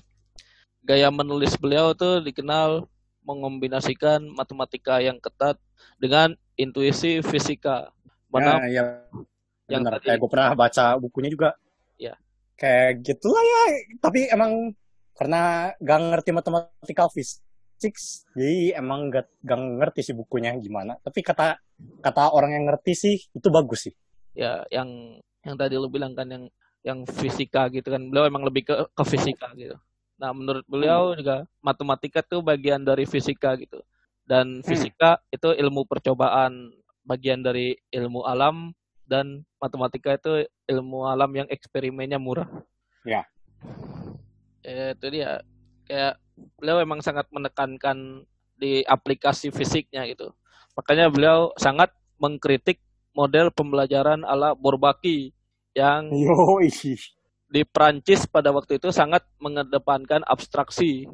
[0.80, 2.88] gaya menulis beliau tuh dikenal
[3.20, 5.60] mengombinasikan matematika yang ketat
[6.00, 7.92] dengan intuisi fisika.
[8.30, 8.84] Mana Nah, ya,
[9.68, 9.98] yang benar.
[9.98, 11.50] tadi- Kayak gue pernah baca bukunya juga.
[11.96, 12.14] Ya.
[12.56, 13.62] Kayak gitulah ya.
[13.98, 14.72] Tapi emang
[15.16, 17.08] karena gak ngerti matematikal
[17.80, 21.00] physics, jadi emang gak, gak ngerti sih bukunya gimana.
[21.00, 21.56] Tapi kata
[22.04, 23.94] kata orang yang ngerti sih itu bagus sih.
[24.36, 26.44] ya yang yang tadi lu bilang kan yang
[26.84, 28.04] yang fisika gitu kan.
[28.12, 29.80] Beliau emang lebih ke ke fisika gitu.
[30.20, 33.80] Nah menurut beliau juga matematika tuh bagian dari fisika gitu.
[34.28, 36.76] Dan fisika itu ilmu percobaan
[37.08, 38.76] bagian dari ilmu alam.
[39.08, 42.46] Dan matematika itu ilmu alam yang eksperimennya murah.
[43.02, 43.26] Ya.
[44.62, 45.42] Eh, itu dia.
[45.88, 46.22] Kayak
[46.58, 48.24] beliau emang sangat menekankan
[48.60, 50.32] di aplikasi fisiknya gitu
[50.76, 52.80] makanya beliau sangat mengkritik
[53.16, 55.32] model pembelajaran ala Bourbaki
[55.74, 56.10] yang
[57.50, 61.10] di Prancis pada waktu itu sangat mengedepankan abstraksi.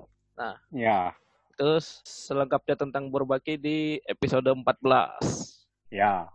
[0.68, 1.16] ya,
[1.57, 5.64] Terus selengkapnya tentang Bourbaki di episode 14.
[5.89, 6.29] ya.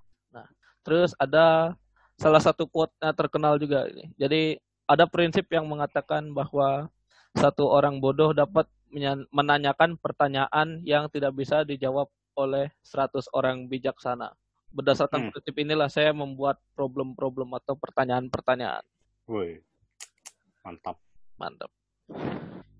[0.82, 1.78] Terus ada
[2.18, 4.10] salah satu quote-nya terkenal juga ini.
[4.18, 4.58] Jadi
[4.89, 6.89] ada prinsip yang mengatakan bahwa
[7.38, 8.66] satu orang bodoh dapat
[9.32, 14.32] menanyakan pertanyaan yang tidak bisa dijawab oleh 100 orang bijaksana.
[14.72, 15.32] Berdasarkan Hmm.
[15.36, 18.84] prinsip inilah saya membuat problem-problem atau pertanyaan-pertanyaan.
[19.28, 19.60] Woi.
[20.64, 20.96] Mantap.
[21.36, 21.72] Mantap.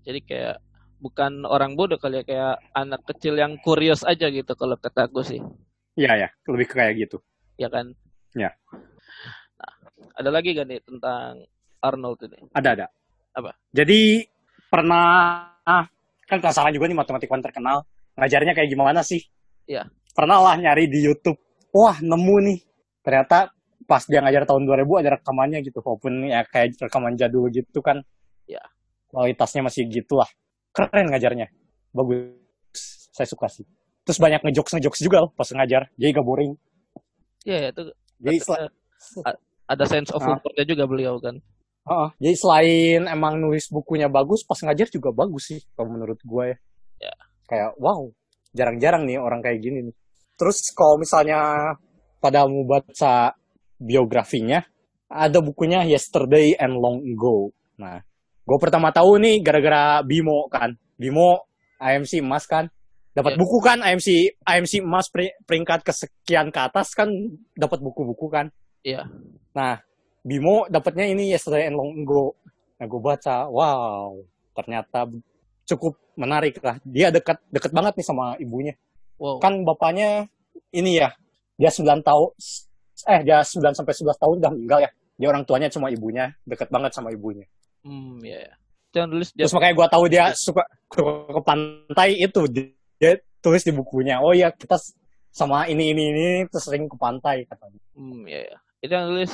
[0.02, 0.56] Jadi kayak
[1.02, 5.20] bukan orang bodoh kali ya, kayak anak kecil yang kurios aja gitu kalau kata aku
[5.20, 5.40] sih.
[5.98, 7.20] Iya ya, lebih kayak gitu.
[7.60, 7.92] Ya kan?
[8.32, 8.56] Ya.
[9.60, 9.72] Nah,
[10.16, 11.44] ada lagi gak nih tentang
[11.84, 12.38] Arnold ini?
[12.56, 12.86] Ada ada.
[13.36, 13.52] Apa?
[13.74, 14.24] Jadi
[14.72, 15.04] pernah
[15.60, 15.84] ah,
[16.32, 17.84] kan penasaran juga nih matematikawan terkenal
[18.16, 19.20] ngajarnya kayak gimana sih?
[19.68, 19.84] Iya.
[20.16, 21.36] Pernah lah nyari di YouTube.
[21.76, 22.58] Wah nemu nih.
[23.04, 23.52] Ternyata
[23.84, 25.84] pas dia ngajar tahun 2000 ada rekamannya gitu.
[25.84, 28.00] Walaupun ya kayak rekaman jadul gitu kan.
[28.48, 28.64] Iya.
[29.12, 30.28] Kualitasnya masih gitu lah.
[30.72, 31.52] Keren ngajarnya.
[31.92, 33.12] Bagus.
[33.12, 33.68] Saya suka sih.
[34.08, 35.92] Terus banyak ngejokes ngejokes juga loh pas ngajar.
[36.00, 36.52] Jadi gak boring.
[37.44, 37.82] Ya, itu
[38.22, 38.38] Jadi
[39.66, 41.38] ada, sense of humornya juga beliau kan.
[41.82, 42.08] Heeh.
[42.22, 46.56] jadi selain emang nulis bukunya bagus, pas ngajar juga bagus sih, kalau menurut gue ya.
[47.10, 47.14] Ya.
[47.50, 48.06] Kayak, wow,
[48.54, 49.94] jarang-jarang nih orang kayak gini nih.
[50.38, 51.74] Terus kalau misalnya
[52.22, 53.34] pada mau baca
[53.82, 54.62] biografinya,
[55.10, 57.50] ada bukunya Yesterday and Long Ago.
[57.76, 57.98] Nah,
[58.46, 60.72] gue pertama tahu nih gara-gara Bimo kan.
[60.96, 61.44] Bimo
[61.82, 62.70] IMC emas kan.
[63.12, 63.38] Dapat Ya.
[63.44, 67.10] buku kan IMC IMC emas peri- peringkat kesekian ke atas kan
[67.52, 68.48] dapat buku-buku kan.
[68.86, 69.04] Iya.
[69.52, 69.82] Nah,
[70.22, 72.38] Bimo dapatnya ini Yesterday and Long Ago.
[72.78, 74.14] Nah, gue baca, wow,
[74.54, 75.10] ternyata
[75.66, 76.78] cukup menarik lah.
[76.86, 78.74] Dia dekat dekat banget nih sama ibunya.
[79.18, 79.42] Wow.
[79.42, 80.30] Kan bapaknya
[80.70, 81.10] ini ya,
[81.58, 82.30] dia 9 tahun,
[83.10, 84.90] eh dia 9 sampai 11 tahun udah meninggal ya.
[85.18, 87.46] Dia orang tuanya cuma ibunya, dekat banget sama ibunya.
[87.82, 88.46] Hmm, ya.
[88.46, 88.54] ya.
[88.94, 89.42] Jangan tulis dia.
[89.46, 92.42] Terus makanya gue tahu dia suka, ke pantai itu.
[92.98, 94.78] Dia tulis di bukunya, oh iya kita
[95.34, 97.80] sama ini ini ini terus sering ke pantai katanya.
[97.98, 98.58] Hmm, ya, ya.
[98.82, 99.32] Itu yang tulis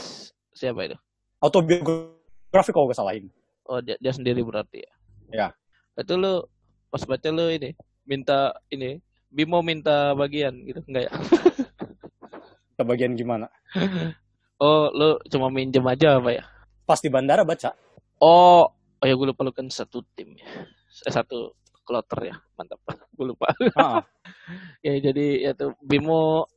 [0.58, 0.98] siapa itu?
[1.38, 3.30] Autobiografi kalau gue salahin.
[3.70, 4.92] Oh dia, dia sendiri berarti ya.
[5.30, 5.48] Ya.
[5.94, 6.42] Itu lu
[6.90, 7.78] pas baca lu ini
[8.08, 8.98] minta ini
[9.28, 11.12] Bimo minta bagian gitu enggak ya?
[12.80, 13.46] Ke bagian gimana?
[14.58, 16.44] Oh lu cuma minjem aja apa ya?
[16.88, 17.76] Pas di bandara baca.
[18.18, 20.48] Oh, oh ya gue lupa lu kan satu tim ya.
[21.06, 21.54] Eh, satu
[21.84, 22.80] kloter ya, mantap.
[23.16, 23.52] gue lupa.
[23.76, 24.00] Ah,
[24.86, 26.48] ya jadi ya tuh Bimo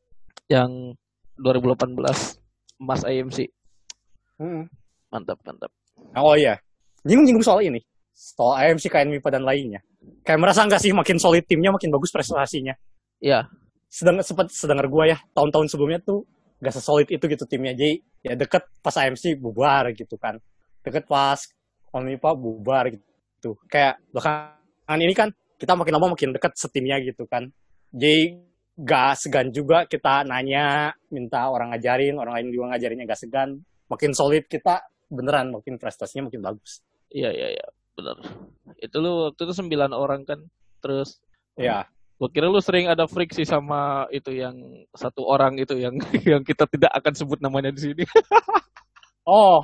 [0.47, 0.95] yang
[1.37, 1.99] 2018
[2.81, 3.51] emas IMC.
[4.41, 4.63] Mm.
[5.13, 5.71] Mantap, mantap.
[6.17, 6.57] Oh iya.
[7.05, 7.79] Nyinggung-nyinggung soal ini.
[8.15, 9.81] Soal AMC, KN MIPA dan lainnya.
[10.25, 12.73] Kayak merasa nggak sih makin solid timnya, makin bagus prestasinya.
[13.21, 13.45] Ya,
[13.91, 16.23] Sedang sempat sedengar gua ya, tahun-tahun sebelumnya tuh
[16.63, 17.75] nggak sesolid itu gitu timnya.
[17.75, 20.39] Jadi ya deket pas AMC bubar gitu kan.
[20.81, 21.37] Deket pas
[21.91, 23.59] KN MIPA bubar gitu.
[23.67, 25.29] Kayak belakangan ini kan
[25.59, 27.51] kita makin lama makin deket setimnya gitu kan.
[27.91, 28.39] Jadi
[28.81, 33.49] gak segan juga kita nanya, minta orang ngajarin, orang lain juga ngajarinnya gak segan.
[33.91, 36.79] Makin solid kita beneran makin prestasinya makin bagus.
[37.11, 38.23] iya, iya, iya, benar.
[38.79, 40.39] Itu lu waktu itu sembilan orang kan,
[40.79, 41.19] terus
[41.59, 41.83] Ya,
[42.21, 44.53] Gua kira lu sering ada friksi sama itu yang
[44.93, 45.97] satu orang itu yang
[46.37, 48.05] yang kita tidak akan sebut namanya di sini.
[49.21, 49.61] Oh,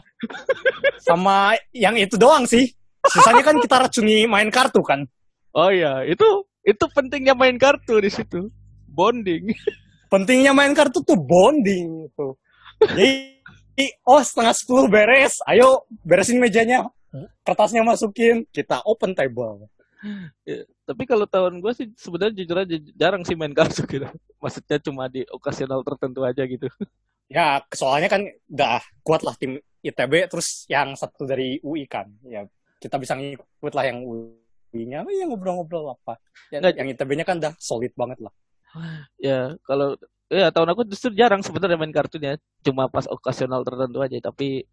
[1.01, 2.69] sama yang itu doang sih.
[3.09, 5.01] Sisanya kan kita racuni main kartu kan.
[5.49, 8.53] Oh iya, itu itu pentingnya main kartu di situ.
[8.85, 9.49] Bonding.
[10.13, 12.37] Pentingnya main kartu tuh bonding tuh.
[12.85, 13.09] Jadi,
[14.07, 16.89] oh setengah sepuluh beres, ayo beresin mejanya,
[17.45, 19.69] kertasnya masukin, kita open table.
[20.45, 24.05] Ya, tapi kalau tahun gue sih sebenarnya jujur aja jarang sih main kartu gitu.
[24.37, 26.69] Maksudnya cuma di okasional tertentu aja gitu.
[27.27, 32.07] Ya, soalnya kan udah kuat lah tim ITB, terus yang satu dari UI kan.
[32.23, 32.47] Ya,
[32.79, 36.21] kita bisa ngikut lah yang UI-nya, oh, ya ngobrol-ngobrol apa.
[36.53, 36.77] Ya, Nggak.
[36.77, 38.33] yang ITB-nya kan udah solid banget lah.
[39.17, 39.97] Ya, kalau
[40.27, 44.67] ya tahun aku justru jarang sebenarnya main kartunya, cuma pas okasional tertentu aja, tapi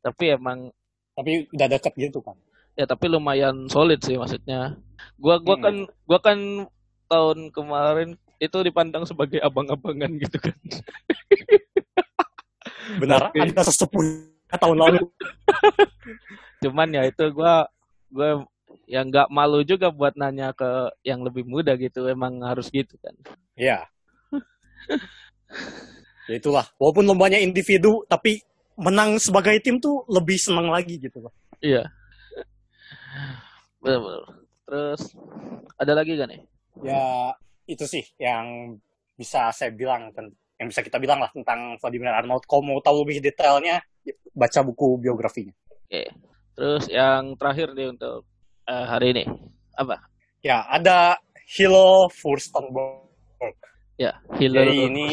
[0.00, 0.72] tapi emang
[1.12, 2.36] Tapi udah deket gitu kan.
[2.72, 4.80] ya tapi lumayan solid sih maksudnya.
[5.20, 5.64] Gua gua Hmm.
[5.64, 5.74] kan
[6.08, 6.38] gua kan
[7.06, 8.08] tahun kemarin
[8.40, 10.56] itu dipandang sebagai abang-abangan gitu kan.
[13.00, 13.38] Benar, Oke.
[13.38, 14.02] ada sesepuh
[14.50, 15.04] tahun lalu.
[16.64, 17.68] Cuman ya itu gua
[18.08, 18.42] gua
[18.88, 23.12] yang nggak malu juga buat nanya ke yang lebih muda gitu, emang harus gitu kan.
[23.52, 23.84] Iya.
[26.30, 28.40] Ya itulah, walaupun lombanya individu, tapi
[28.78, 31.32] menang sebagai tim tuh lebih senang lagi gitu loh.
[31.60, 31.86] Iya.
[33.82, 34.22] Betul.
[34.64, 35.00] Terus
[35.76, 36.40] ada lagi gak nih?
[36.80, 37.34] Ya
[37.68, 38.76] itu sih yang
[39.14, 40.08] bisa saya bilang
[40.56, 42.46] yang bisa kita bilang lah tentang Vladimir Arnold.
[42.46, 45.52] Kalau mau tahu lebih detailnya, ya, baca buku biografinya.
[45.68, 46.08] Oke.
[46.54, 48.24] Terus yang terakhir nih untuk
[48.70, 49.24] eh, hari ini
[49.76, 49.98] apa?
[50.42, 51.18] Ya, ada
[51.58, 53.58] Hilo Furstenberg.
[54.02, 54.66] Ya, Hillel.
[54.66, 55.08] Jadi ini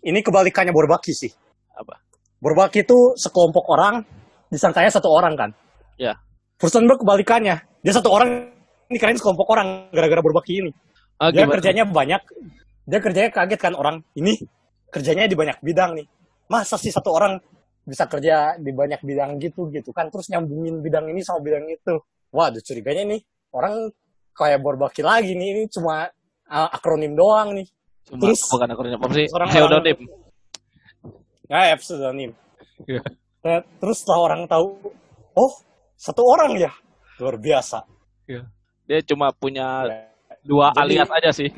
[0.00, 1.28] ini kebalikannya Borbaki sih.
[1.76, 2.00] Apa?
[2.40, 4.00] Borbaki itu sekelompok orang,
[4.48, 5.50] disangkanya satu orang kan.
[6.00, 6.16] Ya.
[6.56, 7.60] Furstenberg kebalikannya.
[7.84, 8.48] Dia satu orang,
[8.88, 10.72] ini keren sekelompok orang gara-gara Borbaki ini.
[11.20, 11.60] Ah, Dia gimana?
[11.60, 12.22] kerjanya banyak.
[12.88, 14.40] Dia kerjanya kaget kan orang ini
[14.88, 16.06] kerjanya di banyak bidang nih.
[16.48, 17.36] Masa sih satu orang
[17.84, 22.00] bisa kerja di banyak bidang gitu gitu kan terus nyambungin bidang ini sama bidang itu.
[22.32, 23.20] Waduh curiganya nih
[23.52, 23.92] orang
[24.32, 26.08] kayak Borbaki lagi nih ini cuma
[26.48, 27.68] uh, akronim doang nih.
[28.04, 29.26] Cuma Terus- bukan akronim apa sih?
[29.32, 29.98] Orang- Pseudonym.
[31.48, 32.30] Ya, ya pseudonym.
[32.88, 33.02] Iya.
[33.44, 34.80] Nah, Terus setelah orang tahu,
[35.36, 35.52] oh
[35.94, 36.72] satu orang ya
[37.20, 37.84] luar biasa.
[38.84, 39.96] Dia cuma punya Ya,
[40.40, 41.48] dua Jadi- alias aja sih.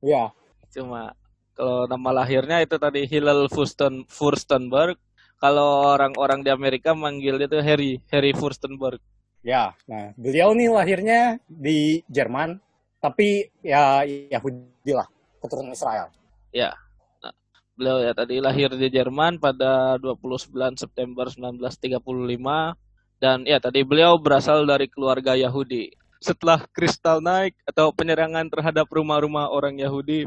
[0.00, 0.32] ya.
[0.72, 1.12] Cuma
[1.52, 4.96] kalau nama lahirnya itu tadi Hillel Fursten Furstenberg.
[5.36, 9.00] Kalau orang-orang di Amerika manggilnya itu Harry Harry Furstenberg.
[9.44, 12.56] Ya, nah beliau nih lahirnya di Jerman,
[12.98, 15.06] tapi ya Yahudi lah,
[15.46, 16.10] keturunan Israel.
[16.50, 16.74] Ya.
[17.22, 17.32] Nah,
[17.78, 22.74] beliau ya tadi lahir di Jerman pada 29 September 1935
[23.22, 25.94] dan ya tadi beliau berasal dari keluarga Yahudi.
[26.20, 30.26] Setelah kristal naik atau penyerangan terhadap rumah-rumah orang Yahudi,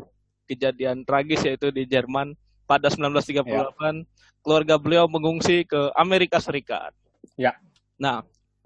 [0.49, 2.33] kejadian tragis yaitu di Jerman
[2.65, 4.05] pada 1938,
[4.41, 6.93] keluarga beliau mengungsi ke Amerika Serikat.
[7.37, 7.57] Ya.
[7.97, 8.23] Nah,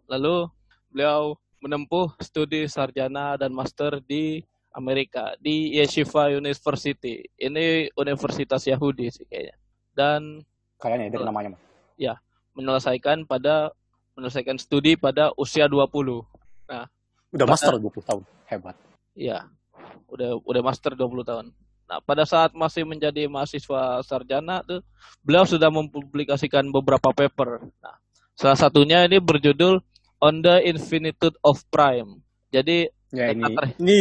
[0.08, 0.48] lalu
[0.92, 4.44] beliau menempuh studi sarjana dan master di
[4.74, 7.24] Amerika di Yeshiva University.
[7.38, 9.56] Ini universitas Yahudi sih kayaknya.
[9.94, 10.42] Dan
[10.82, 11.50] Kayaknya dari namanya.
[11.56, 11.62] mah.
[12.54, 13.74] menyelesaikan pada
[14.14, 16.22] menyelesaikan studi pada usia 20.
[17.34, 18.78] Udah master 20 tahun, hebat.
[19.18, 19.50] Iya.
[20.06, 21.46] Udah udah master 20 tahun.
[21.90, 24.86] Nah, pada saat masih menjadi mahasiswa sarjana tuh
[25.26, 27.66] beliau sudah mempublikasikan beberapa paper.
[27.82, 27.98] Nah,
[28.38, 29.82] salah satunya ini berjudul
[30.22, 32.22] On the Infinitude of Prime.
[32.54, 33.46] Jadi Ya ini,
[33.78, 33.98] ini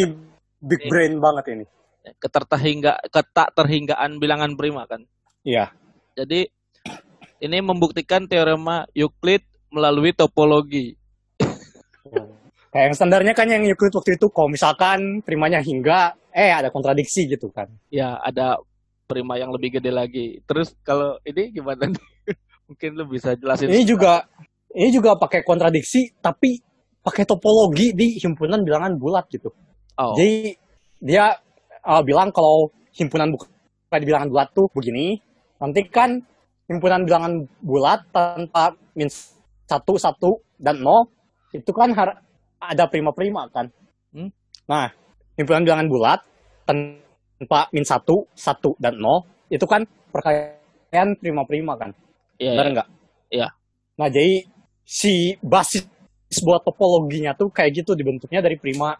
[0.62, 0.90] big Ini.
[0.90, 1.66] brain banget ini.
[2.02, 5.06] keterhingga ketak terhinggaan bilangan prima kan.
[5.46, 5.70] Iya,
[6.18, 6.50] Jadi
[7.42, 10.98] ini membuktikan teorema Euclid melalui topologi.
[12.74, 17.30] Kayak yang standarnya kan yang Euclid waktu itu, kalau misalkan primanya hingga, eh ada kontradiksi
[17.30, 17.70] gitu kan.
[17.86, 18.58] Ya, ada
[19.06, 20.40] prima yang lebih gede lagi.
[20.42, 22.02] Terus kalau ini gimana nih?
[22.66, 23.68] Mungkin lu bisa jelasin.
[23.70, 24.24] Ini juga
[24.72, 26.56] ini juga pakai kontradiksi tapi
[27.04, 29.52] pakai topologi di himpunan bilangan bulat gitu.
[30.00, 30.56] Oh, Jadi
[31.02, 31.36] dia
[31.84, 35.20] uh, bilang kalau himpunan bukan di bilangan bulat tuh begini,
[35.60, 36.16] nanti kan
[36.70, 39.08] himpunan bilangan bulat tanpa min
[39.68, 41.08] satu satu dan nol
[41.52, 42.20] itu kan har-
[42.62, 43.68] ada prima-prima kan.
[44.14, 44.30] Hmm.
[44.64, 44.88] Nah,
[45.36, 46.20] himpunan bilangan bulat
[46.64, 51.90] tanpa min satu satu dan nol itu kan perkalian prima-prima kan.
[52.40, 52.72] iya, Benar iya.
[52.72, 52.88] nggak?
[53.32, 53.48] Iya.
[54.00, 54.48] Nah, jadi
[54.88, 55.84] si basis
[56.40, 58.96] buat topologinya tuh kayak gitu dibentuknya dari prima.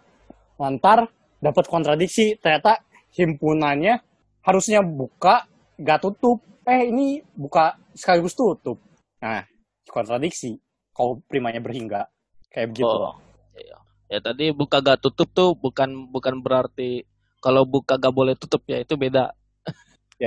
[0.61, 1.09] Lantar
[1.43, 2.81] dapat kontradiksi, ternyata
[3.13, 3.99] himpunannya
[4.43, 5.47] harusnya buka,
[5.81, 6.43] gak tutup.
[6.63, 8.79] Eh, ini buka sekaligus tutup.
[9.19, 9.43] Nah,
[9.91, 10.59] kontradiksi.
[10.93, 12.07] Kalau primanya berhingga.
[12.53, 12.87] Kayak begitu.
[12.87, 13.17] Oh,
[13.57, 13.79] iya.
[14.13, 17.09] Ya tadi buka gak tutup tuh bukan bukan berarti
[17.41, 19.33] kalau buka gak boleh tutup ya itu beda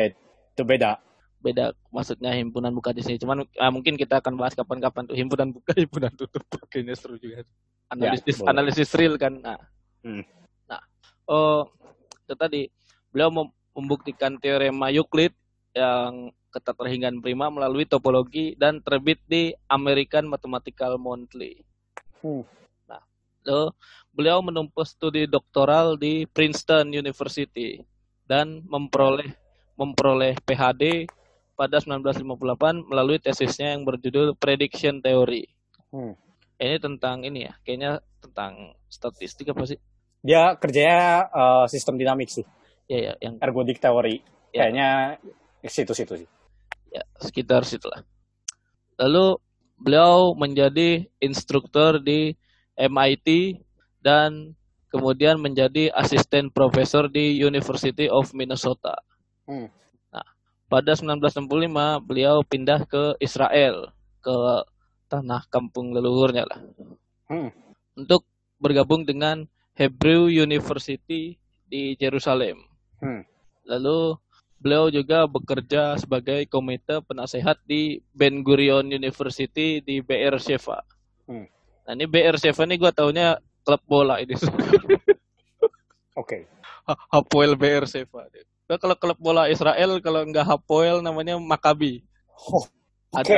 [0.56, 0.98] Itu beda.
[1.46, 3.22] beda maksudnya himpunan buka di sini.
[3.22, 6.42] Cuman ah, mungkin kita akan bahas kapan-kapan tuh himpunan buka himpunan tutup.
[6.74, 7.46] Kayaknya seru juga.
[7.94, 8.50] Analisis boleh.
[8.50, 9.38] analisis real kan.
[9.38, 9.62] Nah,
[10.06, 10.22] Hmm.
[10.70, 10.82] nah
[11.26, 11.66] oh
[12.26, 12.62] itu tadi
[13.10, 15.34] beliau mem- membuktikan teorema Euclid
[15.76, 21.60] yang keterhinggan prima melalui topologi dan terbit di American Mathematical Monthly.
[22.24, 22.48] Hmm.
[22.88, 23.04] Nah,
[23.44, 23.76] lalu
[24.16, 27.84] beliau menempuh studi doktoral di Princeton University
[28.24, 29.36] dan memperoleh
[29.76, 31.12] memperoleh PhD
[31.60, 35.52] pada 1958 melalui tesisnya yang berjudul Prediction Theory.
[35.92, 36.16] Hmm.
[36.56, 39.80] Ini tentang ini ya, kayaknya tentang statistik apa sih?
[40.26, 42.46] Dia kerjanya eh, sistem dinamik sih.
[42.90, 44.26] Ya ya, yang Ergodic teori.
[44.50, 44.66] Ya.
[44.66, 44.90] Kayaknya
[45.66, 46.30] situ-situ sih.
[46.90, 48.02] ya sekitar situlah.
[48.96, 49.36] Lalu
[49.76, 52.32] beliau menjadi instruktur di
[52.80, 53.60] MIT
[54.00, 54.56] dan
[54.88, 58.96] kemudian menjadi asisten profesor di University of Minnesota.
[59.44, 59.68] Hmm.
[60.08, 60.28] Nah,
[60.72, 63.92] pada 1965 beliau pindah ke Israel,
[64.24, 64.36] ke
[65.12, 66.60] tanah kampung leluhurnya lah.
[67.28, 67.52] Hmm.
[68.00, 68.24] Untuk
[68.64, 69.44] bergabung dengan
[69.76, 71.36] Hebrew University
[71.68, 72.64] di Jerusalem.
[73.04, 73.28] Hmm.
[73.68, 74.16] Lalu
[74.64, 80.80] beliau juga bekerja sebagai komite penasehat di Ben Gurion University di BR Sheva.
[81.28, 81.46] Hmm.
[81.86, 83.36] Nah ini BR Sheva ini gue taunya
[83.68, 84.34] klub bola ini.
[86.22, 86.48] Oke.
[87.12, 88.32] Hapoel BR Sheva.
[88.66, 92.02] Nah, kalau klub bola Israel kalau nggak Hapoel namanya Maccabi.
[92.50, 92.64] Oh,
[93.12, 93.36] Oke.
[93.36, 93.38] Ada.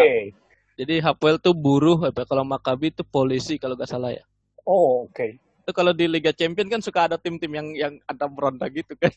[0.77, 4.21] Jadi Hapoel tuh buruh, apa kalau Maccabi tuh polisi kalau nggak salah ya.
[4.61, 5.46] Oh, oke.
[5.67, 9.11] Itu kalau di Liga Champion kan suka ada tim-tim yang yang ada meronda gitu kan.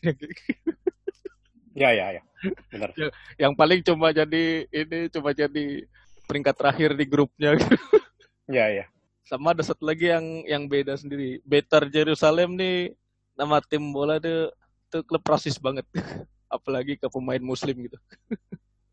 [1.71, 2.23] Ya, ya, ya.
[2.67, 2.91] Benar.
[3.41, 5.87] yang paling cuma jadi ini cuma jadi
[6.27, 7.55] peringkat terakhir di grupnya.
[8.51, 8.83] Ya, ya.
[9.23, 11.39] Sama ada satu lagi yang yang beda sendiri.
[11.47, 12.91] Better Jerusalem nih
[13.31, 14.51] nama tim bola tuh
[14.91, 15.87] tuh klub rasis banget.
[16.51, 17.95] Apalagi ke pemain muslim gitu.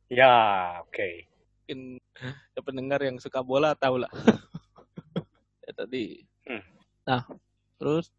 [0.06, 0.30] Ya,
[0.86, 1.26] oke.
[1.66, 1.98] Mungkin
[2.55, 4.12] ya pendengar yang suka bola tahu lah.
[5.66, 6.22] ya tadi.
[6.47, 6.62] Hmm.
[7.02, 7.26] Nah,
[7.78, 8.10] terus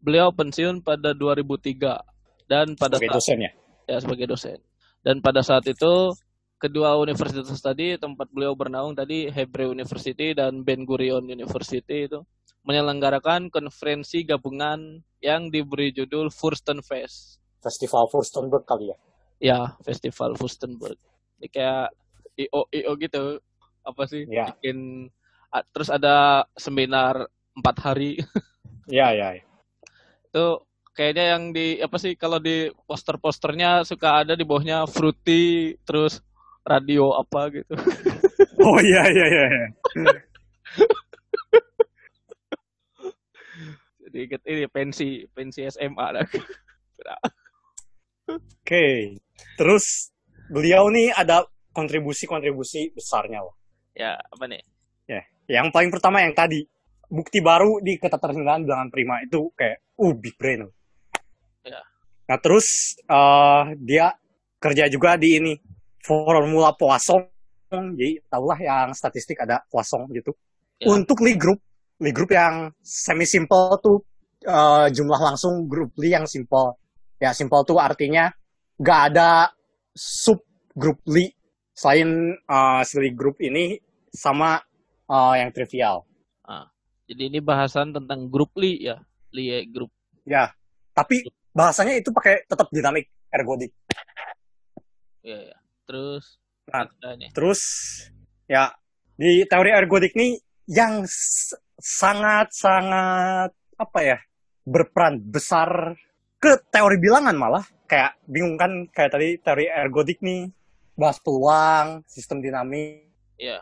[0.00, 3.50] beliau pensiun pada 2003 dan pada Sebagai saat dosen ya.
[3.86, 4.58] ya sebagai dosen.
[5.02, 6.14] Dan pada saat itu
[6.56, 12.24] kedua universitas tadi tempat beliau bernaung tadi Hebrew University dan Ben Gurion University itu
[12.66, 17.38] menyelenggarakan konferensi gabungan yang diberi judul Furstenfest.
[17.62, 18.96] Festival Furstenberg kali ya.
[19.38, 20.98] Ya, Festival Furstenberg.
[21.38, 21.94] Ini kayak
[22.34, 23.38] IO IO gitu.
[23.86, 24.26] Apa sih?
[24.26, 24.50] Ya.
[24.50, 25.06] Bikin
[25.70, 28.20] terus ada seminar empat hari
[28.86, 29.42] Ya, ya, ya.
[30.30, 30.46] itu
[30.94, 36.22] kayaknya yang di apa sih kalau di poster-posternya suka ada di bawahnya fruity terus
[36.62, 37.74] radio apa gitu.
[38.56, 39.44] Oh, iya, iya, iya.
[39.52, 39.68] iya.
[44.00, 46.24] Jadi inget ini pensi pensi SMA lah.
[48.32, 49.14] Oke.
[49.60, 50.10] Terus
[50.50, 51.44] beliau nih ada
[51.76, 53.54] kontribusi-kontribusi besarnya loh.
[53.92, 54.62] ya apa nih?
[55.46, 56.66] Yang paling pertama yang tadi
[57.06, 60.66] bukti baru di keterhinggaan bilangan prima itu kayak uh big brain.
[61.62, 61.82] Ya.
[62.26, 64.10] Nah terus eh, dia
[64.58, 65.54] kerja juga di ini
[66.02, 67.26] formula Poisson.
[67.66, 70.34] Jadi tahulah yang statistik ada Poisson gitu.
[70.78, 70.90] Ya.
[70.92, 71.58] Untuk Lie group,
[71.98, 73.98] Lie group yang semi simple tuh
[74.42, 76.78] eh, jumlah langsung grup Lie yang simple.
[77.16, 78.28] Ya simple tuh artinya
[78.76, 79.50] nggak ada
[79.96, 80.44] sub
[80.76, 81.32] grup Lie
[81.74, 83.78] selain eh, si Lie group ini
[84.10, 84.58] sama
[85.06, 86.15] eh, yang trivial.
[87.06, 88.98] Jadi ini bahasan tentang grup Li ya,
[89.30, 89.94] Li grup.
[90.26, 90.50] Ya,
[90.90, 91.22] tapi
[91.54, 93.70] bahasanya itu pakai tetap dinamik ergodik.
[95.22, 95.56] Ya, ya.
[95.86, 96.90] Terus Nah.
[97.30, 97.62] Terus
[98.50, 98.74] ya
[99.14, 100.34] di teori ergodik nih
[100.66, 101.06] yang
[101.78, 104.18] sangat-sangat apa ya
[104.66, 105.94] berperan besar
[106.42, 110.50] ke teori bilangan malah kayak bingung kan kayak tadi teori ergodik nih
[110.98, 113.06] bahas peluang sistem dinamik
[113.36, 113.60] Iya.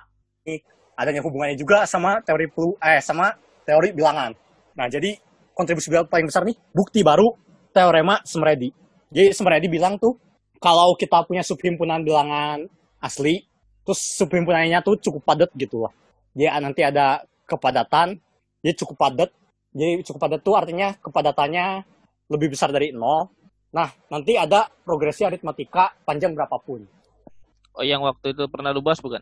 [0.95, 3.35] Adanya hubungannya juga sama teori pelu eh sama
[3.67, 4.33] teori bilangan.
[4.79, 5.15] Nah jadi
[5.55, 7.31] kontribusi paling besar nih bukti baru
[7.71, 8.75] teorema Smredi
[9.15, 10.19] jadi Smredi bilang tuh
[10.59, 12.67] kalau kita punya subhimpunan bilangan
[12.99, 13.39] asli
[13.87, 15.95] terus subhimpunannya tuh cukup padat gitu lah
[16.35, 18.19] dia nanti ada kepadatan
[18.65, 19.31] jadi cukup padat.
[19.77, 21.85] Jadi cukup padat tuh artinya kepadatannya
[22.33, 23.29] lebih besar dari nol.
[23.77, 26.89] Nah nanti ada progresi aritmatika panjang berapapun.
[27.77, 29.21] Oh, yang waktu itu pernah lu bahas bukan?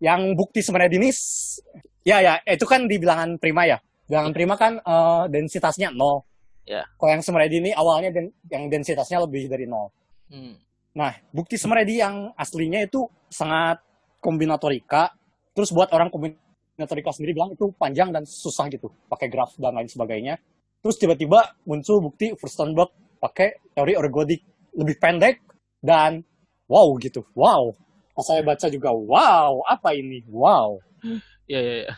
[0.00, 1.60] Yang bukti sebenarnya ini s-
[2.02, 3.78] ya ya itu kan di bilangan prima ya.
[4.08, 6.24] Bilangan prima kan eh, densitasnya nol.
[6.68, 6.86] Ya.
[7.00, 9.90] kalau yang semeredi ini awalnya den- yang densitasnya lebih dari nol.
[10.30, 10.54] Hmm.
[10.94, 13.78] nah bukti semeredi yang aslinya itu sangat
[14.22, 15.10] kombinatorika.
[15.54, 18.86] Terus buat orang kombinatorika sendiri bilang itu panjang dan susah gitu.
[19.10, 20.38] Pakai graf dan lain sebagainya.
[20.80, 24.40] Terus tiba-tiba muncul bukti Furstenberg pakai teori ergodik.
[24.78, 25.42] Lebih pendek
[25.82, 26.22] dan
[26.70, 27.26] wow gitu.
[27.34, 27.74] Wow
[28.20, 30.76] Pas saya baca juga wow apa ini wow
[31.50, 31.94] Iya, iya, iya.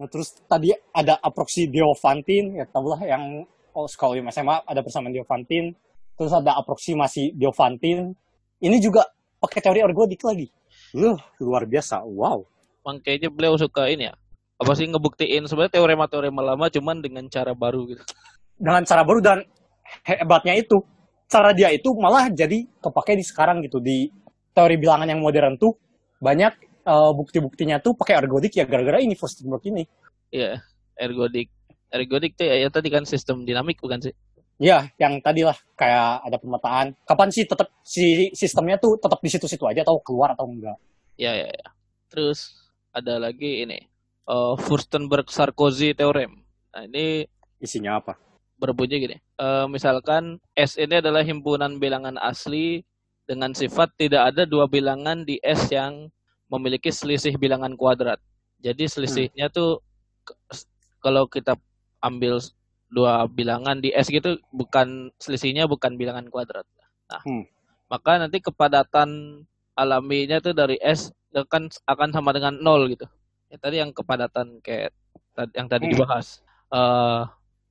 [0.00, 3.44] Nah, terus tadi ada aproksi Diofantin, ya tau lah yang
[3.76, 5.76] oh, sekolah SMA ada persamaan Diofantin.
[6.18, 8.12] Terus ada aproksimasi Diofantin.
[8.60, 9.06] Ini juga
[9.40, 10.48] pakai teori ergodik lagi.
[10.92, 12.04] Uh, luar biasa.
[12.04, 12.44] Wow.
[12.84, 14.14] Makanya beliau suka ini ya.
[14.60, 18.04] Apa sih ngebuktiin sebenarnya teorema-teorema lama cuman dengan cara baru gitu.
[18.60, 19.38] Dengan cara baru dan
[20.04, 20.84] hebatnya itu,
[21.24, 23.80] cara dia itu malah jadi kepake di sekarang gitu.
[23.80, 24.12] Di
[24.60, 25.72] teori bilangan yang modern tuh
[26.20, 26.52] banyak
[26.84, 29.88] eh, bukti-buktinya tuh pakai ergodik ya gara-gara ini Furstenberg ini.
[30.28, 30.60] Iya,
[31.00, 31.48] ergodik.
[31.88, 34.14] Ergodik tuh ya, ya tadi kan sistem dinamik bukan sih?
[34.60, 36.92] Ya, yang tadi lah kayak ada pemetaan.
[37.08, 40.76] Kapan sih tetap si sistemnya tuh tetap di situ-situ aja atau keluar atau enggak?
[41.16, 41.68] Ya, ya, ya.
[42.12, 42.52] Terus
[42.92, 43.80] ada lagi ini.
[44.30, 46.44] eh Furstenberg-Sarkozy teorem.
[46.76, 47.24] Nah, ini
[47.58, 48.14] Isinya apa?
[48.60, 49.16] berbunyi gini.
[49.16, 52.84] Eh, misalkan S ini adalah himpunan bilangan asli
[53.30, 56.10] dengan sifat tidak ada dua bilangan di S yang
[56.50, 58.18] memiliki selisih bilangan kuadrat.
[58.58, 59.78] Jadi selisihnya tuh
[60.26, 60.34] ke-
[60.98, 61.54] kalau kita
[62.02, 62.42] ambil
[62.90, 66.66] dua bilangan di S gitu bukan selisihnya bukan bilangan kuadrat.
[67.06, 67.46] Nah, Hmm.
[67.86, 69.42] maka nanti kepadatan
[69.78, 73.06] alaminya tuh dari S akan akan sama dengan nol gitu.
[73.46, 74.90] Ya, tadi yang kepadatan kayak
[75.54, 75.94] yang tadi Hmm.
[75.94, 76.42] dibahas.
[76.74, 77.22] Eh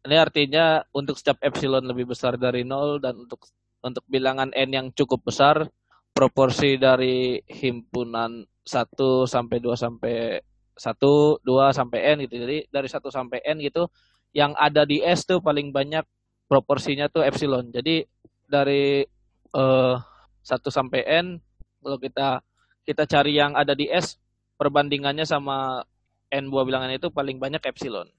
[0.07, 3.43] ini artinya untuk setiap epsilon lebih besar dari nol dan untuk
[3.83, 5.67] untuk bilangan n yang cukup besar
[6.11, 10.15] proporsi dari himpunan 1 sampai 2 sampai
[10.75, 12.35] 1, 2 sampai n gitu.
[12.43, 13.87] Jadi dari 1 sampai n gitu
[14.35, 16.05] yang ada di S tuh paling banyak
[16.45, 17.71] proporsinya tuh epsilon.
[17.71, 18.03] Jadi
[18.45, 19.03] dari
[19.55, 21.39] eh 1 sampai n
[21.79, 22.43] kalau kita
[22.83, 24.19] kita cari yang ada di S
[24.59, 25.83] perbandingannya sama
[26.29, 28.11] n buah bilangan itu paling banyak epsilon.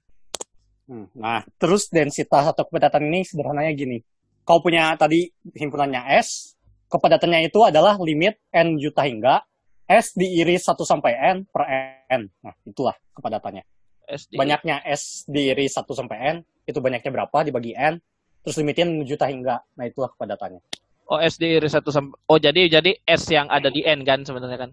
[0.89, 1.07] Hmm.
[1.15, 4.03] Nah, terus densitas atau kepadatan ini sederhananya gini.
[4.41, 6.57] Kau punya tadi himpunannya S,
[6.89, 9.41] kepadatannya itu adalah limit N juta hingga
[9.85, 11.63] S diiris 1 sampai N per
[12.09, 12.21] N.
[12.41, 13.63] Nah, itulah kepadatannya.
[14.07, 17.99] S di- Banyaknya S diiris 1 sampai N, itu banyaknya berapa dibagi N,
[18.41, 19.61] terus limitin juta hingga.
[19.77, 20.63] Nah, itulah kepadatannya.
[21.11, 24.55] Oh S diiris 1 sampai Oh jadi jadi S yang ada di n kan sebenarnya
[24.55, 24.71] kan.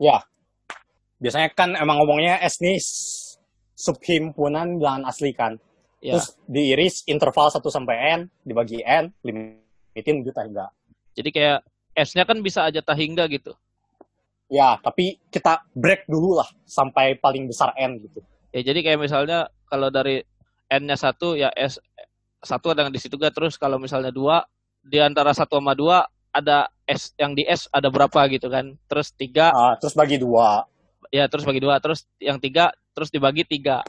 [0.00, 0.24] Ya.
[1.20, 2.80] Biasanya kan emang ngomongnya S nih
[3.76, 5.60] subhimpunan bilangan asli kan.
[6.06, 6.14] Ya.
[6.14, 10.70] Terus diiris interval 1 sampai N dibagi N, limitin juta hingga.
[11.18, 11.66] Jadi kayak
[11.98, 13.50] S-nya kan bisa aja hingga gitu.
[14.46, 18.22] Ya, tapi kita break dulu lah sampai paling besar N gitu.
[18.54, 20.22] Ya jadi kayak misalnya kalau dari
[20.70, 21.82] n-nya satu ya S
[22.38, 24.46] satu ada yang di situ gak terus kalau misalnya dua
[24.86, 28.78] di antara satu sama dua ada S yang di S ada berapa gitu kan.
[28.86, 30.62] Terus tiga Ah, terus bagi dua,
[31.10, 33.82] ya terus bagi dua terus yang tiga terus dibagi tiga.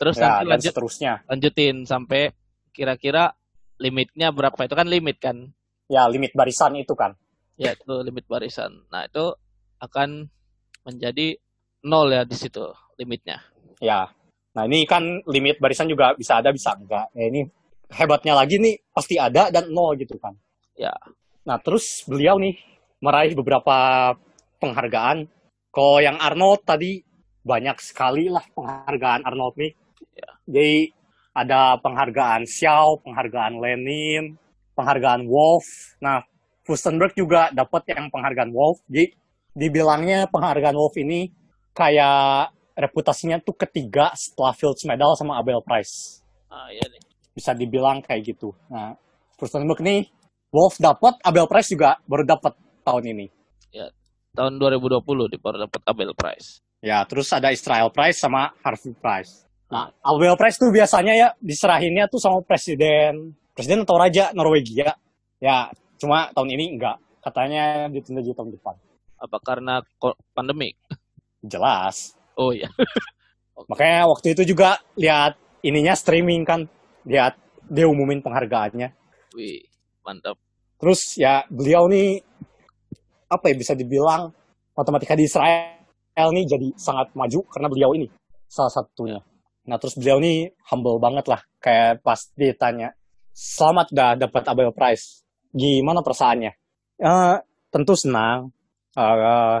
[0.00, 1.12] Terus ya, nanti lanjut seterusnya.
[1.28, 2.32] lanjutin sampai
[2.72, 3.36] kira-kira
[3.76, 5.52] limitnya berapa itu kan limit kan.
[5.92, 7.12] Ya, limit barisan itu kan.
[7.60, 8.88] ya itu limit barisan.
[8.88, 9.36] Nah itu
[9.84, 10.32] akan
[10.88, 11.36] menjadi
[11.84, 12.64] nol ya di situ
[12.96, 13.44] limitnya.
[13.84, 14.08] Ya.
[14.56, 17.12] Nah, ini kan limit barisan juga bisa ada, bisa enggak.
[17.14, 17.46] Ya, ini
[17.90, 20.34] hebatnya lagi nih, pasti ada dan nol gitu kan.
[20.74, 20.92] Ya.
[21.46, 22.58] Nah, terus beliau nih
[23.00, 24.10] meraih beberapa
[24.60, 25.28] penghargaan.
[25.70, 27.00] Kalau yang Arnold tadi
[27.40, 29.72] banyak sekali lah penghargaan Arnold nih.
[30.16, 30.30] Ya.
[30.48, 30.92] Jadi
[31.36, 34.36] ada penghargaan Xiao, penghargaan Lenin,
[34.74, 35.66] penghargaan Wolf.
[36.02, 36.24] Nah,
[36.66, 38.82] Fustenberg juga dapat yang penghargaan Wolf.
[38.90, 39.14] Jadi
[39.54, 41.30] dibilangnya penghargaan Wolf ini
[41.74, 46.22] kayak reputasinya tuh ketiga setelah Fields Medal sama Abel Prize.
[46.50, 47.02] Ah iya nih.
[47.34, 48.54] Bisa dibilang kayak gitu.
[48.70, 48.94] Nah,
[49.38, 50.06] Fustenberg nih
[50.50, 53.26] Wolf dapat, Abel Prize juga baru dapat tahun ini.
[54.30, 56.62] Tahun 2020 di baru dapat Abel Prize.
[56.78, 59.42] Ya, terus ada Israel Prize sama Harvey Prize.
[59.70, 64.98] Nah, Nobel Prize tuh biasanya ya diserahinnya tuh sama presiden, presiden atau raja Norwegia.
[65.38, 66.98] Ya, cuma tahun ini enggak.
[67.22, 68.74] Katanya ditunda di tahun depan.
[69.22, 69.78] Apa karena
[70.34, 70.74] pandemik?
[71.46, 72.18] Jelas.
[72.34, 72.66] Oh iya.
[73.70, 76.66] Makanya waktu itu juga lihat ininya streaming kan,
[77.06, 77.38] lihat
[77.70, 78.90] dia umumin penghargaannya.
[79.38, 79.62] Wih,
[80.02, 80.34] mantap.
[80.80, 82.18] Terus ya beliau nih
[83.30, 84.34] apa ya bisa dibilang
[84.74, 85.78] matematika di Israel
[86.34, 88.10] nih jadi sangat maju karena beliau ini
[88.50, 89.20] salah satunya.
[89.68, 92.96] Nah terus beliau nih humble banget lah kayak pas ditanya
[93.34, 95.20] selamat udah dapat Nobel Prize
[95.50, 96.52] gimana perasaannya?
[97.00, 97.36] Eh,
[97.70, 98.50] tentu senang,
[98.94, 99.58] eh,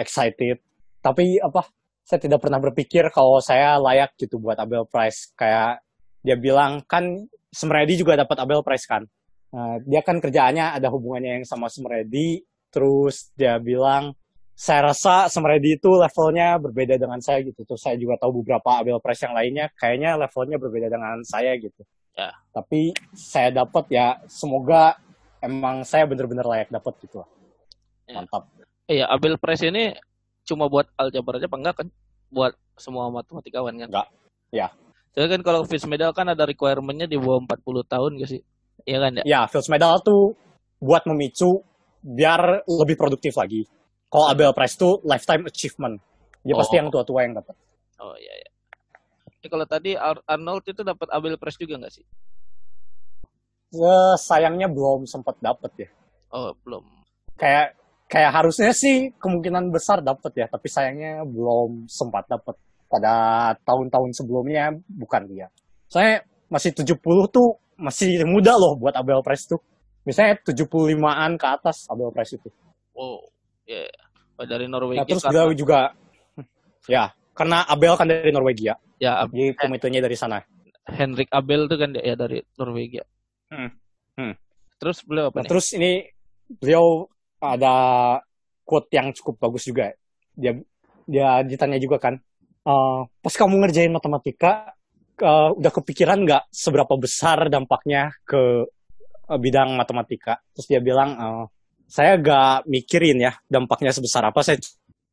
[0.00, 0.60] excited.
[1.00, 1.66] Tapi apa?
[2.06, 5.34] Saya tidak pernah berpikir kalau saya layak gitu buat Nobel Prize.
[5.34, 5.82] Kayak
[6.22, 9.02] dia bilang kan Smredi juga dapat Nobel Prize kan.
[9.50, 12.46] Nah, dia kan kerjaannya ada hubungannya yang sama Smredi.
[12.70, 14.14] Terus dia bilang,
[14.56, 17.60] saya rasa Smredi itu levelnya berbeda dengan saya gitu.
[17.68, 21.84] Terus saya juga tahu beberapa Nobel Prize yang lainnya, kayaknya levelnya berbeda dengan saya gitu.
[22.16, 22.32] Ya.
[22.56, 24.96] Tapi saya dapat ya, semoga
[25.44, 27.28] emang saya bener-bener layak dapat gitu lah.
[28.08, 28.16] Ya.
[28.16, 28.48] Mantap.
[28.88, 29.92] Iya, Abel Prize ini
[30.48, 31.88] cuma buat aljabar aja apa enggak kan?
[32.32, 33.88] Buat semua matematikawan kan?
[33.92, 34.08] Enggak.
[34.56, 34.72] Ya.
[35.12, 38.40] Jadi kan kalau Fields Medal kan ada requirement-nya di bawah 40 tahun gak sih?
[38.88, 39.24] Iya kan ya?
[39.28, 40.32] Ya, Fields Medal tuh
[40.80, 41.60] buat memicu
[42.00, 43.68] biar lebih produktif lagi.
[44.06, 45.96] Kalau Nobel Prize tuh lifetime achievement.
[46.46, 46.58] Dia Oh.
[46.62, 47.54] pasti yang tua-tua yang dapat.
[47.98, 48.50] Oh iya iya.
[49.42, 52.06] Ini kalau tadi Ar- Arnold itu dapat Abel Prize juga nggak sih?
[53.74, 55.88] Ya, sayangnya belum sempat dapat ya.
[56.30, 56.86] Oh belum.
[57.34, 57.74] Kayak
[58.06, 62.54] kayak harusnya sih kemungkinan besar dapat ya, tapi sayangnya belum sempat dapat
[62.86, 63.14] pada
[63.66, 65.50] tahun-tahun sebelumnya bukan dia.
[65.90, 66.94] Saya masih 70
[67.26, 69.58] tuh masih muda loh buat Abel Prize tuh.
[70.06, 72.48] Misalnya 75-an ke atas Abel Prize itu.
[72.94, 73.18] Oh
[74.36, 75.78] Oh, dari Nah, Norwegia terus karena beliau juga
[76.94, 78.76] ya, karena Abel kan dari Norwegia.
[78.96, 80.40] ya Ab- Jadi komitenya dari sana.
[80.86, 83.02] Henrik Abel itu kan ya dari Norwegia.
[83.50, 83.70] Hmm.
[84.14, 84.34] Hmm.
[84.78, 85.50] Terus beliau apa Nah, nih?
[85.50, 85.90] terus ini
[86.46, 87.10] beliau
[87.42, 87.74] ada
[88.62, 89.90] quote yang cukup bagus juga.
[90.36, 90.54] Dia
[91.06, 92.14] dia ditanya juga kan,
[92.62, 94.72] "Eh, pas kamu ngerjain matematika,
[95.16, 98.68] eh, udah kepikiran nggak seberapa besar dampaknya ke
[99.26, 100.38] eh, bidang matematika?
[100.54, 101.44] Terus dia bilang, "Eh,
[101.86, 104.42] saya nggak mikirin ya dampaknya sebesar apa.
[104.42, 104.58] Saya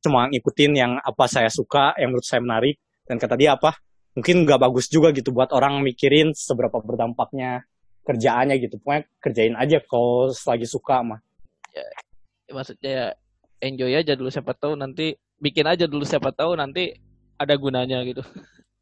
[0.03, 2.81] cuma ngikutin yang apa saya suka, yang menurut saya menarik.
[3.05, 3.77] Dan kata dia apa?
[4.13, 7.65] Mungkin nggak bagus juga gitu buat orang mikirin seberapa berdampaknya
[8.03, 8.77] kerjaannya gitu.
[8.81, 11.19] Pokoknya kerjain aja kalau lagi suka mah.
[11.73, 11.85] Ya,
[12.53, 13.07] maksudnya ya,
[13.63, 16.93] enjoy aja dulu siapa tahu nanti bikin aja dulu siapa tahu nanti
[17.39, 18.21] ada gunanya gitu.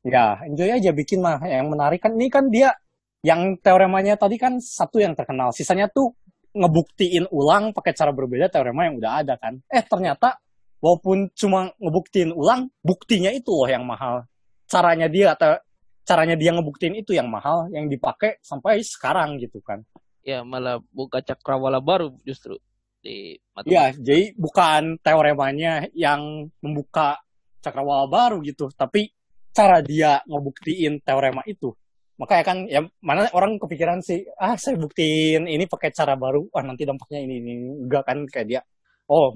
[0.02, 1.40] Ya, enjoy aja bikin mah.
[1.46, 2.74] Yang menarik kan ini kan dia
[3.22, 5.54] yang teoremanya tadi kan satu yang terkenal.
[5.54, 6.18] Sisanya tuh
[6.52, 9.60] ngebuktiin ulang pakai cara berbeda teorema yang udah ada kan.
[9.72, 10.40] Eh ternyata
[10.84, 14.26] walaupun cuma ngebuktiin ulang, buktinya itu loh yang mahal.
[14.68, 15.56] Caranya dia atau
[16.04, 19.86] caranya dia ngebuktiin itu yang mahal, yang dipakai sampai sekarang gitu kan.
[20.22, 22.58] Ya malah buka cakrawala baru justru
[23.02, 24.04] di Iya, matematika.
[24.06, 27.18] jadi bukan teoremanya yang membuka
[27.62, 29.10] cakrawala baru gitu, tapi
[29.54, 31.74] cara dia ngebuktiin teorema itu.
[32.22, 36.62] Makanya kan ya mana orang kepikiran sih, ah saya buktiin ini pakai cara baru, wah
[36.62, 38.62] nanti dampaknya ini ini enggak kan kayak dia.
[39.10, 39.34] Oh,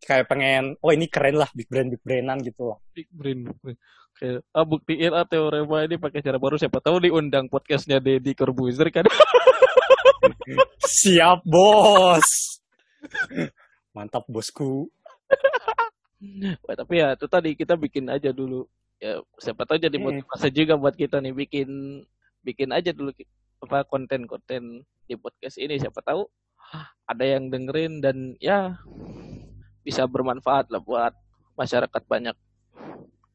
[0.00, 2.78] kayak pengen oh ini keren lah big brand big brandan gitu lah.
[2.96, 3.44] Big brain.
[3.44, 3.76] big brain.
[4.16, 8.88] Kayak, ah, buktiin ah teorema ini pakai cara baru siapa tahu diundang podcastnya Deddy Corbuzier
[8.88, 9.04] kan.
[10.84, 12.60] Siap, Bos.
[13.96, 14.88] Mantap, Bosku.
[16.62, 18.68] Wah, tapi ya itu tadi kita bikin aja dulu.
[19.02, 20.22] Ya siapa tahu jadi Hmm.
[20.22, 21.68] motivasi juga buat kita nih bikin
[22.42, 23.14] bikin aja dulu
[23.62, 26.26] apa konten-konten di podcast ini siapa tahu
[27.06, 28.74] ada yang dengerin dan ya
[29.82, 31.14] bisa bermanfaat lah buat
[31.58, 32.36] masyarakat banyak.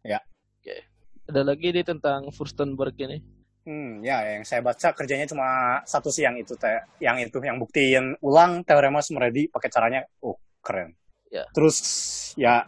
[0.04, 0.20] Ya.
[0.60, 0.88] Oke.
[1.28, 3.20] Ada lagi nih tentang Furstenberg ini.
[3.68, 7.60] Hmm, ya yang saya baca kerjanya cuma satu sih yang itu te- yang itu yang
[7.60, 10.96] buktiin ulang teorema Smredi pakai caranya oh keren.
[11.28, 11.44] Ya.
[11.52, 11.76] Terus
[12.40, 12.64] ya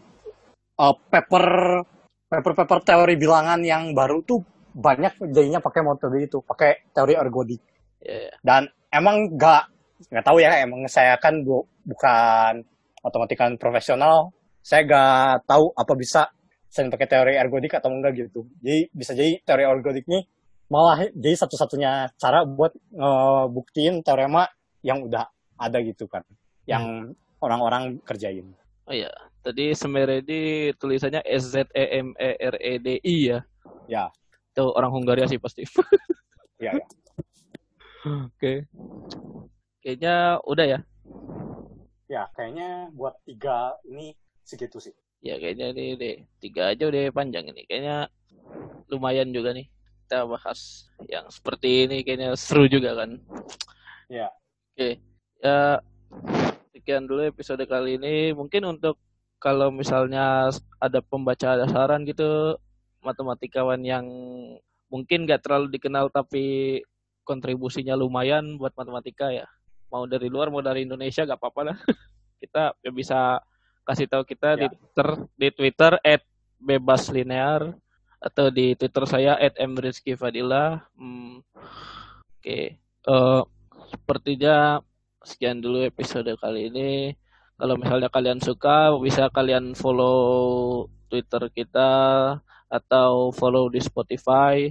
[0.76, 1.46] eh, paper
[2.28, 4.44] paper paper teori bilangan yang baru tuh
[4.74, 7.62] banyak jadinya pakai metode itu, pakai teori ergodik.
[8.00, 8.34] Ya, ya.
[8.42, 8.62] Dan
[8.94, 9.64] emang nggak
[10.10, 12.64] nggak tahu ya emang saya kan bu- bukan
[13.04, 14.32] matematikan profesional,
[14.64, 16.30] saya nggak tahu apa bisa
[16.70, 18.46] saya pakai teori ergodik atau enggak gitu.
[18.62, 20.22] Jadi bisa jadi teori ergodik ini
[20.70, 24.46] malah jadi satu-satunya cara buat ngebuktiin teorema
[24.86, 25.26] yang udah
[25.60, 26.22] ada gitu kan,
[26.70, 28.54] yang orang-orang kerjain.
[28.86, 29.10] Oh iya,
[29.42, 33.40] tadi Semeredi tulisannya S Z E M E R E D I ya.
[33.90, 34.06] Ya.
[34.60, 35.64] Itu orang Hungaria sih pasti.
[36.60, 36.84] Ya, ya.
[38.28, 38.68] Oke.
[39.80, 40.80] Kayaknya udah ya.
[42.12, 44.12] ya kayaknya buat tiga ini
[44.44, 44.92] segitu sih.
[45.24, 47.64] Ya kayaknya ini deh tiga aja udah panjang ini.
[47.64, 48.12] Kayaknya
[48.92, 49.72] lumayan juga nih
[50.04, 53.24] kita bahas yang seperti ini kayaknya seru juga kan.
[54.12, 54.28] Ya.
[54.76, 55.00] Oke.
[55.40, 55.80] Ya
[56.76, 58.36] sekian dulu episode kali ini.
[58.36, 59.00] Mungkin untuk
[59.40, 60.52] kalau misalnya
[60.84, 62.60] ada pembaca dasaran gitu
[63.04, 64.06] matematikawan yang
[64.90, 66.80] mungkin nggak terlalu dikenal tapi
[67.24, 69.46] kontribusinya lumayan buat matematika ya
[69.94, 71.78] mau dari luar mau dari Indonesia gak apa-apa lah
[72.42, 73.42] kita ya bisa
[73.86, 74.66] kasih tahu kita ya.
[74.66, 75.08] di Twitter
[75.38, 76.22] di Twitter at
[76.60, 77.74] bebas linear
[78.20, 79.56] atau di Twitter saya at
[80.20, 80.84] Fadila.
[81.00, 82.64] Hmm, Oke, okay.
[83.08, 83.42] uh, eh,
[83.96, 84.84] sepertinya
[85.24, 87.16] sekian dulu episode kali ini.
[87.60, 91.92] Kalau misalnya kalian suka, bisa kalian follow Twitter kita
[92.70, 94.70] atau follow di Spotify.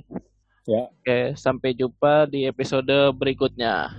[0.65, 0.89] Ya.
[0.89, 3.91] Oke, sampai jumpa di episode berikutnya.